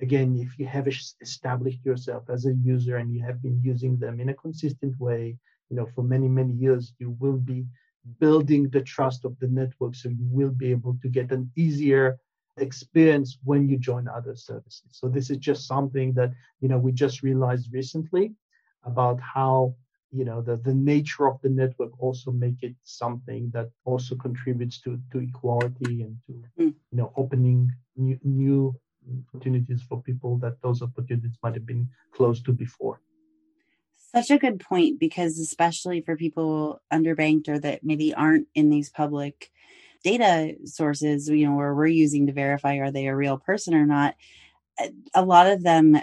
again 0.00 0.36
if 0.36 0.58
you 0.58 0.66
have 0.66 0.86
established 1.20 1.84
yourself 1.84 2.24
as 2.28 2.44
a 2.46 2.54
user 2.54 2.96
and 2.96 3.12
you 3.14 3.22
have 3.22 3.40
been 3.42 3.60
using 3.62 3.98
them 3.98 4.20
in 4.20 4.28
a 4.28 4.34
consistent 4.34 4.98
way 5.00 5.36
you 5.70 5.76
know 5.76 5.86
for 5.94 6.02
many 6.02 6.28
many 6.28 6.52
years 6.52 6.92
you 6.98 7.16
will 7.18 7.38
be 7.38 7.64
building 8.18 8.68
the 8.68 8.82
trust 8.82 9.24
of 9.24 9.38
the 9.38 9.48
network 9.48 9.94
so 9.94 10.08
you 10.08 10.26
will 10.30 10.50
be 10.50 10.70
able 10.70 10.96
to 11.00 11.08
get 11.08 11.30
an 11.32 11.50
easier 11.56 12.18
experience 12.58 13.38
when 13.44 13.68
you 13.68 13.78
join 13.78 14.08
other 14.08 14.36
services. 14.36 14.90
So 14.90 15.08
this 15.08 15.30
is 15.30 15.38
just 15.38 15.66
something 15.66 16.12
that 16.14 16.32
you 16.60 16.68
know 16.68 16.78
we 16.78 16.92
just 16.92 17.22
realized 17.22 17.72
recently 17.72 18.34
about 18.84 19.20
how 19.20 19.74
you 20.10 20.24
know 20.24 20.42
the, 20.42 20.56
the 20.56 20.74
nature 20.74 21.26
of 21.26 21.40
the 21.42 21.48
network 21.48 21.92
also 21.98 22.30
make 22.30 22.62
it 22.62 22.74
something 22.84 23.50
that 23.52 23.70
also 23.84 24.14
contributes 24.14 24.80
to 24.80 25.00
to 25.10 25.18
equality 25.18 26.02
and 26.02 26.16
to 26.26 26.32
mm. 26.62 26.74
you 26.90 26.98
know 26.98 27.12
opening 27.16 27.70
new 27.96 28.18
new 28.22 28.74
opportunities 29.28 29.82
for 29.82 30.00
people 30.02 30.38
that 30.38 30.60
those 30.62 30.82
opportunities 30.82 31.36
might 31.42 31.54
have 31.54 31.66
been 31.66 31.88
closed 32.12 32.44
to 32.44 32.52
before 32.52 33.00
such 34.14 34.30
a 34.30 34.38
good 34.38 34.60
point 34.60 35.00
because 35.00 35.38
especially 35.38 36.02
for 36.02 36.16
people 36.16 36.80
underbanked 36.92 37.48
or 37.48 37.58
that 37.58 37.82
maybe 37.82 38.12
aren't 38.14 38.46
in 38.54 38.68
these 38.68 38.90
public 38.90 39.50
data 40.04 40.54
sources 40.64 41.28
you 41.28 41.46
know 41.46 41.56
where 41.56 41.74
we're 41.74 41.86
using 41.86 42.26
to 42.26 42.32
verify 42.32 42.76
are 42.76 42.90
they 42.90 43.06
a 43.06 43.16
real 43.16 43.38
person 43.38 43.74
or 43.74 43.86
not 43.86 44.14
a 45.14 45.24
lot 45.24 45.46
of 45.46 45.62
them 45.62 46.00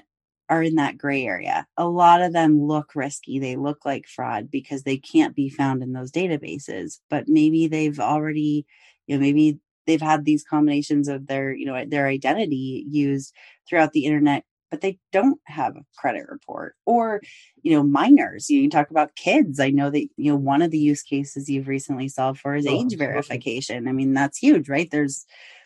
are 0.49 0.63
in 0.63 0.75
that 0.75 0.97
gray 0.97 1.25
area. 1.25 1.65
A 1.77 1.87
lot 1.87 2.21
of 2.21 2.33
them 2.33 2.61
look 2.61 2.95
risky. 2.95 3.39
They 3.39 3.55
look 3.55 3.85
like 3.85 4.07
fraud 4.07 4.49
because 4.49 4.83
they 4.83 4.97
can't 4.97 5.35
be 5.35 5.49
found 5.49 5.83
in 5.83 5.93
those 5.93 6.11
databases. 6.11 6.99
But 7.09 7.27
maybe 7.27 7.67
they've 7.67 7.99
already, 7.99 8.65
you 9.05 9.15
know, 9.15 9.21
maybe 9.21 9.59
they've 9.85 10.01
had 10.01 10.25
these 10.25 10.43
combinations 10.43 11.07
of 11.07 11.27
their, 11.27 11.53
you 11.53 11.65
know, 11.65 11.85
their 11.85 12.07
identity 12.07 12.83
used 12.87 13.33
throughout 13.67 13.93
the 13.93 14.05
internet 14.05 14.43
but 14.71 14.81
they 14.81 14.99
don't 15.11 15.39
have 15.45 15.75
a 15.75 15.85
credit 15.97 16.25
report 16.29 16.75
or 16.85 17.21
you 17.63 17.71
know 17.71 17.83
minors 17.83 18.49
you 18.49 18.69
talk 18.69 18.91
about 18.91 19.15
kids 19.15 19.59
i 19.59 19.69
know 19.69 19.89
that 19.89 20.07
you 20.17 20.31
know 20.31 20.35
one 20.35 20.61
of 20.61 20.71
the 20.71 20.77
use 20.77 21.01
cases 21.01 21.49
you've 21.49 21.67
recently 21.67 22.07
solved 22.07 22.39
for 22.39 22.55
is 22.55 22.67
oh, 22.67 22.69
age 22.69 22.95
verification 22.95 23.87
i 23.87 23.91
mean 23.91 24.13
that's 24.13 24.37
huge 24.37 24.69
right 24.69 24.91
there's 24.91 25.25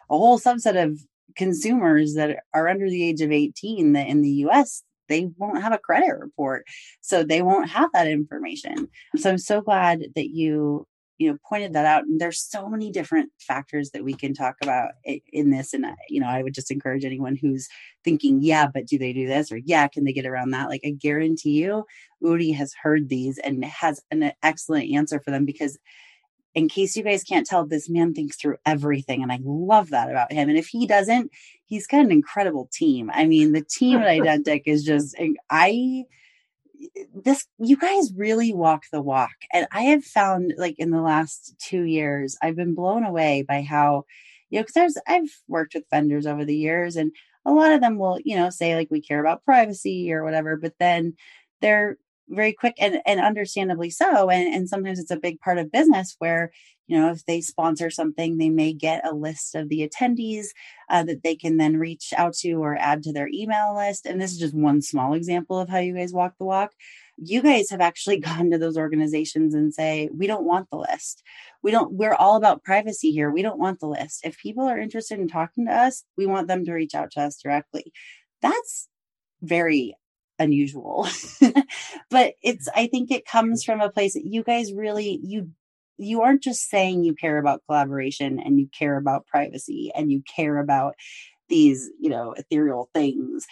a 0.09 0.17
whole 0.17 0.39
subset 0.39 0.81
of 0.81 0.99
consumers 1.35 2.13
that 2.15 2.39
are 2.53 2.67
under 2.67 2.89
the 2.89 3.03
age 3.03 3.21
of 3.21 3.31
18 3.31 3.93
that 3.93 4.07
in 4.07 4.21
the 4.21 4.31
US 4.47 4.83
they 5.09 5.29
won't 5.37 5.61
have 5.61 5.73
a 5.73 5.77
credit 5.77 6.17
report 6.17 6.65
so 7.01 7.23
they 7.23 7.41
won't 7.41 7.69
have 7.69 7.89
that 7.93 8.07
information. 8.07 8.87
So 9.17 9.29
i'm 9.29 9.37
so 9.37 9.61
glad 9.61 10.05
that 10.15 10.29
you 10.29 10.87
you 11.19 11.31
know 11.31 11.37
pointed 11.47 11.73
that 11.73 11.85
out 11.85 12.03
and 12.03 12.19
there's 12.19 12.41
so 12.41 12.67
many 12.67 12.91
different 12.91 13.31
factors 13.39 13.91
that 13.91 14.03
we 14.03 14.13
can 14.13 14.33
talk 14.33 14.55
about 14.61 14.91
in 15.05 15.51
this 15.51 15.73
and 15.73 15.85
you 16.09 16.19
know 16.19 16.27
i 16.27 16.41
would 16.41 16.55
just 16.55 16.71
encourage 16.71 17.05
anyone 17.05 17.35
who's 17.35 17.67
thinking 18.03 18.41
yeah 18.41 18.67
but 18.73 18.87
do 18.87 18.97
they 18.97 19.13
do 19.13 19.27
this? 19.27 19.51
or 19.51 19.57
yeah 19.57 19.87
can 19.87 20.03
they 20.03 20.13
get 20.13 20.25
around 20.25 20.51
that? 20.51 20.69
Like 20.69 20.81
i 20.85 20.89
guarantee 20.89 21.51
you 21.51 21.85
Uri 22.21 22.51
has 22.51 22.73
heard 22.81 23.09
these 23.09 23.37
and 23.37 23.63
has 23.65 24.01
an 24.11 24.31
excellent 24.41 24.91
answer 24.91 25.19
for 25.19 25.31
them 25.31 25.45
because 25.45 25.77
in 26.55 26.69
case 26.69 26.95
you 26.95 27.03
guys 27.03 27.23
can't 27.23 27.47
tell, 27.47 27.65
this 27.65 27.89
man 27.89 28.13
thinks 28.13 28.37
through 28.37 28.57
everything. 28.65 29.23
And 29.23 29.31
I 29.31 29.39
love 29.43 29.89
that 29.89 30.09
about 30.09 30.31
him. 30.31 30.49
And 30.49 30.57
if 30.57 30.67
he 30.67 30.85
doesn't, 30.85 31.31
he's 31.65 31.87
got 31.87 32.05
an 32.05 32.11
incredible 32.11 32.69
team. 32.71 33.09
I 33.13 33.25
mean, 33.25 33.53
the 33.53 33.63
team 33.63 33.99
at 33.99 34.07
Identiq 34.19 34.63
is 34.65 34.83
just, 34.83 35.15
eh, 35.17 35.33
I, 35.49 36.03
this, 37.13 37.47
you 37.57 37.77
guys 37.77 38.13
really 38.15 38.53
walk 38.53 38.83
the 38.91 39.01
walk. 39.01 39.31
And 39.51 39.67
I 39.71 39.81
have 39.83 40.03
found, 40.03 40.53
like, 40.57 40.75
in 40.77 40.91
the 40.91 41.01
last 41.01 41.55
two 41.59 41.83
years, 41.83 42.37
I've 42.41 42.55
been 42.55 42.75
blown 42.75 43.03
away 43.03 43.43
by 43.47 43.61
how, 43.61 44.05
you 44.49 44.59
know, 44.59 44.63
because 44.63 44.73
there's, 44.73 44.97
I've 45.07 45.41
worked 45.47 45.73
with 45.73 45.89
vendors 45.89 46.27
over 46.27 46.45
the 46.45 46.55
years, 46.55 46.95
and 46.95 47.11
a 47.45 47.51
lot 47.51 47.71
of 47.71 47.81
them 47.81 47.97
will, 47.97 48.19
you 48.23 48.35
know, 48.35 48.49
say, 48.51 48.75
like, 48.75 48.89
we 48.91 49.01
care 49.01 49.19
about 49.19 49.43
privacy 49.43 50.13
or 50.13 50.23
whatever, 50.23 50.55
but 50.55 50.73
then 50.79 51.15
they're 51.61 51.97
very 52.29 52.53
quick 52.53 52.75
and, 52.79 53.01
and 53.05 53.19
understandably 53.19 53.89
so. 53.89 54.29
And, 54.29 54.53
and 54.53 54.69
sometimes 54.69 54.99
it's 54.99 55.11
a 55.11 55.19
big 55.19 55.39
part 55.39 55.57
of 55.57 55.71
business 55.71 56.15
where, 56.19 56.51
you 56.87 56.99
know, 56.99 57.11
if 57.11 57.25
they 57.25 57.41
sponsor 57.41 57.89
something, 57.89 58.37
they 58.37 58.49
may 58.49 58.73
get 58.73 59.07
a 59.07 59.13
list 59.13 59.55
of 59.55 59.69
the 59.69 59.87
attendees 59.87 60.47
uh, 60.89 61.03
that 61.03 61.23
they 61.23 61.35
can 61.35 61.57
then 61.57 61.77
reach 61.77 62.13
out 62.15 62.33
to 62.35 62.53
or 62.53 62.75
add 62.77 63.03
to 63.03 63.13
their 63.13 63.29
email 63.29 63.75
list. 63.75 64.05
And 64.05 64.21
this 64.21 64.31
is 64.31 64.39
just 64.39 64.53
one 64.53 64.81
small 64.81 65.13
example 65.13 65.59
of 65.59 65.69
how 65.69 65.79
you 65.79 65.95
guys 65.95 66.13
walk 66.13 66.33
the 66.37 66.45
walk. 66.45 66.71
You 67.17 67.41
guys 67.41 67.69
have 67.69 67.81
actually 67.81 68.19
gone 68.19 68.51
to 68.51 68.57
those 68.57 68.77
organizations 68.77 69.53
and 69.53 69.73
say, 69.73 70.09
we 70.13 70.27
don't 70.27 70.45
want 70.45 70.69
the 70.69 70.77
list. 70.77 71.23
We 71.61 71.71
don't, 71.71 71.93
we're 71.93 72.15
all 72.15 72.35
about 72.35 72.63
privacy 72.63 73.11
here. 73.11 73.31
We 73.31 73.41
don't 73.41 73.59
want 73.59 73.79
the 73.79 73.87
list. 73.87 74.21
If 74.25 74.37
people 74.37 74.65
are 74.65 74.79
interested 74.79 75.19
in 75.19 75.27
talking 75.27 75.67
to 75.67 75.73
us, 75.73 76.03
we 76.17 76.25
want 76.25 76.47
them 76.47 76.65
to 76.65 76.73
reach 76.73 76.95
out 76.95 77.11
to 77.11 77.21
us 77.21 77.37
directly. 77.41 77.93
That's 78.41 78.89
very 79.41 79.95
unusual. 80.39 81.07
But 82.09 82.35
it's 82.43 82.67
i 82.75 82.87
think 82.87 83.11
it 83.11 83.25
comes 83.25 83.63
from 83.63 83.81
a 83.81 83.89
place 83.89 84.13
that 84.13 84.25
you 84.25 84.43
guys 84.43 84.71
really 84.73 85.19
you 85.23 85.49
you 85.97 86.21
aren't 86.21 86.43
just 86.43 86.69
saying 86.69 87.03
you 87.03 87.13
care 87.15 87.37
about 87.37 87.61
collaboration 87.67 88.39
and 88.39 88.59
you 88.59 88.67
care 88.67 88.97
about 88.97 89.25
privacy 89.27 89.91
and 89.95 90.11
you 90.11 90.21
care 90.35 90.57
about 90.59 90.95
these 91.49 91.89
you 91.99 92.09
know 92.09 92.33
ethereal 92.33 92.89
things. 92.93 93.45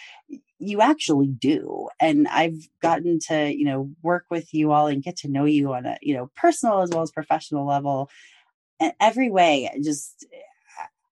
You 0.60 0.82
actually 0.82 1.28
do. 1.28 1.90
And 2.00 2.28
i've 2.28 2.68
gotten 2.82 3.20
to 3.30 3.54
you 3.56 3.66
know 3.66 3.92
work 4.04 4.26
with 4.30 4.54
you 4.54 4.72
all 4.72 4.88
and 4.88 5.04
get 5.04 5.18
to 5.18 5.28
know 5.30 5.46
you 5.46 5.74
on 5.74 5.86
a 5.86 5.98
you 6.02 6.16
know 6.16 6.30
personal 6.36 6.82
as 6.82 6.92
well 6.92 7.04
as 7.04 7.12
professional 7.12 7.66
level 7.68 8.10
and 8.80 8.94
every 9.00 9.30
way. 9.30 9.70
Just 9.84 10.26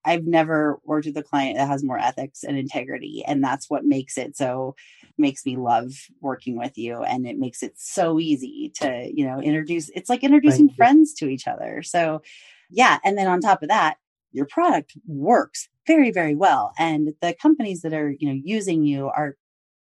I've 0.04 0.24
never 0.24 0.78
worked 0.84 1.06
with 1.06 1.16
a 1.16 1.22
client 1.22 1.56
that 1.58 1.68
has 1.68 1.84
more 1.84 1.98
ethics 1.98 2.42
and 2.42 2.58
integrity. 2.58 3.22
And 3.26 3.44
that's 3.44 3.68
what 3.68 3.84
makes 3.84 4.16
it 4.16 4.36
so 4.36 4.74
makes 5.18 5.44
me 5.44 5.56
love 5.56 5.92
working 6.20 6.56
with 6.56 6.78
you. 6.78 7.02
And 7.02 7.26
it 7.26 7.38
makes 7.38 7.62
it 7.62 7.74
so 7.76 8.18
easy 8.18 8.72
to, 8.76 9.10
you 9.12 9.26
know, 9.26 9.40
introduce 9.40 9.90
it's 9.90 10.08
like 10.08 10.24
introducing 10.24 10.70
friends 10.70 11.12
to 11.14 11.28
each 11.28 11.46
other. 11.46 11.82
So 11.82 12.22
yeah. 12.70 12.98
And 13.04 13.18
then 13.18 13.26
on 13.26 13.40
top 13.40 13.62
of 13.62 13.68
that, 13.68 13.96
your 14.32 14.46
product 14.46 14.92
works 15.06 15.68
very, 15.86 16.10
very 16.10 16.34
well. 16.34 16.72
And 16.78 17.14
the 17.20 17.34
companies 17.34 17.82
that 17.82 17.92
are, 17.92 18.10
you 18.10 18.28
know, 18.28 18.40
using 18.42 18.84
you 18.84 19.08
are 19.08 19.36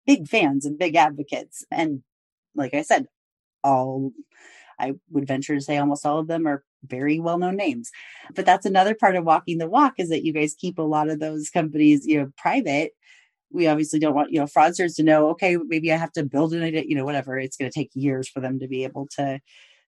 big 0.05 0.27
fans 0.27 0.65
and 0.65 0.77
big 0.77 0.95
advocates. 0.95 1.65
And 1.71 2.03
like 2.53 2.73
I 2.73 2.81
said, 2.81 3.07
all 3.63 4.11
I 4.79 4.93
would 5.09 5.27
venture 5.27 5.55
to 5.55 5.61
say 5.61 5.77
almost 5.77 6.05
all 6.05 6.19
of 6.19 6.27
them 6.27 6.45
are 6.45 6.63
very 6.89 7.19
well 7.19 7.37
known 7.37 7.55
names. 7.55 7.91
But 8.33 8.45
that's 8.45 8.65
another 8.65 8.95
part 8.95 9.15
of 9.15 9.25
walking 9.25 9.57
the 9.57 9.69
walk 9.69 9.93
is 9.97 10.09
that 10.09 10.23
you 10.23 10.33
guys 10.33 10.55
keep 10.57 10.77
a 10.77 10.83
lot 10.83 11.09
of 11.09 11.19
those 11.19 11.49
companies, 11.49 12.05
you 12.05 12.19
know, 12.19 12.31
private. 12.37 12.91
We 13.51 13.67
obviously 13.67 13.99
don't 13.99 14.15
want, 14.15 14.31
you 14.31 14.39
know, 14.39 14.45
fraudsters 14.45 14.95
to 14.97 15.03
know, 15.03 15.29
okay, 15.29 15.57
maybe 15.57 15.91
I 15.91 15.97
have 15.97 16.11
to 16.13 16.23
build 16.23 16.53
an 16.53 16.73
you 16.87 16.95
know, 16.95 17.05
whatever. 17.05 17.37
It's 17.37 17.57
going 17.57 17.71
to 17.71 17.79
take 17.79 17.91
years 17.93 18.27
for 18.27 18.39
them 18.39 18.59
to 18.59 18.67
be 18.67 18.83
able 18.83 19.07
to 19.17 19.39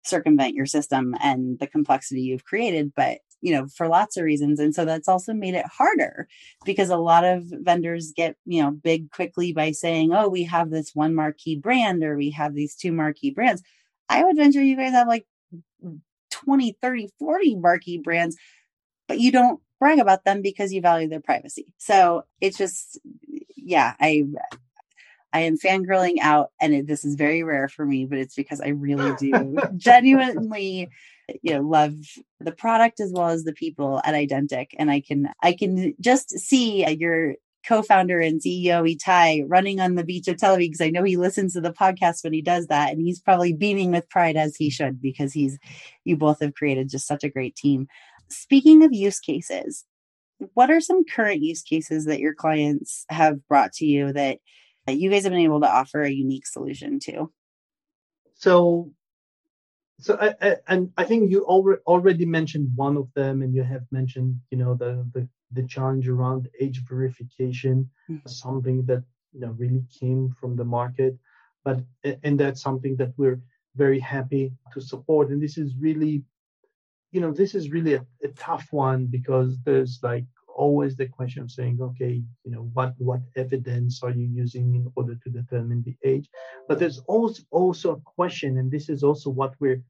circumvent 0.04 0.54
your 0.54 0.66
system 0.66 1.16
and 1.22 1.60
the 1.60 1.68
complexity 1.68 2.22
you've 2.22 2.46
created. 2.46 2.94
But 2.96 3.20
you 3.42 3.54
know 3.54 3.68
for 3.68 3.88
lots 3.88 4.18
of 4.18 4.24
reasons 4.24 4.60
and 4.60 4.74
so 4.74 4.86
that's 4.86 5.08
also 5.08 5.34
made 5.34 5.54
it 5.54 5.66
harder 5.66 6.28
because 6.66 6.90
a 6.90 6.98
lot 6.98 7.24
of 7.24 7.44
vendors 7.46 8.14
get 8.16 8.36
you 8.46 8.62
know 8.62 8.72
big 8.72 9.12
quickly 9.12 9.54
by 9.54 9.72
saying 9.72 10.12
oh 10.14 10.28
we 10.28 10.44
have 10.44 10.70
this 10.70 10.92
one 10.94 11.14
marquee 11.14 11.56
brand 11.56 12.04
or 12.04 12.18
we 12.18 12.32
have 12.32 12.54
these 12.54 12.76
two 12.76 12.92
marquee 12.92 13.32
brands 13.32 13.62
i 14.10 14.24
would 14.24 14.36
venture 14.36 14.64
you 14.64 14.76
guys 14.76 14.92
have 14.92 15.08
like 15.08 15.26
20, 16.46 16.78
30, 16.82 17.10
40 17.20 17.56
marquee 17.56 17.98
brands, 17.98 18.38
but 19.08 19.20
you 19.20 19.32
don't 19.32 19.60
brag 19.80 20.00
about 20.00 20.26
them 20.26 20.42
because 20.42 20.74
you 20.74 20.82
value 20.82 21.08
their 21.08 21.22
privacy. 21.22 21.74
So 21.78 22.24
it's 22.42 22.58
just, 22.58 23.00
yeah, 23.56 23.94
I, 24.00 24.24
I 25.34 25.42
am 25.42 25.58
fangirling 25.58 26.16
out, 26.22 26.52
and 26.60 26.74
it, 26.74 26.88
this 26.88 27.04
is 27.06 27.16
very 27.16 27.44
rare 27.44 27.68
for 27.68 27.86
me, 27.86 28.06
but 28.06 28.18
it's 28.18 28.36
because 28.36 28.62
I 28.62 28.70
really 28.70 29.16
do 29.18 29.58
genuinely, 29.78 30.90
you 31.42 31.54
know, 31.54 31.62
love 31.62 31.94
the 32.40 32.54
product 32.54 33.00
as 33.00 33.12
well 33.14 33.30
as 33.30 33.44
the 33.44 33.54
people 33.54 34.02
at 34.04 34.16
Identiq, 34.16 34.68
and 34.80 34.90
I 34.90 35.02
can 35.02 35.30
I 35.44 35.54
can 35.54 35.94
just 36.00 36.32
see 36.40 36.86
uh, 36.86 36.92
your 36.92 37.36
co-founder 37.68 38.20
and 38.20 38.42
CEO 38.42 38.96
Itai 38.96 39.44
running 39.48 39.80
on 39.80 39.96
the 39.96 40.04
beach 40.04 40.28
of 40.28 40.38
Tel 40.38 40.56
Aviv 40.56 40.60
because 40.60 40.82
I 40.82 40.90
know 40.90 41.04
he 41.04 41.18
listens 41.18 41.54
to 41.54 41.62
the 41.62 41.74
podcast 41.74 42.24
when 42.24 42.34
he 42.34 42.42
does 42.42 42.68
that, 42.68 42.92
and 42.92 43.02
he's 43.02 43.20
probably 43.20 43.54
beaming 43.54 43.92
with 43.92 44.10
pride 44.10 44.38
as 44.38 44.56
he 44.56 44.70
should 44.70 45.02
because 45.02 45.34
he's 45.34 45.60
you 46.04 46.16
both 46.16 46.40
have 46.42 46.54
created 46.54 46.90
just 46.90 47.08
such 47.08 47.24
a 47.24 47.30
great 47.30 47.56
team. 47.56 47.88
Speaking 48.30 48.84
of 48.84 48.94
use 48.94 49.20
cases, 49.20 49.86
what 50.54 50.70
are 50.70 50.82
some 50.82 51.04
current 51.04 51.42
use 51.42 51.62
cases 51.62 52.06
that 52.06 52.20
your 52.20 52.34
clients 52.34 53.06
have 53.10 53.46
brought 53.48 53.74
to 53.74 53.86
you 53.86 54.14
that, 54.14 54.40
that 54.86 54.98
you 54.98 55.10
guys 55.10 55.24
have 55.24 55.32
been 55.32 55.42
able 55.42 55.62
to 55.62 55.70
offer 55.70 56.02
a 56.02 56.12
unique 56.12 56.46
solution 56.46 57.00
to? 57.00 57.32
So 58.36 58.92
so 60.00 60.16
I, 60.20 60.36
I, 60.42 60.56
and 60.68 60.92
I 60.96 61.06
think 61.06 61.32
you 61.32 61.44
already 61.44 61.82
already 61.88 62.26
mentioned 62.26 62.70
one 62.76 62.98
of 62.98 63.10
them, 63.16 63.42
and 63.42 63.54
you 63.54 63.64
have 63.64 63.84
mentioned 63.92 64.40
you 64.52 64.58
know 64.58 64.76
the 64.76 65.08
the 65.14 65.28
the 65.52 65.64
challenge 65.64 66.08
around 66.08 66.50
age 66.60 66.84
verification, 66.88 67.90
mm-hmm. 68.10 68.28
something 68.28 68.86
that 68.86 69.04
you 69.34 69.42
know 69.42 69.56
really 69.58 69.84
came 70.00 70.30
from 70.40 70.56
the 70.56 70.66
market, 70.66 71.18
but 71.64 71.80
and 72.24 72.40
that's 72.40 72.62
something 72.62 72.96
that 72.98 73.14
we're 73.18 73.40
very 73.76 74.00
happy 74.00 74.52
to 74.74 74.82
support. 74.82 75.30
And 75.30 75.42
this 75.42 75.58
is 75.58 75.76
really, 75.80 76.24
you 77.12 77.22
know, 77.22 77.32
this 77.32 77.54
is 77.56 77.70
really 77.70 77.94
a, 77.94 78.06
a 78.24 78.30
tough 78.30 78.68
one 78.72 79.06
because 79.06 79.58
there's 79.64 80.00
like 80.02 80.26
always 80.58 80.96
the 80.96 81.08
question 81.08 81.44
of 81.44 81.52
saying, 81.52 81.78
okay, 81.82 82.24
you 82.44 82.52
know, 82.52 82.70
what 82.74 82.94
what 82.98 83.22
evidence 83.36 84.02
are 84.04 84.12
you 84.12 84.26
using 84.26 84.76
in 84.76 84.92
order 84.96 85.16
to 85.24 85.30
determine 85.30 85.84
the 85.84 85.96
age? 86.04 86.28
But 86.68 86.80
there's 86.80 87.00
also 87.08 87.44
also 87.52 87.92
a 87.94 88.02
question, 88.02 88.58
and 88.58 88.70
this 88.72 88.90
is 88.90 89.04
also 89.04 89.30
what 89.30 89.54
we're 89.60 89.82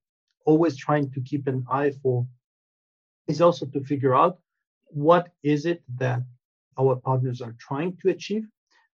always 0.46 0.76
trying 0.78 1.10
to 1.12 1.22
keep 1.22 1.48
an 1.48 1.66
eye 1.70 1.92
for, 2.04 2.28
is 3.28 3.42
also 3.42 3.66
to 3.66 3.84
figure 3.84 4.16
out 4.16 4.40
what 4.90 5.30
is 5.44 5.66
it 5.66 5.82
that 5.98 6.22
our 6.80 6.96
partners 6.96 7.42
are 7.42 7.56
trying 7.60 7.98
to 8.02 8.10
achieve? 8.10 8.46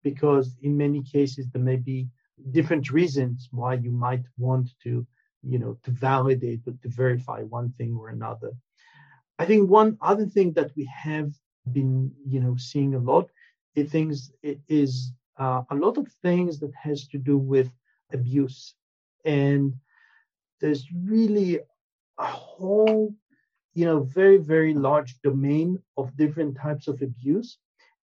Because 0.03 0.57
in 0.63 0.77
many 0.77 1.03
cases, 1.03 1.47
there 1.53 1.63
may 1.63 1.77
be 1.77 2.09
different 2.53 2.91
reasons 2.91 3.49
why 3.51 3.75
you 3.75 3.91
might 3.91 4.25
want 4.39 4.71
to, 4.83 5.07
you 5.43 5.59
know, 5.59 5.79
to 5.85 5.91
validate 5.91 6.61
or 6.67 6.75
to 6.83 6.89
verify 6.89 7.43
one 7.43 7.73
thing 7.77 7.97
or 7.99 8.09
another. 8.09 8.51
I 9.39 9.45
think 9.47 9.71
one 9.71 9.97
other 10.01 10.27
thing 10.27 10.53
that 10.55 10.71
we 10.77 10.85
have 10.85 11.33
been, 11.73 12.13
you 12.27 12.41
know, 12.41 12.57
seeing 12.57 12.95
a 12.95 12.99
lot, 12.99 13.31
it 13.75 13.91
things 13.91 14.33
it 14.43 14.61
is 14.69 15.13
uh, 15.39 15.63
a 15.71 15.75
lot 15.75 15.97
of 15.97 16.09
things 16.23 16.59
that 16.61 16.73
has 16.75 17.07
to 17.09 17.19
do 17.19 17.39
with 17.39 17.71
abuse, 18.13 18.75
and 19.25 19.75
there's 20.61 20.87
really 21.05 21.61
a 22.19 22.27
whole 22.27 23.15
you 23.81 23.87
know 23.89 24.01
very 24.21 24.39
very 24.55 24.75
large 24.89 25.13
domain 25.29 25.69
of 26.01 26.17
different 26.23 26.53
types 26.67 26.87
of 26.93 26.97
abuse 27.11 27.51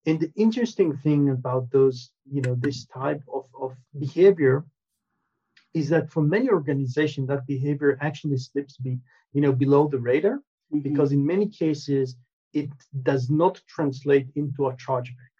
And 0.08 0.20
the 0.20 0.32
interesting 0.36 0.96
thing 0.96 1.30
about 1.30 1.70
those, 1.70 2.10
you 2.30 2.40
know, 2.40 2.54
this 2.54 2.86
type 2.86 3.22
of, 3.32 3.44
of 3.60 3.76
behavior 3.98 4.64
is 5.74 5.88
that 5.90 6.10
for 6.10 6.22
many 6.22 6.48
organizations, 6.48 7.28
that 7.28 7.46
behavior 7.46 7.98
actually 8.00 8.38
slips 8.38 8.76
be, 8.78 8.98
you 9.34 9.42
know, 9.42 9.52
below 9.52 9.88
the 9.88 9.98
radar 9.98 10.36
mm-hmm. 10.36 10.80
because 10.80 11.12
in 11.12 11.26
many 11.26 11.46
cases 11.48 12.16
it 12.54 12.70
does 13.02 13.28
not 13.28 13.60
translate 13.68 14.28
into 14.34 14.66
a 14.66 14.76
chargeback. 14.76 15.34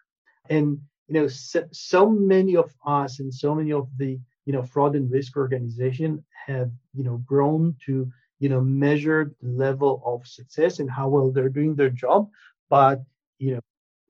And 0.50 0.80
you 1.08 1.14
know, 1.14 1.28
so, 1.28 1.64
so 1.72 2.10
many 2.10 2.54
of 2.56 2.74
us 2.84 3.20
and 3.20 3.32
so 3.32 3.54
many 3.54 3.72
of 3.72 3.88
the 3.96 4.20
you 4.44 4.52
know 4.52 4.62
fraud 4.62 4.94
and 4.96 5.10
risk 5.10 5.36
organization 5.36 6.24
have 6.46 6.70
you 6.94 7.04
know 7.04 7.22
grown 7.32 7.76
to 7.86 7.94
you 8.38 8.48
know 8.48 8.60
measure 8.60 9.32
the 9.42 9.48
level 9.48 10.02
of 10.04 10.26
success 10.26 10.78
and 10.78 10.90
how 10.90 11.08
well 11.08 11.30
they're 11.30 11.48
doing 11.48 11.74
their 11.74 11.90
job, 11.90 12.28
but 12.70 13.02
you 13.38 13.54
know 13.54 13.60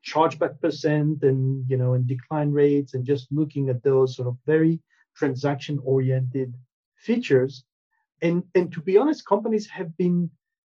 chargeback 0.05 0.61
percent 0.61 1.23
and 1.23 1.69
you 1.69 1.77
know 1.77 1.95
and 1.95 2.07
decline 2.07 2.51
rates 2.51 2.95
and 2.95 3.05
just 3.05 3.27
looking 3.31 3.69
at 3.69 3.83
those 3.83 4.17
sort 4.17 4.29
of 4.29 4.37
very 4.47 4.81
transaction 5.17 5.79
oriented 5.85 6.55
features. 6.97 7.65
And 8.23 8.43
and 8.55 8.73
to 8.73 8.81
be 8.81 8.97
honest 8.97 9.27
companies 9.27 9.67
have 9.69 9.97
been 9.97 10.31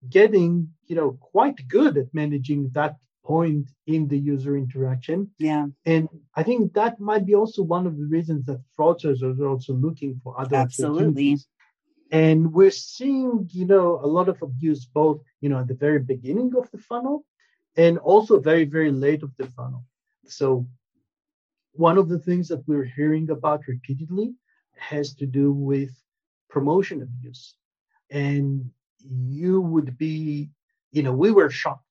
getting 0.10 0.70
you 0.86 0.96
know 0.96 1.18
quite 1.20 1.68
good 1.68 1.98
at 1.98 2.14
managing 2.14 2.70
that 2.74 2.96
point 3.24 3.68
in 3.88 4.08
the 4.08 4.18
user 4.18 4.56
interaction. 4.56 5.30
Yeah. 5.38 5.66
And 5.86 6.08
i 6.36 6.44
think 6.44 6.74
that 6.74 7.00
might 7.00 7.26
be 7.26 7.36
also 7.36 7.62
one 7.62 7.86
of 7.86 7.98
the 7.98 8.06
reasons 8.06 8.46
that 8.46 8.62
fraudsters 8.78 9.22
are 9.22 9.48
also 9.48 9.74
looking 9.74 10.20
for 10.24 10.40
other 10.40 10.56
absolutely 10.56 11.38
and 12.12 12.54
we're 12.54 12.72
seeing 12.72 13.48
you 13.52 13.66
know 13.66 14.00
a 14.04 14.08
lot 14.08 14.30
of 14.30 14.42
abuse 14.42 14.86
both 14.86 15.22
you 15.42 15.50
know 15.50 15.60
at 15.60 15.68
the 15.68 15.74
very 15.74 16.00
beginning 16.00 16.54
of 16.56 16.70
the 16.72 16.78
funnel 16.78 17.26
and 17.76 17.98
also 18.00 18.40
very 18.40 18.66
very 18.66 18.92
late 18.92 19.24
of 19.24 19.36
the 19.38 19.48
funnel 19.48 19.84
so 20.26 20.66
one 21.74 21.98
of 21.98 22.10
the 22.10 22.20
things 22.20 22.48
that 22.48 22.68
we're 22.68 22.84
hearing 22.84 23.30
about 23.30 23.68
repeatedly 23.68 24.34
has 24.78 25.14
to 25.14 25.26
do 25.26 25.52
with 25.52 25.92
promotion 26.50 27.02
abuse 27.02 27.56
and 28.10 28.70
you 29.10 29.62
would 29.62 29.98
be, 29.98 30.50
you 30.92 31.04
know, 31.04 31.14
we 31.14 31.32
were 31.32 31.50
shocked 31.50 31.84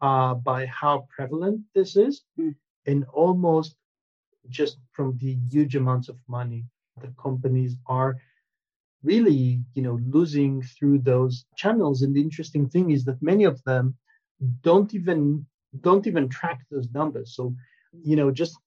uh, 0.00 0.34
by 0.34 0.66
how 0.66 1.06
prevalent 1.14 1.60
this 1.74 1.96
is, 1.96 2.22
mm. 2.38 2.54
and 2.86 3.04
almost 3.12 3.76
just 4.48 4.78
from 4.92 5.16
the 5.18 5.36
huge 5.50 5.74
amounts 5.74 6.08
of 6.08 6.16
money 6.28 6.64
the 7.02 7.12
companies 7.20 7.76
are 7.86 8.16
really, 9.06 9.62
you 9.74 9.82
know, 9.82 9.98
losing 10.16 10.62
through 10.62 10.98
those 11.00 11.46
channels. 11.56 12.02
And 12.02 12.14
the 12.14 12.22
interesting 12.22 12.68
thing 12.68 12.90
is 12.90 13.04
that 13.06 13.22
many 13.22 13.44
of 13.44 13.62
them 13.64 13.96
don't 14.62 14.94
even 14.94 15.46
don't 15.80 16.06
even 16.06 16.28
track 16.28 16.60
those 16.70 16.88
numbers. 16.92 17.34
So, 17.36 17.54
you 18.02 18.16
know, 18.16 18.30
just 18.30 18.58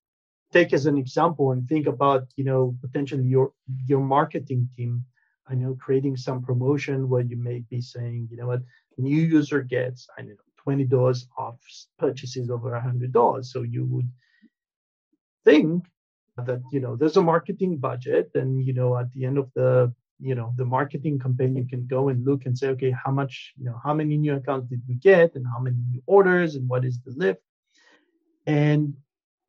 take 0.52 0.74
as 0.74 0.86
an 0.88 0.98
example 0.98 1.52
and 1.52 1.68
think 1.68 1.88
about, 1.88 2.28
you 2.38 2.46
know, 2.46 2.76
potentially 2.82 3.26
your 3.26 3.54
your 3.88 4.02
marketing 4.02 4.70
team 4.76 5.06
I 5.50 5.56
know 5.56 5.76
creating 5.76 6.18
some 6.18 6.44
promotion 6.44 7.10
where 7.10 7.24
you 7.24 7.38
may 7.38 7.62
be 7.70 7.82
saying, 7.82 8.28
you 8.32 8.38
know 8.38 8.48
what, 8.48 8.62
new 8.98 9.22
user 9.22 9.62
gets, 9.64 10.08
I 10.18 10.22
don't 10.22 10.32
know, 10.32 10.52
twenty 10.58 10.86
dollars 10.86 11.28
off 11.38 11.58
purchases 11.98 12.52
over 12.52 12.76
a 12.76 12.82
hundred 12.82 13.12
dollars. 13.14 13.52
So 13.52 13.64
you 13.64 13.86
would 13.88 14.10
think 15.44 15.86
that 16.38 16.62
you 16.72 16.80
know 16.80 16.96
there's 16.96 17.18
a 17.18 17.22
marketing 17.22 17.78
budget, 17.78 18.32
and 18.36 18.64
you 18.64 18.74
know 18.74 18.98
at 18.98 19.12
the 19.14 19.26
end 19.26 19.38
of 19.40 19.52
the 19.56 19.94
you 20.20 20.36
know 20.36 20.54
the 20.58 20.66
marketing 20.66 21.20
campaign, 21.20 21.56
you 21.56 21.66
can 21.66 21.88
go 21.88 22.10
and 22.10 22.26
look 22.26 22.46
and 22.46 22.58
say, 22.58 22.68
okay, 22.70 22.92
how 22.92 23.12
much 23.12 23.54
you 23.58 23.66
know 23.66 23.80
how 23.84 23.94
many 23.94 24.18
new 24.18 24.36
accounts 24.36 24.70
did 24.70 24.82
we 24.88 24.96
get, 24.96 25.36
and 25.36 25.46
how 25.46 25.60
many 25.60 25.78
new 25.92 26.02
orders, 26.06 26.56
and 26.56 26.68
what 26.68 26.86
is 26.86 27.00
the 27.06 27.12
lift, 27.16 27.42
and 28.46 28.94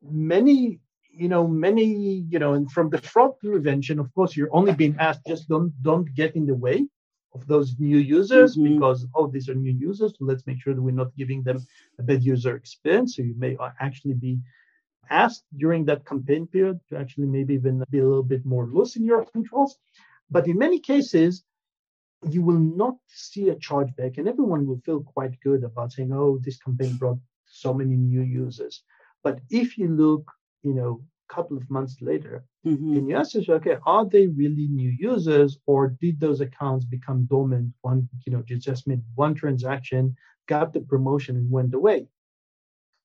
many 0.01 0.79
you 1.13 1.27
know 1.27 1.45
many 1.47 1.85
you 2.29 2.39
know 2.39 2.53
and 2.53 2.71
from 2.71 2.89
the 2.89 2.97
fraud 2.97 3.37
prevention 3.39 3.99
of 3.99 4.13
course 4.15 4.35
you're 4.35 4.55
only 4.55 4.73
being 4.73 4.95
asked 4.97 5.21
just 5.27 5.47
don't 5.49 5.71
don't 5.83 6.13
get 6.15 6.35
in 6.35 6.45
the 6.45 6.55
way 6.55 6.87
of 7.33 7.45
those 7.47 7.75
new 7.79 7.97
users 7.97 8.57
mm-hmm. 8.57 8.73
because 8.73 9.05
oh 9.15 9.27
these 9.27 9.49
are 9.49 9.53
new 9.53 9.71
users 9.71 10.11
so 10.17 10.25
let's 10.25 10.45
make 10.47 10.61
sure 10.61 10.73
that 10.73 10.81
we're 10.81 10.91
not 10.91 11.15
giving 11.15 11.43
them 11.43 11.59
a 11.99 12.03
bad 12.03 12.23
user 12.23 12.55
experience. 12.55 13.15
So 13.15 13.21
you 13.21 13.35
may 13.37 13.57
actually 13.79 14.15
be 14.15 14.39
asked 15.09 15.43
during 15.57 15.85
that 15.85 16.05
campaign 16.05 16.47
period 16.47 16.79
to 16.89 16.97
actually 16.97 17.27
maybe 17.27 17.53
even 17.53 17.83
be 17.89 17.99
a 17.99 18.07
little 18.07 18.23
bit 18.23 18.45
more 18.45 18.65
loose 18.67 18.95
in 18.95 19.03
your 19.05 19.25
controls 19.25 19.77
but 20.31 20.47
in 20.47 20.57
many 20.57 20.79
cases 20.79 21.43
you 22.29 22.41
will 22.43 22.59
not 22.59 22.95
see 23.07 23.49
a 23.49 23.55
chargeback 23.55 24.17
and 24.17 24.27
everyone 24.27 24.65
will 24.65 24.81
feel 24.85 25.01
quite 25.01 25.39
good 25.41 25.63
about 25.63 25.91
saying 25.91 26.11
oh 26.13 26.39
this 26.43 26.57
campaign 26.57 26.95
brought 26.95 27.17
so 27.45 27.73
many 27.73 27.95
new 27.95 28.21
users 28.21 28.83
but 29.23 29.39
if 29.49 29.77
you 29.77 29.87
look 29.87 30.31
you 30.63 30.73
know, 30.73 31.01
a 31.29 31.33
couple 31.33 31.57
of 31.57 31.69
months 31.69 31.97
later, 32.01 32.43
mm-hmm. 32.65 32.97
and 32.97 33.09
you 33.09 33.15
ask 33.15 33.33
yourself, 33.33 33.61
okay, 33.61 33.77
are 33.85 34.05
they 34.05 34.27
really 34.27 34.67
new 34.67 34.93
users 34.99 35.57
or 35.65 35.95
did 36.01 36.19
those 36.19 36.41
accounts 36.41 36.85
become 36.85 37.25
dormant? 37.25 37.73
One, 37.81 38.07
you 38.25 38.33
know, 38.33 38.43
you 38.47 38.57
just 38.57 38.87
made 38.87 39.01
one 39.15 39.33
transaction, 39.33 40.15
got 40.47 40.73
the 40.73 40.81
promotion 40.81 41.35
and 41.35 41.49
went 41.49 41.73
away. 41.73 42.07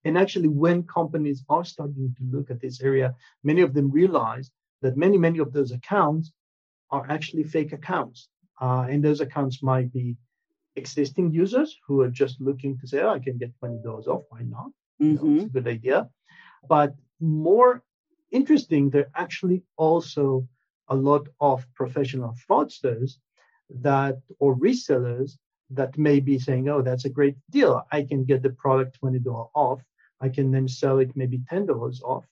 And 0.05 0.17
actually, 0.17 0.49
when 0.49 0.85
companies 0.85 1.45
are 1.49 1.65
starting 1.65 2.15
to 2.17 2.37
look 2.37 2.51
at 2.51 2.61
this 2.61 2.81
area, 2.81 3.15
many 3.43 3.63
of 3.63 3.75
them 3.75 3.91
realize 3.91 4.51
that 4.83 4.97
many, 4.97 5.19
many 5.19 5.41
of 5.41 5.53
those 5.53 5.73
accounts 5.73 6.33
are 6.91 7.07
actually 7.09 7.45
fake 7.45 7.73
accounts. 7.73 8.29
Uh, 8.61 8.87
and 8.89 9.05
those 9.05 9.21
accounts 9.21 9.63
might 9.63 9.93
be 9.93 10.17
existing 10.77 11.33
users 11.33 11.77
who 11.87 12.01
are 12.03 12.11
just 12.11 12.41
looking 12.41 12.79
to 12.79 12.87
say, 12.87 13.01
oh, 13.01 13.11
I 13.11 13.19
can 13.19 13.39
get 13.39 13.53
$20 13.63 14.07
off. 14.07 14.23
Why 14.29 14.43
not? 14.43 14.71
Mm-hmm. 15.01 15.05
You 15.05 15.13
know, 15.13 15.21
it's 15.21 15.45
mm-hmm. 15.45 15.59
a 15.59 15.61
good 15.61 15.69
idea. 15.69 16.09
But 16.69 16.95
more 17.21 17.83
interesting, 18.31 18.91
there 18.91 19.03
are 19.03 19.23
actually 19.23 19.63
also 19.77 20.47
a 20.89 20.97
lot 20.97 21.29
of 21.41 21.67
professional 21.75 22.35
fraudsters 22.49 23.19
that 23.71 24.19
or 24.39 24.55
resellers 24.55 25.33
that 25.71 25.99
may 25.99 26.21
be 26.21 26.39
saying, 26.39 26.69
oh, 26.69 26.83
that's 26.83 27.05
a 27.05 27.11
great 27.11 27.37
deal. 27.51 27.83
I 27.91 28.03
can 28.03 28.25
get 28.25 28.43
the 28.43 28.51
product 28.51 28.99
$20 29.03 29.51
off. 29.55 29.83
I 30.21 30.29
can 30.29 30.51
then 30.51 30.69
sell 30.69 30.99
it 30.99 31.17
maybe 31.17 31.41
$10 31.51 32.03
off, 32.03 32.25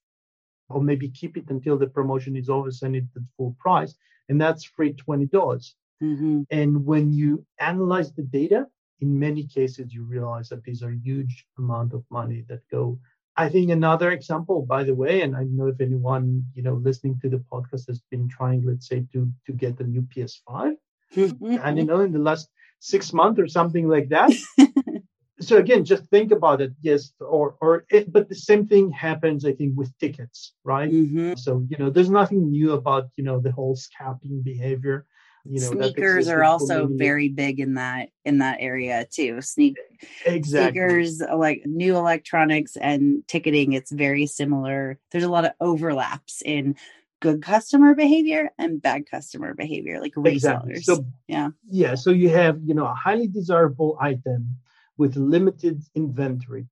or 0.69 0.81
maybe 0.81 1.09
keep 1.09 1.37
it 1.37 1.51
until 1.51 1.77
the 1.77 1.89
promotion 1.89 2.37
is 2.37 2.49
over, 2.49 2.71
send 2.71 2.97
it 2.97 3.05
at 3.17 3.23
full 3.37 3.57
price. 3.59 3.95
And 4.29 4.41
that's 4.41 4.65
free 4.65 4.93
20. 4.93 5.27
dollars 5.27 5.75
mm 6.03 6.19
hmm 6.19 6.43
And 6.51 6.85
when 6.85 7.13
you 7.13 7.45
analyze 7.59 8.13
the 8.13 8.23
data, 8.23 8.67
in 9.01 9.19
many 9.19 9.45
cases, 9.45 9.95
you 9.95 10.03
realize 10.05 10.49
that 10.49 10.65
these 10.65 10.83
are 10.83 10.91
huge 10.91 11.47
amount 11.59 11.93
of 11.95 12.05
money 12.11 12.45
that 12.49 12.63
go 12.71 12.99
I 13.37 13.49
think 13.49 13.71
another 13.71 14.13
example, 14.13 14.63
by 14.63 14.85
the 14.85 14.95
way, 14.95 15.23
and 15.23 15.35
I 15.35 15.41
don't 15.41 15.57
know 15.57 15.67
if 15.67 15.81
anyone 15.81 16.45
you 16.55 16.63
know 16.63 16.75
listening 16.75 17.19
to 17.23 17.29
the 17.29 17.43
podcast 17.53 17.87
has 17.89 18.01
been 18.11 18.29
trying, 18.29 18.65
let's 18.65 18.89
say, 18.89 19.05
to 19.13 19.21
to 19.47 19.53
get 19.53 19.77
the 19.77 19.85
new 19.85 20.03
PS5, 20.03 20.77
and 21.63 21.79
you 21.79 21.85
know, 21.85 22.01
in 22.01 22.13
the 22.13 22.19
last 22.31 22.49
six 22.81 23.13
months 23.13 23.41
or 23.41 23.49
something 23.49 23.89
like 23.89 24.09
that. 24.11 24.31
so 25.45 25.59
again, 25.59 25.85
just 25.85 26.05
think 26.07 26.33
about 26.33 26.61
it. 26.61 26.73
Yes, 26.81 27.13
or 27.21 27.57
or 27.61 27.85
it, 27.91 28.13
but 28.13 28.29
the 28.29 28.35
same 28.35 28.67
thing 28.67 28.91
happens, 28.91 29.45
I 29.45 29.53
think, 29.53 29.77
with 29.77 29.97
tickets, 29.99 30.55
right? 30.65 30.91
Mm-hmm. 30.91 31.35
So 31.37 31.67
you 31.69 31.77
know, 31.79 31.91
there's 31.91 32.11
nothing 32.11 32.51
new 32.51 32.73
about 32.73 33.09
you 33.17 33.25
know 33.25 33.41
the 33.41 33.53
whole 33.53 33.77
scalping 33.77 34.43
behavior 34.43 35.07
you 35.45 35.61
know 35.61 35.71
sneakers 35.71 36.29
are 36.29 36.43
also 36.43 36.89
very 36.91 37.29
big 37.29 37.61
in 37.61 37.75
that 37.75 38.09
in 38.25 38.39
that 38.39 38.57
area 38.61 39.07
too 39.11 39.43
sneak 39.43 39.77
exactly. 40.25 40.81
sneakers 40.81 41.21
like 41.21 41.63
new 41.67 41.97
electronics 41.97 42.77
and 42.77 43.27
ticketing 43.29 43.75
it's 43.75 43.93
very 43.93 44.27
similar 44.27 44.99
there's 45.11 45.25
a 45.25 45.29
lot 45.29 45.45
of 45.45 45.53
overlaps 45.61 46.43
in 46.45 46.75
good 47.21 47.43
customer 47.43 47.95
behavior 47.95 48.51
and 48.59 48.81
bad 48.81 49.09
customer 49.11 49.55
behavior 49.55 50.01
like 50.01 50.15
resellers 50.15 50.77
exactly. 50.77 50.83
so 50.83 51.07
yeah 51.29 51.51
yeah 51.67 51.95
so 51.95 52.11
you 52.11 52.31
have 52.31 52.59
you 52.65 52.75
know 52.75 52.87
a 52.87 52.95
highly 52.95 53.27
desirable 53.27 53.99
item 54.01 54.57
with 54.97 55.17
limited 55.17 55.83
inventory 55.95 56.67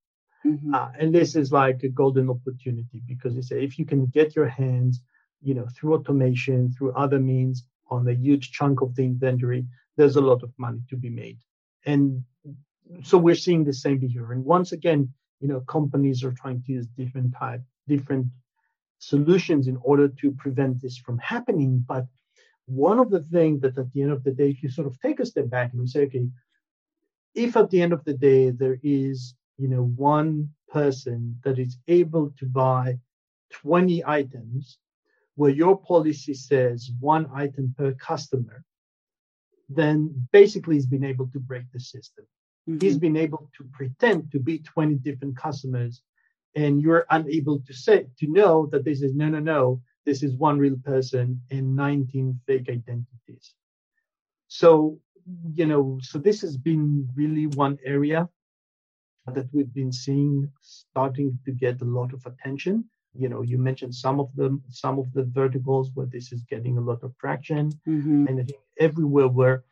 mm-hmm. 0.45 0.73
uh, 0.73 0.89
and 0.99 1.13
this 1.13 1.35
is 1.35 1.51
like 1.51 1.83
a 1.83 1.89
golden 1.89 2.29
opportunity 2.29 3.01
because 3.07 3.33
say 3.47 3.63
if 3.63 3.77
you 3.77 3.85
can 3.85 4.05
get 4.07 4.35
your 4.35 4.47
hands 4.47 5.01
you 5.41 5.53
know 5.53 5.67
through 5.75 5.93
automation 5.95 6.71
through 6.73 6.93
other 6.93 7.19
means 7.19 7.65
on 7.93 8.07
a 8.07 8.13
huge 8.13 8.51
chunk 8.51 8.81
of 8.81 8.95
the 8.95 9.03
inventory, 9.03 9.65
there's 9.97 10.15
a 10.15 10.21
lot 10.21 10.43
of 10.43 10.51
money 10.57 10.81
to 10.89 10.97
be 10.97 11.09
made. 11.09 11.37
And 11.85 12.23
so 13.03 13.17
we're 13.17 13.35
seeing 13.35 13.63
the 13.63 13.73
same 13.73 13.99
behavior. 13.99 14.31
And 14.31 14.43
once 14.43 14.71
again, 14.71 15.13
you 15.39 15.47
know, 15.47 15.61
companies 15.61 16.23
are 16.23 16.31
trying 16.31 16.63
to 16.63 16.71
use 16.71 16.87
different 16.87 17.33
type, 17.37 17.61
different 17.87 18.27
solutions 18.99 19.67
in 19.67 19.77
order 19.83 20.07
to 20.07 20.31
prevent 20.31 20.81
this 20.81 20.97
from 20.97 21.17
happening. 21.19 21.83
But 21.87 22.05
one 22.65 22.99
of 22.99 23.09
the 23.09 23.21
things 23.21 23.61
that 23.61 23.77
at 23.77 23.91
the 23.91 24.01
end 24.01 24.11
of 24.11 24.23
the 24.23 24.31
day, 24.31 24.49
if 24.49 24.63
you 24.63 24.69
sort 24.69 24.87
of 24.87 24.99
take 24.99 25.19
a 25.19 25.25
step 25.25 25.49
back 25.49 25.71
and 25.73 25.81
you 25.81 25.87
say, 25.87 26.03
okay, 26.03 26.25
if 27.35 27.55
at 27.57 27.69
the 27.69 27.81
end 27.81 27.93
of 27.93 28.03
the 28.05 28.13
day 28.13 28.49
there 28.49 28.77
is, 28.83 29.35
you 29.57 29.67
know, 29.67 29.83
one 29.83 30.49
person 30.69 31.39
that 31.43 31.59
is 31.59 31.77
able 31.87 32.31
to 32.39 32.45
buy 32.45 32.97
20 33.51 34.03
items 34.05 34.79
where 35.35 35.51
your 35.51 35.77
policy 35.77 36.33
says 36.33 36.91
one 36.99 37.29
item 37.33 37.73
per 37.77 37.93
customer, 37.93 38.63
then 39.69 40.27
basically 40.31 40.75
he's 40.75 40.85
been 40.85 41.03
able 41.03 41.27
to 41.27 41.39
break 41.39 41.63
the 41.71 41.79
system. 41.79 42.25
Mm-hmm. 42.69 42.85
He's 42.85 42.97
been 42.97 43.17
able 43.17 43.49
to 43.57 43.63
pretend 43.71 44.31
to 44.31 44.39
be 44.39 44.59
20 44.59 44.95
different 44.95 45.37
customers 45.37 46.01
and 46.55 46.81
you're 46.81 47.05
unable 47.09 47.59
to 47.61 47.73
say 47.73 48.07
to 48.19 48.27
know 48.27 48.67
that 48.67 48.85
this 48.85 49.01
is 49.01 49.13
no 49.13 49.27
no 49.27 49.39
no 49.39 49.81
this 50.05 50.23
is 50.23 50.35
one 50.35 50.57
real 50.57 50.77
person 50.83 51.41
and 51.49 51.75
19 51.75 52.39
fake 52.45 52.69
identities 52.69 53.53
so 54.47 54.99
you 55.53 55.65
know 55.65 55.99
so 56.01 56.17
this 56.17 56.41
has 56.41 56.57
been 56.57 57.07
really 57.15 57.47
one 57.47 57.77
area 57.83 58.27
that 59.27 59.47
we've 59.53 59.73
been 59.73 59.91
seeing 59.91 60.51
starting 60.61 61.39
to 61.45 61.51
get 61.51 61.81
a 61.81 61.85
lot 61.85 62.13
of 62.13 62.25
attention. 62.25 62.83
You 63.13 63.29
know 63.29 63.41
you 63.41 63.57
mentioned 63.57 63.95
some 63.95 64.19
of 64.19 64.29
them 64.35 64.63
some 64.69 64.99
of 64.99 65.11
the 65.13 65.23
verticals 65.23 65.91
where 65.93 66.07
this 66.07 66.31
is 66.31 66.41
getting 66.43 66.77
a 66.77 66.81
lot 66.81 67.03
of 67.03 67.17
traction. 67.17 67.71
Mm-hmm. 67.87 68.27
and 68.27 68.39
i 68.41 68.43
think 68.43 68.59
everywhere 68.79 69.27
where 69.27 69.63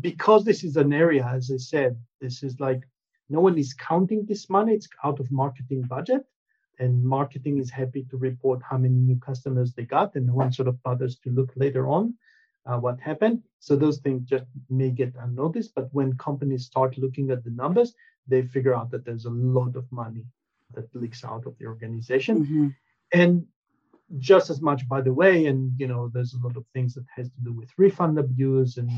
because 0.00 0.44
this 0.44 0.64
is 0.64 0.76
an 0.76 0.92
area 0.92 1.24
as 1.24 1.50
i 1.54 1.56
said 1.56 1.96
this 2.20 2.42
is 2.42 2.58
like 2.58 2.82
no 3.28 3.40
one 3.40 3.58
is 3.58 3.74
counting 3.74 4.26
this 4.26 4.50
money. 4.50 4.74
It's 4.74 4.88
out 5.02 5.20
of 5.20 5.30
marketing 5.30 5.82
budget. 5.82 6.24
And 6.78 7.04
marketing 7.04 7.58
is 7.58 7.70
happy 7.70 8.04
to 8.10 8.16
report 8.16 8.60
how 8.68 8.78
many 8.78 8.94
new 8.94 9.18
customers 9.18 9.72
they 9.72 9.84
got. 9.84 10.14
And 10.16 10.26
no 10.26 10.34
one 10.34 10.52
sort 10.52 10.68
of 10.68 10.82
bothers 10.82 11.18
to 11.20 11.30
look 11.30 11.52
later 11.56 11.88
on 11.88 12.14
uh, 12.66 12.78
what 12.78 13.00
happened. 13.00 13.42
So 13.60 13.76
those 13.76 13.98
things 13.98 14.28
just 14.28 14.44
may 14.68 14.90
get 14.90 15.14
unnoticed 15.20 15.72
but 15.74 15.88
when 15.92 16.16
companies 16.16 16.64
start 16.66 16.98
looking 16.98 17.30
at 17.30 17.44
the 17.44 17.50
numbers 17.50 17.94
they 18.26 18.42
figure 18.42 18.74
out 18.74 18.90
that 18.90 19.04
there's 19.04 19.26
a 19.26 19.30
lot 19.30 19.76
of 19.76 19.90
money 19.92 20.24
that 20.74 20.94
leaks 20.94 21.24
out 21.24 21.46
of 21.46 21.56
the 21.58 21.66
organization. 21.66 22.44
Mm-hmm. 22.44 22.68
and 23.12 23.46
just 24.18 24.50
as 24.50 24.60
much 24.60 24.86
by 24.88 25.00
the 25.00 25.12
way 25.12 25.46
and 25.46 25.72
you 25.78 25.86
know 25.86 26.10
there's 26.12 26.34
a 26.34 26.46
lot 26.46 26.56
of 26.56 26.64
things 26.74 26.94
that 26.94 27.06
has 27.16 27.28
to 27.30 27.40
do 27.42 27.52
with 27.52 27.70
refund 27.78 28.18
abuse 28.18 28.76
and 28.76 28.90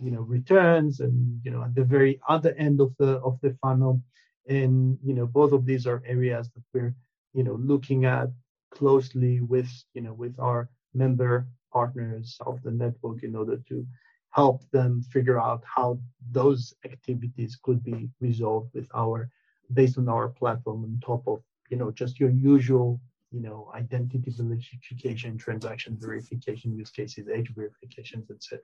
you 0.00 0.10
know 0.10 0.22
returns 0.22 1.00
and 1.00 1.40
you 1.44 1.50
know 1.50 1.62
at 1.62 1.74
the 1.74 1.84
very 1.84 2.20
other 2.28 2.54
end 2.54 2.80
of 2.80 2.94
the 2.98 3.18
of 3.18 3.38
the 3.42 3.56
funnel. 3.62 4.02
And 4.48 4.98
you 5.04 5.14
know 5.14 5.26
both 5.26 5.52
of 5.52 5.64
these 5.66 5.86
are 5.86 6.02
areas 6.06 6.50
that 6.54 6.62
we're 6.72 6.94
you 7.34 7.44
know 7.44 7.54
looking 7.54 8.04
at 8.04 8.28
closely 8.70 9.40
with 9.40 9.70
you 9.94 10.02
know 10.02 10.14
with 10.14 10.38
our 10.38 10.68
member 10.94 11.46
partners 11.72 12.38
of 12.46 12.62
the 12.62 12.70
network 12.70 13.22
in 13.22 13.36
order 13.36 13.58
to 13.68 13.86
help 14.30 14.62
them 14.70 15.02
figure 15.02 15.40
out 15.40 15.62
how 15.64 15.98
those 16.30 16.74
activities 16.84 17.58
could 17.62 17.82
be 17.82 18.08
resolved 18.20 18.70
with 18.74 18.88
our 18.94 19.28
based 19.72 19.98
on 19.98 20.08
our 20.08 20.28
platform 20.28 20.84
on 20.84 21.00
top 21.04 21.26
of 21.26 21.42
you 21.68 21.76
know 21.76 21.90
just 21.90 22.18
your 22.18 22.30
usual 22.30 23.00
you 23.32 23.40
know 23.40 23.70
identity 23.74 24.22
verification 24.26 25.36
transaction 25.36 25.96
verification 26.00 26.76
use 26.76 26.90
cases 26.90 27.28
age 27.28 27.52
verifications 27.54 28.30
etc 28.30 28.62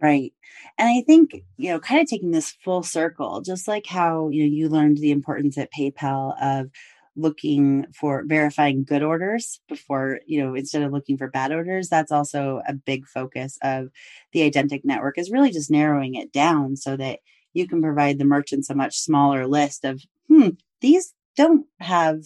right. 0.00 0.32
And 0.78 0.88
i 0.88 1.02
think 1.02 1.44
you 1.56 1.70
know 1.70 1.80
kind 1.80 2.00
of 2.00 2.08
taking 2.08 2.30
this 2.30 2.50
full 2.64 2.82
circle 2.82 3.40
just 3.40 3.68
like 3.68 3.86
how 3.86 4.28
you 4.30 4.42
know 4.42 4.52
you 4.52 4.68
learned 4.68 4.98
the 4.98 5.10
importance 5.10 5.58
at 5.58 5.72
paypal 5.72 6.34
of 6.42 6.70
looking 7.16 7.86
for 7.94 8.24
verifying 8.26 8.84
good 8.84 9.02
orders 9.02 9.60
before 9.68 10.20
you 10.26 10.42
know 10.42 10.54
instead 10.54 10.82
of 10.82 10.92
looking 10.92 11.16
for 11.16 11.28
bad 11.28 11.52
orders 11.52 11.88
that's 11.88 12.12
also 12.12 12.60
a 12.68 12.74
big 12.74 13.06
focus 13.06 13.58
of 13.62 13.88
the 14.32 14.50
Identiq 14.50 14.84
network 14.84 15.18
is 15.18 15.30
really 15.30 15.50
just 15.50 15.70
narrowing 15.70 16.14
it 16.14 16.32
down 16.32 16.76
so 16.76 16.96
that 16.96 17.20
you 17.54 17.66
can 17.66 17.80
provide 17.80 18.18
the 18.18 18.24
merchants 18.24 18.68
a 18.68 18.74
much 18.74 18.98
smaller 18.98 19.46
list 19.46 19.84
of 19.84 20.02
hmm 20.28 20.50
these 20.80 21.14
don't 21.36 21.66
have 21.80 22.22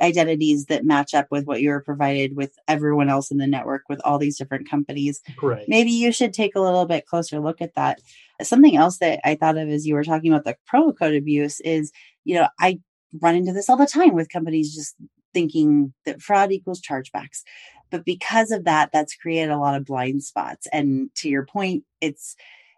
identities 0.00 0.66
that 0.66 0.84
match 0.84 1.14
up 1.14 1.26
with 1.30 1.44
what 1.46 1.60
you're 1.60 1.80
provided 1.80 2.36
with 2.36 2.52
everyone 2.68 3.08
else 3.08 3.30
in 3.30 3.38
the 3.38 3.46
network 3.46 3.82
with 3.88 4.00
all 4.04 4.18
these 4.18 4.38
different 4.38 4.68
companies. 4.68 5.20
Correct. 5.38 5.68
Maybe 5.68 5.90
you 5.90 6.12
should 6.12 6.32
take 6.32 6.56
a 6.56 6.60
little 6.60 6.86
bit 6.86 7.06
closer 7.06 7.38
look 7.40 7.60
at 7.60 7.74
that. 7.74 8.00
Something 8.42 8.76
else 8.76 8.98
that 8.98 9.20
I 9.24 9.34
thought 9.34 9.58
of 9.58 9.68
as 9.68 9.86
you 9.86 9.94
were 9.94 10.04
talking 10.04 10.32
about 10.32 10.44
the 10.44 10.56
promo 10.72 10.96
code 10.96 11.14
abuse 11.14 11.60
is, 11.60 11.92
you 12.24 12.34
know, 12.36 12.48
I 12.58 12.80
run 13.20 13.36
into 13.36 13.52
this 13.52 13.68
all 13.68 13.76
the 13.76 13.86
time 13.86 14.14
with 14.14 14.28
companies 14.28 14.74
just 14.74 14.94
thinking 15.32 15.92
that 16.04 16.20
fraud 16.20 16.52
equals 16.52 16.80
chargebacks. 16.80 17.42
But 17.90 18.04
because 18.04 18.50
of 18.50 18.64
that, 18.64 18.90
that's 18.92 19.16
created 19.16 19.50
a 19.50 19.58
lot 19.58 19.74
of 19.74 19.84
blind 19.84 20.22
spots. 20.22 20.66
And 20.72 21.10
to 21.16 21.28
your 21.28 21.44
point, 21.44 21.84
it's 22.00 22.36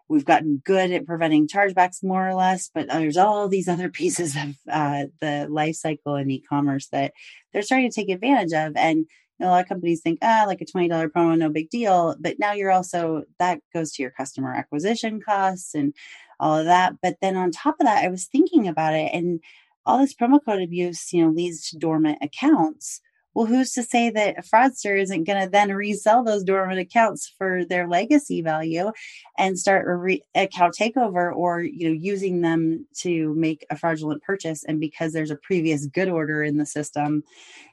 we've 0.09 0.25
gotten 0.25 0.61
good 0.63 0.91
at 0.91 1.05
preventing 1.05 1.47
chargebacks 1.47 2.03
more 2.03 2.27
or 2.27 2.35
less, 2.35 2.69
but 2.73 2.87
there's 2.87 3.17
all 3.17 3.47
these 3.47 3.67
other 3.67 3.89
pieces 4.01 4.35
of 4.35 4.55
uh, 4.71 5.05
the 5.21 5.47
life 5.49 5.75
cycle 5.75 6.15
in 6.15 6.29
e-commerce 6.29 6.87
that 6.89 7.13
they're 7.51 7.61
starting 7.61 7.89
to 7.89 7.95
take 7.95 8.09
advantage 8.09 8.53
of. 8.53 8.75
And 8.75 9.05
a 9.41 9.47
lot 9.47 9.63
of 9.63 9.69
companies 9.69 10.01
think, 10.01 10.19
ah, 10.21 10.43
like 10.47 10.61
a 10.61 10.65
$20 10.65 11.09
promo, 11.09 11.37
no 11.37 11.49
big 11.49 11.69
deal. 11.69 12.15
But 12.19 12.37
now 12.39 12.53
you're 12.53 12.71
also, 12.71 13.23
that 13.39 13.59
goes 13.73 13.91
to 13.93 14.01
your 14.01 14.11
customer 14.11 14.53
acquisition 14.53 15.19
costs 15.21 15.73
and 15.73 15.93
all 16.39 16.57
of 16.57 16.65
that. 16.65 16.95
But 17.01 17.17
then 17.21 17.35
on 17.35 17.51
top 17.51 17.75
of 17.79 17.85
that, 17.85 18.03
I 18.03 18.09
was 18.09 18.25
thinking 18.25 18.67
about 18.67 18.93
it 18.93 19.11
and 19.13 19.41
all 19.85 19.99
this 19.99 20.13
promo 20.13 20.39
code 20.43 20.61
abuse, 20.61 21.11
you 21.13 21.23
know, 21.23 21.31
leads 21.31 21.69
to 21.69 21.77
dormant 21.77 22.19
accounts. 22.21 23.01
Well, 23.33 23.47
who's 23.47 23.73
to 23.73 23.83
say 23.83 24.11
that 24.11 24.37
a 24.37 24.41
fraudster 24.43 24.99
isn't 25.01 25.23
going 25.23 25.43
to 25.43 25.49
then 25.49 25.73
resell 25.73 26.23
those 26.23 26.43
dormant 26.43 26.79
accounts 26.79 27.33
for 27.35 27.65
their 27.65 27.87
legacy 27.87 28.41
value 28.43 28.91
and 29.37 29.57
start 29.57 29.87
a 29.87 29.95
re- 29.95 30.21
account 30.35 30.75
takeover 30.79 31.35
or, 31.35 31.61
you 31.61 31.87
know, 31.87 31.95
using 31.99 32.41
them 32.41 32.85
to 32.99 33.33
make 33.33 33.65
a 33.71 33.77
fraudulent 33.77 34.21
purchase. 34.21 34.63
And 34.63 34.79
because 34.79 35.13
there's 35.13 35.31
a 35.31 35.35
previous 35.35 35.87
good 35.87 36.09
order 36.09 36.43
in 36.43 36.57
the 36.57 36.65
system, 36.65 37.23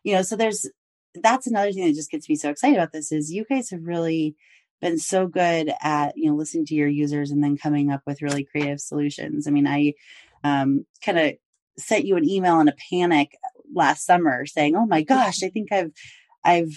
you 0.02 0.14
know, 0.14 0.22
so 0.22 0.34
there's, 0.34 0.66
that's 1.14 1.46
another 1.46 1.72
thing 1.72 1.84
that 1.84 1.94
just 1.94 2.10
gets 2.10 2.28
me 2.28 2.36
so 2.36 2.48
excited 2.48 2.76
about 2.76 2.92
this 2.92 3.12
is 3.12 3.30
you 3.30 3.44
guys 3.44 3.68
have 3.68 3.84
really 3.84 4.36
been 4.80 4.98
so 4.98 5.26
good 5.26 5.70
at, 5.82 6.16
you 6.16 6.30
know, 6.30 6.36
listening 6.36 6.64
to 6.66 6.74
your 6.74 6.88
users 6.88 7.30
and 7.30 7.44
then 7.44 7.58
coming 7.58 7.90
up 7.90 8.00
with 8.06 8.22
really 8.22 8.44
creative 8.44 8.80
solutions. 8.80 9.46
I 9.46 9.50
mean, 9.50 9.66
I 9.66 9.92
um, 10.42 10.86
kind 11.04 11.18
of 11.18 11.32
sent 11.82 12.04
you 12.04 12.16
an 12.16 12.28
email 12.28 12.60
in 12.60 12.68
a 12.68 12.74
panic 12.90 13.36
last 13.74 14.04
summer 14.06 14.46
saying, 14.46 14.76
"Oh 14.76 14.86
my 14.86 15.02
gosh, 15.02 15.42
I 15.42 15.48
think 15.48 15.72
I've 15.72 15.92
I've 16.44 16.72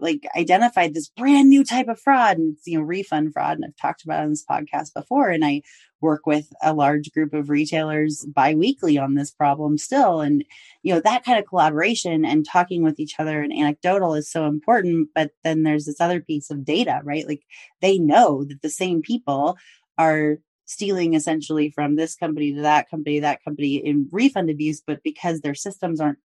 like 0.00 0.26
identified 0.36 0.94
this 0.94 1.08
brand 1.08 1.48
new 1.48 1.64
type 1.64 1.88
of 1.88 2.00
fraud. 2.00 2.38
And 2.38 2.56
it's 2.56 2.66
you 2.66 2.78
know 2.78 2.84
refund 2.84 3.32
fraud 3.32 3.56
and 3.56 3.64
I've 3.64 3.76
talked 3.76 4.04
about 4.04 4.20
it 4.20 4.24
on 4.24 4.30
this 4.30 4.44
podcast 4.48 4.94
before 4.94 5.28
and 5.28 5.44
I 5.44 5.62
work 6.00 6.26
with 6.26 6.50
a 6.62 6.72
large 6.72 7.12
group 7.12 7.34
of 7.34 7.50
retailers 7.50 8.24
biweekly 8.34 8.96
on 8.96 9.14
this 9.14 9.30
problem 9.30 9.78
still. 9.78 10.20
And 10.20 10.44
you 10.82 10.94
know 10.94 11.00
that 11.00 11.24
kind 11.24 11.38
of 11.38 11.46
collaboration 11.46 12.24
and 12.24 12.46
talking 12.46 12.82
with 12.82 12.98
each 12.98 13.18
other 13.18 13.42
and 13.42 13.52
anecdotal 13.52 14.14
is 14.14 14.30
so 14.30 14.46
important 14.46 15.10
but 15.14 15.32
then 15.44 15.62
there's 15.62 15.86
this 15.86 16.00
other 16.00 16.20
piece 16.20 16.50
of 16.50 16.64
data 16.64 17.00
right? 17.04 17.26
Like 17.26 17.42
they 17.80 17.98
know 17.98 18.44
that 18.44 18.62
the 18.62 18.70
same 18.70 19.02
people 19.02 19.56
are 19.98 20.38
stealing 20.70 21.14
essentially 21.14 21.68
from 21.68 21.96
this 21.96 22.14
company 22.14 22.54
to 22.54 22.60
that 22.62 22.88
company, 22.88 23.18
that 23.18 23.42
company 23.42 23.74
in 23.74 24.08
refund 24.12 24.48
abuse, 24.48 24.80
but 24.80 25.02
because 25.02 25.40
their 25.40 25.54
systems 25.54 26.00
aren't 26.00 26.18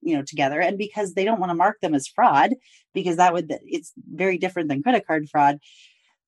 you 0.00 0.16
know 0.16 0.22
together 0.22 0.60
and 0.60 0.76
because 0.76 1.14
they 1.14 1.24
don't 1.24 1.38
want 1.38 1.50
to 1.50 1.54
mark 1.54 1.80
them 1.80 1.94
as 1.94 2.08
fraud 2.08 2.54
because 2.92 3.18
that 3.18 3.32
would 3.32 3.54
it's 3.64 3.92
very 4.12 4.36
different 4.36 4.68
than 4.68 4.82
credit 4.82 5.06
card 5.06 5.28
fraud 5.30 5.60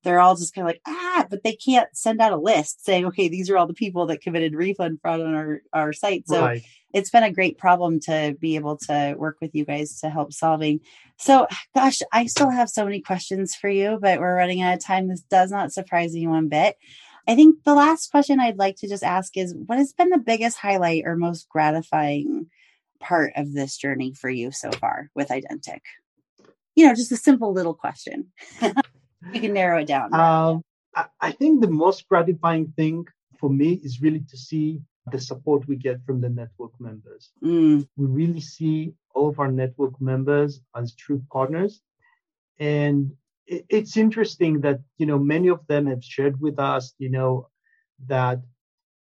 they're 0.05 0.21
all 0.21 0.37
just 0.37 0.55
kind 0.55 0.65
of 0.65 0.69
like 0.69 0.81
ah 0.87 1.25
but 1.29 1.43
they 1.43 1.53
can't 1.53 1.89
send 1.93 2.21
out 2.21 2.31
a 2.31 2.37
list 2.37 2.85
saying 2.85 3.05
okay 3.05 3.27
these 3.27 3.49
are 3.49 3.57
all 3.57 3.67
the 3.67 3.73
people 3.73 4.05
that 4.05 4.21
committed 4.21 4.55
refund 4.55 4.99
fraud 5.01 5.19
on 5.19 5.35
our 5.35 5.61
our 5.73 5.91
site. 5.91 6.25
So 6.27 6.41
right. 6.41 6.63
it's 6.93 7.09
been 7.09 7.23
a 7.23 7.33
great 7.33 7.57
problem 7.57 7.99
to 8.01 8.37
be 8.39 8.55
able 8.55 8.77
to 8.87 9.15
work 9.17 9.37
with 9.41 9.53
you 9.53 9.65
guys 9.65 9.99
to 9.99 10.09
help 10.09 10.31
solving. 10.31 10.79
So 11.17 11.47
gosh 11.75 11.99
i 12.13 12.27
still 12.27 12.49
have 12.49 12.69
so 12.69 12.85
many 12.85 13.01
questions 13.01 13.55
for 13.55 13.69
you 13.69 13.97
but 14.01 14.21
we're 14.21 14.37
running 14.37 14.61
out 14.61 14.75
of 14.75 14.85
time. 14.85 15.09
This 15.09 15.21
does 15.21 15.51
not 15.51 15.73
surprise 15.73 16.13
me 16.13 16.27
one 16.27 16.47
bit 16.47 16.77
I 17.27 17.35
think 17.35 17.63
the 17.63 17.73
last 17.73 18.11
question 18.11 18.39
I'd 18.39 18.57
like 18.57 18.77
to 18.77 18.87
just 18.87 19.03
ask 19.03 19.35
is 19.35 19.55
what 19.65 19.77
has 19.77 19.93
been 19.93 20.09
the 20.09 20.17
biggest 20.19 20.57
highlight 20.57 21.03
or 21.05 21.15
most 21.15 21.49
gratifying 21.49 22.47
part 22.99 23.33
of 23.35 23.53
this 23.53 23.77
journey 23.77 24.13
for 24.13 24.29
you 24.29 24.51
so 24.51 24.71
far 24.71 25.09
with 25.15 25.29
Identiq? 25.29 25.81
You 26.75 26.87
know, 26.87 26.93
just 26.93 27.11
a 27.11 27.17
simple 27.17 27.53
little 27.53 27.73
question. 27.73 28.31
you 28.61 29.41
can 29.41 29.53
narrow 29.53 29.79
it 29.79 29.87
down. 29.87 30.13
Um, 30.13 30.61
I, 30.95 31.05
I 31.21 31.31
think 31.31 31.61
the 31.61 31.69
most 31.69 32.07
gratifying 32.07 32.73
thing 32.75 33.05
for 33.39 33.49
me 33.49 33.79
is 33.83 34.01
really 34.01 34.23
to 34.29 34.37
see 34.37 34.81
the 35.11 35.19
support 35.19 35.67
we 35.67 35.75
get 35.75 36.03
from 36.05 36.21
the 36.21 36.29
network 36.29 36.71
members. 36.79 37.31
Mm. 37.43 37.87
We 37.95 38.05
really 38.05 38.41
see 38.41 38.93
all 39.13 39.29
of 39.29 39.39
our 39.39 39.51
network 39.51 39.99
members 40.01 40.61
as 40.75 40.95
true 40.95 41.21
partners. 41.31 41.81
And 42.59 43.11
it's 43.47 43.95
interesting 43.97 44.61
that 44.61 44.79
you 44.97 45.05
know 45.05 45.19
many 45.19 45.49
of 45.49 45.65
them 45.67 45.85
have 45.85 46.03
shared 46.03 46.39
with 46.41 46.57
us 46.59 46.93
you 46.97 47.09
know 47.09 47.47
that 48.07 48.39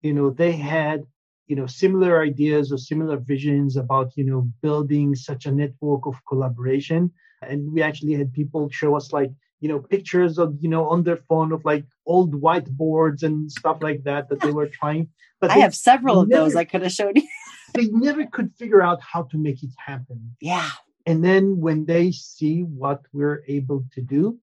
you 0.02 0.14
know 0.14 0.30
they 0.30 0.52
had 0.52 1.04
you 1.48 1.56
know 1.56 1.66
similar 1.66 2.22
ideas 2.22 2.72
or 2.72 2.78
similar 2.78 3.18
visions 3.18 3.76
about 3.76 4.12
you 4.16 4.24
know 4.24 4.48
building 4.62 5.16
such 5.16 5.46
a 5.46 5.52
network 5.52 6.06
of 6.06 6.16
collaboration. 6.28 7.12
And 7.42 7.74
we 7.74 7.82
actually 7.82 8.14
had 8.14 8.34
people 8.34 8.70
show 8.70 8.96
us 8.96 9.12
like 9.12 9.32
you 9.60 9.68
know 9.68 9.80
pictures 9.80 10.38
of 10.38 10.56
you 10.62 10.70
know 10.70 10.88
on 10.88 11.04
their 11.04 11.18
phone 11.18 11.52
of 11.52 11.66
like 11.66 11.86
old 12.06 12.40
whiteboards 12.42 13.24
and 13.24 13.52
stuff 13.52 13.78
like 13.82 14.04
that 14.04 14.30
that 14.30 14.42
they 14.42 14.52
were 14.52 14.68
trying. 14.80 15.10
But 15.42 15.52
i 15.52 15.58
have 15.58 15.76
several 15.76 16.20
of 16.20 16.30
those 16.30 16.56
i 16.56 16.66
could 16.66 16.84
have 16.84 16.92
showed 16.92 17.18
you. 17.18 17.28
they 17.74 17.88
never 17.88 18.26
could 18.26 18.52
figure 18.58 18.82
out 18.82 19.02
how 19.02 19.24
to 19.24 19.38
make 19.38 19.64
it 19.64 19.72
happen. 19.78 20.36
Yeah 20.40 20.70
and 21.10 21.24
then 21.24 21.60
when 21.60 21.86
they 21.86 22.12
see 22.12 22.62
what 22.62 23.02
we're 23.12 23.44
able 23.48 23.84
to 23.96 24.02
do, 24.02 24.40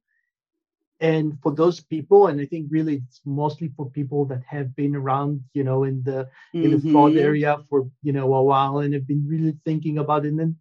and 1.00 1.38
for 1.42 1.52
those 1.54 1.80
people 1.80 2.28
and 2.28 2.40
i 2.40 2.46
think 2.46 2.66
really 2.70 3.02
it's 3.06 3.20
mostly 3.24 3.68
for 3.76 3.90
people 3.90 4.24
that 4.24 4.42
have 4.48 4.74
been 4.74 4.96
around 4.96 5.42
you 5.52 5.62
know 5.62 5.84
in 5.84 6.02
the 6.02 6.28
mm-hmm. 6.54 6.64
in 6.64 6.70
the 6.70 6.90
fraud 6.90 7.12
mm-hmm. 7.12 7.28
area 7.28 7.58
for 7.68 7.88
you 8.02 8.12
know 8.12 8.32
a 8.32 8.42
while 8.42 8.78
and 8.78 8.94
have 8.94 9.06
been 9.06 9.26
really 9.28 9.54
thinking 9.64 9.98
about 9.98 10.24
it 10.24 10.28
and 10.28 10.40
then 10.40 10.56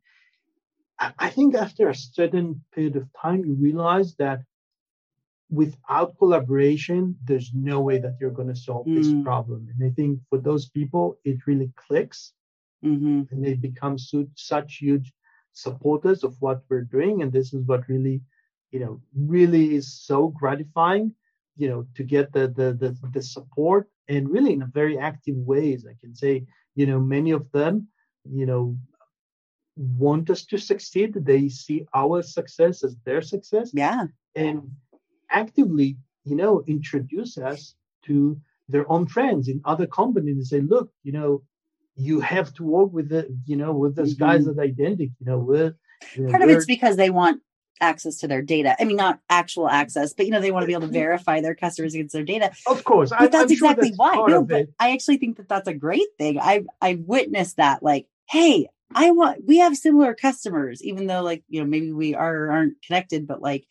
I 1.20 1.30
think 1.30 1.56
after 1.56 1.89
a 1.89 1.95
certain 1.95 2.64
period 2.74 2.95
of 2.95 3.08
time 3.22 3.43
you 3.43 3.53
realize 3.56 4.16
that 4.16 4.39
without 5.49 6.18
collaboration 6.18 7.18
there's 7.26 7.51
no 7.53 7.82
way 7.82 7.97
that 7.99 8.16
you're 8.20 8.38
going 8.39 8.53
to 8.53 8.64
solve 8.68 8.88
mm. 8.88 8.95
this 8.95 9.12
problem 9.24 9.68
and 9.72 9.80
i 9.89 9.91
think 9.93 10.20
for 10.30 10.39
those 10.39 10.66
people 10.70 11.18
it 11.24 11.38
really 11.47 11.72
clicks 11.76 12.34
mm-hmm. 12.84 13.22
and 13.32 13.45
they 13.45 13.53
become 13.53 13.97
so, 13.97 14.26
such 14.36 14.78
huge 14.78 15.14
supporters 15.56 16.24
of 16.24 16.36
what 16.41 16.62
we're 16.70 16.89
doing 16.97 17.22
and 17.22 17.32
this 17.32 17.53
is 17.53 17.62
what 17.66 17.88
really 17.89 18.22
you 18.72 18.80
know 18.80 19.01
really 19.16 19.76
is 19.76 19.91
so 19.91 20.28
gratifying 20.28 21.14
you 21.58 21.68
know 21.70 21.86
to 21.95 22.03
get 22.03 22.32
the 22.34 22.47
the 22.60 22.68
the, 22.74 22.95
the 23.14 23.22
support 23.22 23.89
and 24.08 24.30
really 24.30 24.53
in 24.53 24.62
a 24.62 24.78
very 24.82 24.97
active 24.97 25.38
ways 25.38 25.86
i 25.89 25.95
can 26.01 26.14
say 26.14 26.45
you 26.76 26.86
know 26.86 26.99
many 26.99 27.32
of 27.32 27.51
them 27.51 27.88
you 28.32 28.45
know 28.45 28.78
want 29.76 30.30
us 30.30 30.45
to 30.45 30.58
succeed. 30.58 31.14
They 31.14 31.49
see 31.49 31.86
our 31.93 32.22
success 32.22 32.84
as 32.84 32.95
their 33.03 33.22
success. 33.22 33.72
Yeah. 33.74 34.06
And 34.36 34.72
actively 35.30 35.97
you 36.24 36.36
know 36.36 36.64
introduce 36.68 37.38
us 37.38 37.76
to 38.06 38.39
their 38.70 38.89
own 38.91 39.08
friends 39.08 39.47
in 39.47 39.62
other 39.66 39.88
companies 39.88 40.38
and 40.38 40.47
say 40.47 40.60
look 40.62 40.91
you 41.03 41.12
know 41.12 41.41
you 41.96 42.20
have 42.20 42.54
to 42.54 42.64
work 42.64 42.91
with 42.91 43.10
the 43.10 43.28
you 43.46 43.56
know 43.56 43.72
with 43.74 43.96
those 43.96 44.16
mm-hmm. 44.16 44.26
guys 44.26 44.48
at 44.48 44.56
Identiq 44.56 45.12
you 45.20 45.26
know 45.26 45.39
with 45.39 45.76
you 46.16 46.24
know, 46.24 46.32
part 46.32 46.43
of 46.43 46.50
it's 46.50 46.66
because 46.66 46.98
they 46.98 47.10
want 47.10 47.41
access 47.82 48.18
to 48.18 48.28
their 48.28 48.41
data. 48.41 48.76
I 48.80 48.86
mean, 48.86 48.98
not 48.98 49.20
actual 49.30 49.70
access, 49.70 50.14
but 50.14 50.26
you 50.26 50.32
know, 50.32 50.39
they 50.39 50.52
want 50.52 50.64
to 50.64 50.68
be 50.68 50.74
able 50.74 50.88
to 50.88 50.93
verify 50.93 51.41
their 51.41 51.56
customers 51.56 51.93
against 51.93 52.14
their 52.14 52.24
data. 52.24 52.52
Of 52.68 52.84
course, 52.84 53.10
but 53.10 53.22
I, 53.22 53.28
that's 53.28 53.46
I'm 53.46 53.52
exactly 53.52 53.89
sure 53.89 53.98
that's 53.98 54.18
why. 54.18 54.26
No, 54.28 54.43
but 54.43 54.68
I 54.80 54.91
actually 54.91 55.18
think 55.18 55.38
that 55.38 55.50
that's 55.50 55.68
a 55.68 55.74
great 55.74 56.08
thing. 56.18 56.39
I've 56.39 56.68
I've 56.82 57.00
witnessed 57.00 57.58
that. 57.58 57.84
Like, 57.84 58.08
hey, 58.30 58.68
I 58.93 59.12
want 59.12 59.46
we 59.46 59.58
have 59.58 59.76
similar 59.78 60.14
customers, 60.14 60.84
even 60.84 61.08
though 61.08 61.22
like 61.22 61.43
you 61.50 61.62
know 61.62 61.68
maybe 61.68 61.91
we 61.91 62.16
are 62.16 62.52
aren't 62.52 62.82
connected, 62.82 63.28
but 63.28 63.41
like 63.41 63.66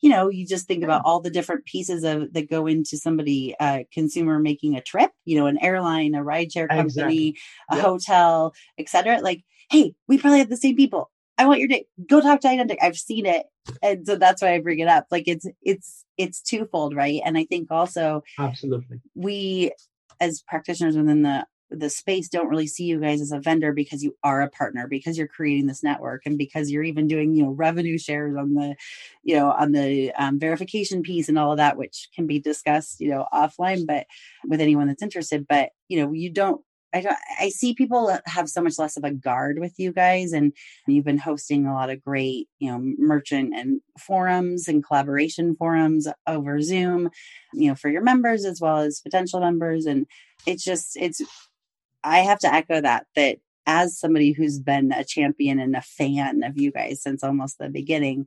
you 0.00 0.10
know 0.10 0.28
you 0.28 0.46
just 0.46 0.66
think 0.66 0.84
about 0.84 1.02
all 1.04 1.20
the 1.20 1.30
different 1.30 1.64
pieces 1.64 2.04
of 2.04 2.32
that 2.32 2.50
go 2.50 2.66
into 2.66 2.96
somebody 2.96 3.54
uh 3.60 3.80
consumer 3.92 4.38
making 4.38 4.76
a 4.76 4.82
trip 4.82 5.10
you 5.24 5.38
know 5.38 5.46
an 5.46 5.58
airline 5.62 6.14
a 6.14 6.22
rideshare 6.22 6.68
company 6.68 7.28
exactly. 7.28 7.36
a 7.70 7.76
yep. 7.76 7.84
hotel 7.84 8.52
etc 8.78 9.20
like 9.20 9.42
hey 9.70 9.94
we 10.08 10.18
probably 10.18 10.38
have 10.38 10.50
the 10.50 10.56
same 10.56 10.76
people 10.76 11.10
I 11.38 11.46
want 11.46 11.58
your 11.58 11.68
date. 11.68 11.86
Go 12.08 12.20
talk 12.20 12.40
to 12.40 12.48
Identiq. 12.48 12.78
I've 12.80 12.96
seen 12.96 13.26
it. 13.26 13.46
And 13.82 14.06
so 14.06 14.16
that's 14.16 14.40
why 14.40 14.54
I 14.54 14.60
bring 14.60 14.78
it 14.78 14.88
up. 14.88 15.06
Like 15.10 15.24
it's 15.26 15.46
it's 15.62 16.04
it's 16.16 16.40
twofold, 16.40 16.94
right? 16.94 17.20
And 17.24 17.36
I 17.36 17.44
think 17.44 17.70
also 17.70 18.22
absolutely 18.38 19.00
we 19.14 19.72
as 20.20 20.42
practitioners 20.46 20.96
within 20.96 21.22
the 21.22 21.46
the 21.70 21.90
space 21.90 22.28
don't 22.28 22.48
really 22.48 22.66
see 22.66 22.84
you 22.84 23.00
guys 23.00 23.20
as 23.20 23.32
a 23.32 23.40
vendor 23.40 23.72
because 23.72 24.02
you 24.02 24.16
are 24.22 24.42
a 24.42 24.50
partner 24.50 24.86
because 24.86 25.18
you're 25.18 25.26
creating 25.26 25.66
this 25.66 25.82
network 25.82 26.22
and 26.24 26.38
because 26.38 26.70
you're 26.70 26.82
even 26.82 27.08
doing 27.08 27.34
you 27.34 27.44
know 27.44 27.50
revenue 27.50 27.98
shares 27.98 28.36
on 28.36 28.54
the 28.54 28.76
you 29.22 29.34
know 29.34 29.50
on 29.50 29.72
the 29.72 30.12
um, 30.12 30.38
verification 30.38 31.02
piece 31.02 31.28
and 31.28 31.38
all 31.38 31.50
of 31.50 31.58
that 31.58 31.76
which 31.76 32.08
can 32.14 32.26
be 32.26 32.38
discussed 32.38 33.00
you 33.00 33.10
know 33.10 33.26
offline 33.32 33.86
but 33.86 34.06
with 34.46 34.60
anyone 34.60 34.86
that's 34.86 35.02
interested. 35.02 35.46
But 35.48 35.70
you 35.88 36.00
know 36.00 36.12
you 36.12 36.30
don't 36.30 36.60
I 36.94 37.02
don't, 37.02 37.18
I 37.38 37.50
see 37.50 37.74
people 37.74 38.16
have 38.24 38.48
so 38.48 38.62
much 38.62 38.78
less 38.78 38.96
of 38.96 39.04
a 39.04 39.10
guard 39.10 39.58
with 39.58 39.74
you 39.76 39.92
guys, 39.92 40.32
and 40.32 40.52
you've 40.86 41.04
been 41.04 41.18
hosting 41.18 41.66
a 41.66 41.74
lot 41.74 41.90
of 41.90 42.02
great, 42.02 42.48
you 42.58 42.70
know, 42.70 42.78
merchant 42.80 43.52
and 43.54 43.80
forums 43.98 44.66
and 44.66 44.84
collaboration 44.84 45.56
forums 45.56 46.08
over 46.26 46.60
Zoom, 46.62 47.10
you 47.52 47.68
know, 47.68 47.74
for 47.74 47.90
your 47.90 48.02
members 48.02 48.46
as 48.46 48.60
well 48.62 48.78
as 48.78 49.00
potential 49.00 49.40
members, 49.40 49.84
and 49.84 50.06
it's 50.46 50.64
just, 50.64 50.96
it's, 50.96 51.20
I 52.04 52.20
have 52.20 52.38
to 52.40 52.52
echo 52.52 52.80
that 52.80 53.06
that 53.16 53.38
as 53.66 53.98
somebody 53.98 54.32
who's 54.32 54.60
been 54.60 54.92
a 54.92 55.04
champion 55.04 55.58
and 55.58 55.74
a 55.74 55.82
fan 55.82 56.42
of 56.44 56.56
you 56.56 56.70
guys 56.70 57.02
since 57.02 57.24
almost 57.24 57.58
the 57.58 57.68
beginning, 57.68 58.26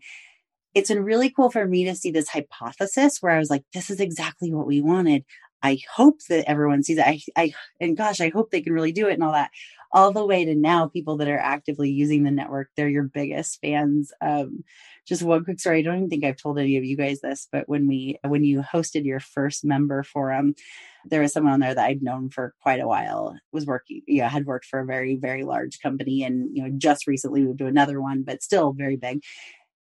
it's 0.75 0.89
been 0.89 1.03
really 1.03 1.29
cool 1.29 1.49
for 1.49 1.65
me 1.65 1.85
to 1.85 1.95
see 1.95 2.11
this 2.11 2.29
hypothesis 2.29 3.17
where 3.21 3.33
I 3.33 3.39
was 3.39 3.49
like, 3.49 3.63
this 3.73 3.89
is 3.89 3.99
exactly 3.99 4.53
what 4.53 4.67
we 4.67 4.81
wanted. 4.81 5.23
I 5.61 5.79
hope 5.93 6.19
that 6.29 6.49
everyone 6.49 6.83
sees 6.83 6.97
it. 6.97 7.05
I, 7.05 7.21
I, 7.35 7.53
and 7.81 7.97
gosh, 7.97 8.21
I 8.21 8.29
hope 8.29 8.51
they 8.51 8.61
can 8.61 8.73
really 8.73 8.91
do 8.91 9.07
it 9.07 9.13
and 9.13 9.23
all 9.23 9.33
that. 9.33 9.51
All 9.91 10.11
the 10.11 10.25
way 10.25 10.45
to 10.45 10.55
now, 10.55 10.87
people 10.87 11.17
that 11.17 11.27
are 11.27 11.39
actively 11.39 11.89
using 11.89 12.23
the 12.23 12.31
network, 12.31 12.69
they're 12.75 12.87
your 12.87 13.03
biggest 13.03 13.59
fans. 13.61 14.11
Um, 14.21 14.63
just 15.07 15.23
one 15.23 15.43
quick 15.43 15.59
story. 15.59 15.79
I 15.79 15.81
don't 15.81 15.97
even 15.97 16.09
think 16.09 16.23
I've 16.23 16.37
told 16.37 16.59
any 16.59 16.77
of 16.77 16.85
you 16.85 16.95
guys 16.95 17.21
this, 17.21 17.47
but 17.51 17.67
when 17.67 17.87
we, 17.87 18.19
when 18.25 18.43
you 18.43 18.61
hosted 18.61 19.05
your 19.05 19.19
first 19.19 19.65
member 19.65 20.03
forum, 20.03 20.53
there 21.05 21.21
was 21.21 21.33
someone 21.33 21.53
on 21.53 21.59
there 21.59 21.75
that 21.75 21.85
I'd 21.85 22.03
known 22.03 22.29
for 22.29 22.53
quite 22.61 22.79
a 22.79 22.87
while. 22.87 23.37
Was 23.51 23.65
working, 23.65 24.01
yeah, 24.07 24.29
had 24.29 24.45
worked 24.45 24.65
for 24.65 24.79
a 24.79 24.85
very, 24.85 25.15
very 25.15 25.43
large 25.43 25.79
company, 25.79 26.23
and 26.23 26.55
you 26.55 26.63
know, 26.63 26.69
just 26.77 27.07
recently 27.07 27.43
moved 27.43 27.59
to 27.59 27.67
another 27.67 28.01
one, 28.01 28.23
but 28.23 28.43
still 28.43 28.73
very 28.73 28.95
big. 28.95 29.23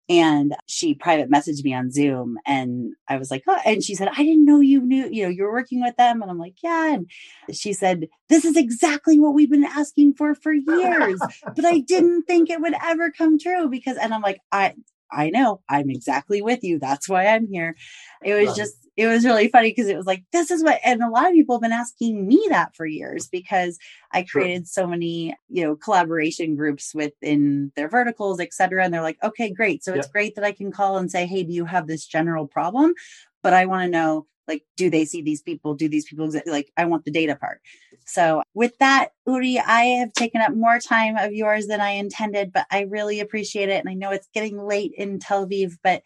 And 0.08 0.54
she 0.66 0.94
private 0.94 1.30
messaged 1.30 1.64
me 1.64 1.72
on 1.72 1.90
Zoom 1.90 2.38
and 2.44 2.92
I 3.08 3.16
was 3.16 3.30
like, 3.30 3.42
oh, 3.48 3.58
and 3.64 3.82
she 3.82 3.94
said, 3.94 4.08
I 4.12 4.22
didn't 4.22 4.44
know 4.44 4.60
you 4.60 4.82
knew, 4.82 5.08
you 5.10 5.22
know, 5.22 5.30
you're 5.30 5.50
working 5.50 5.80
with 5.80 5.96
them. 5.96 6.20
And 6.20 6.30
I'm 6.30 6.38
like, 6.38 6.62
yeah. 6.62 6.92
And 6.92 7.10
she 7.50 7.72
said, 7.72 8.08
this 8.28 8.44
is 8.44 8.54
exactly 8.54 9.18
what 9.18 9.32
we've 9.32 9.50
been 9.50 9.64
asking 9.64 10.14
for 10.14 10.34
for 10.34 10.52
years, 10.52 11.20
but 11.56 11.64
I 11.64 11.78
didn't 11.78 12.24
think 12.24 12.50
it 12.50 12.60
would 12.60 12.74
ever 12.84 13.10
come 13.12 13.38
true 13.38 13.70
because, 13.70 13.96
and 13.96 14.12
I'm 14.12 14.20
like, 14.20 14.40
I, 14.52 14.74
I 15.10 15.30
know 15.30 15.60
I'm 15.68 15.90
exactly 15.90 16.42
with 16.42 16.64
you. 16.64 16.78
That's 16.78 17.08
why 17.08 17.26
I'm 17.26 17.46
here. 17.46 17.76
It 18.22 18.34
was 18.34 18.56
just, 18.56 18.74
it 18.96 19.06
was 19.06 19.24
really 19.24 19.48
funny 19.48 19.70
because 19.70 19.88
it 19.88 19.96
was 19.96 20.06
like, 20.06 20.24
this 20.32 20.50
is 20.50 20.62
what, 20.62 20.80
and 20.84 21.02
a 21.02 21.08
lot 21.08 21.26
of 21.26 21.32
people 21.32 21.56
have 21.56 21.62
been 21.62 21.72
asking 21.72 22.26
me 22.26 22.46
that 22.50 22.74
for 22.76 22.86
years 22.86 23.28
because 23.28 23.78
I 24.12 24.22
created 24.22 24.62
sure. 24.62 24.84
so 24.84 24.86
many, 24.86 25.34
you 25.48 25.64
know, 25.64 25.76
collaboration 25.76 26.56
groups 26.56 26.94
within 26.94 27.72
their 27.76 27.88
verticals, 27.88 28.40
et 28.40 28.52
cetera. 28.52 28.84
And 28.84 28.94
they're 28.94 29.02
like, 29.02 29.18
okay, 29.22 29.50
great. 29.50 29.82
So 29.82 29.94
it's 29.94 30.08
great 30.08 30.36
that 30.36 30.44
I 30.44 30.52
can 30.52 30.70
call 30.70 30.96
and 30.96 31.10
say, 31.10 31.26
hey, 31.26 31.42
do 31.42 31.52
you 31.52 31.64
have 31.64 31.86
this 31.86 32.06
general 32.06 32.46
problem? 32.46 32.94
But 33.42 33.52
I 33.52 33.66
want 33.66 33.84
to 33.84 33.90
know, 33.90 34.26
like, 34.46 34.64
do 34.76 34.90
they 34.90 35.04
see 35.04 35.22
these 35.22 35.42
people? 35.42 35.74
Do 35.74 35.88
these 35.88 36.04
people 36.04 36.30
like, 36.46 36.70
I 36.76 36.84
want 36.84 37.04
the 37.04 37.10
data 37.10 37.36
part. 37.36 37.60
So 38.06 38.42
with 38.54 38.76
that, 38.78 39.10
Uri, 39.26 39.58
I 39.58 39.82
have 39.84 40.12
taken 40.12 40.40
up 40.40 40.54
more 40.54 40.78
time 40.78 41.16
of 41.16 41.32
yours 41.32 41.66
than 41.66 41.80
I 41.80 41.90
intended, 41.90 42.52
but 42.52 42.66
I 42.70 42.82
really 42.82 43.20
appreciate 43.20 43.68
it. 43.68 43.80
And 43.80 43.88
I 43.88 43.94
know 43.94 44.10
it's 44.10 44.28
getting 44.34 44.62
late 44.62 44.92
in 44.96 45.18
Tel 45.18 45.46
Aviv, 45.46 45.78
but 45.82 46.02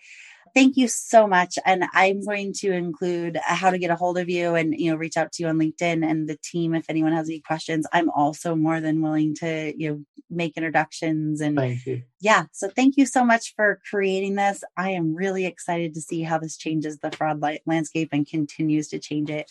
thank 0.55 0.77
you 0.77 0.89
so 0.89 1.27
much. 1.27 1.59
And 1.65 1.85
I'm 1.93 2.25
going 2.25 2.53
to 2.59 2.73
include 2.73 3.37
uh, 3.37 3.41
how 3.55 3.71
to 3.71 3.79
get 3.79 3.91
a 3.91 3.97
hold 3.97 4.19
of 4.19 4.29
you 4.29 4.55
and, 4.55 4.75
you 4.75 4.91
know, 4.91 4.97
reach 4.97 5.17
out 5.17 5.33
to 5.33 5.43
you 5.43 5.49
on 5.49 5.59
LinkedIn 5.59 6.09
and 6.09 6.29
the 6.29 6.39
team 6.43 6.75
if 6.75 6.87
anyone 6.89 7.13
has 7.13 7.29
any 7.29 7.41
questions. 7.41 7.87
I'm 7.93 8.11
also 8.11 8.55
more 8.55 8.81
than 8.81 9.03
willing 9.03 9.35
to, 9.37 9.73
you 9.77 9.91
know, 9.91 10.05
make 10.31 10.57
introductions 10.57 11.41
and 11.41 11.57
thank 11.57 11.87
you. 11.87 12.03
Yeah. 12.21 12.45
So 12.53 12.69
thank 12.69 12.97
you 12.97 13.07
so 13.07 13.25
much 13.25 13.55
for 13.57 13.81
creating 13.89 14.35
this. 14.35 14.63
I 14.77 14.91
am 14.91 15.15
really 15.15 15.47
excited 15.47 15.95
to 15.95 16.01
see 16.01 16.23
how 16.23 16.39
this 16.39 16.57
changes 16.57 16.99
the 16.99 17.11
fraud 17.11 17.43
landscape 17.67 18.11
and 18.13 18.29
continues 18.29 18.89
to 18.89 18.99
change 18.99 19.31
it. 19.31 19.51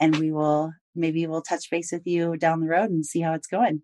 And 0.00 0.16
we 0.16 0.32
will 0.32 0.72
maybe 0.94 1.26
we'll 1.26 1.42
touch 1.42 1.70
base 1.70 1.92
with 1.92 2.06
you 2.06 2.36
down 2.36 2.60
the 2.60 2.68
road 2.68 2.90
and 2.90 3.06
see 3.06 3.20
how 3.20 3.32
it's 3.34 3.46
going. 3.46 3.82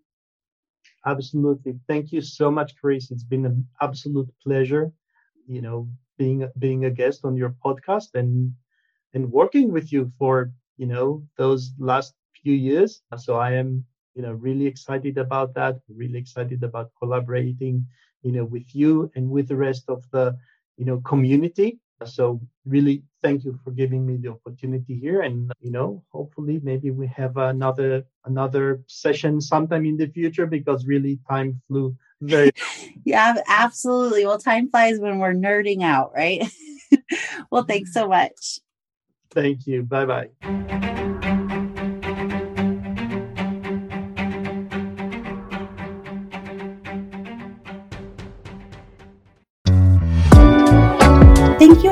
Absolutely. 1.05 1.79
Thank 1.87 2.11
you 2.11 2.21
so 2.21 2.49
much, 2.49 2.75
Chris. 2.77 3.11
It's 3.11 3.23
been 3.23 3.45
an 3.45 3.67
absolute 3.81 4.29
pleasure, 4.43 4.91
you 5.47 5.61
know, 5.61 5.87
being 6.17 6.47
being 6.57 6.85
a 6.85 6.91
guest 6.91 7.25
on 7.25 7.35
your 7.35 7.55
podcast 7.63 8.13
and 8.15 8.53
and 9.13 9.31
working 9.31 9.71
with 9.71 9.91
you 9.91 10.11
for 10.17 10.51
you 10.77 10.87
know 10.87 11.23
those 11.37 11.73
last 11.79 12.15
few 12.43 12.53
years. 12.53 13.01
So 13.17 13.35
I 13.37 13.51
am 13.53 13.85
you 14.15 14.21
know 14.23 14.33
really 14.33 14.65
excited 14.67 15.17
about 15.17 15.53
that. 15.55 15.79
Really 15.89 16.19
excited 16.19 16.63
about 16.63 16.91
collaborating 16.99 17.85
you 18.21 18.31
know 18.31 18.45
with 18.45 18.73
you 18.75 19.11
and 19.15 19.29
with 19.29 19.47
the 19.47 19.55
rest 19.57 19.85
of 19.89 20.03
the 20.11 20.37
you 20.77 20.85
know 20.85 20.99
community. 21.01 21.79
So 22.03 22.39
really 22.65 23.03
thank 23.23 23.43
you 23.45 23.57
for 23.63 23.71
giving 23.71 24.05
me 24.05 24.17
the 24.17 24.29
opportunity 24.29 24.95
here 24.99 25.21
and 25.21 25.51
you 25.59 25.71
know 25.71 26.03
hopefully 26.11 26.59
maybe 26.63 26.91
we 26.91 27.07
have 27.07 27.37
another 27.37 28.03
another 28.25 28.83
session 28.87 29.39
sometime 29.41 29.85
in 29.85 29.97
the 29.97 30.07
future 30.07 30.45
because 30.45 30.85
really 30.85 31.19
time 31.29 31.61
flew 31.67 31.95
very 32.21 32.51
yeah, 33.05 33.35
absolutely. 33.47 34.25
Well, 34.25 34.37
time 34.37 34.69
flies 34.69 34.99
when 34.99 35.19
we're 35.19 35.33
nerding 35.33 35.83
out, 35.83 36.11
right? 36.15 36.49
well, 37.51 37.63
thanks 37.63 37.93
so 37.93 38.07
much. 38.07 38.59
Thank 39.31 39.67
you. 39.67 39.83
Bye 39.83 40.05
bye. 40.05 41.11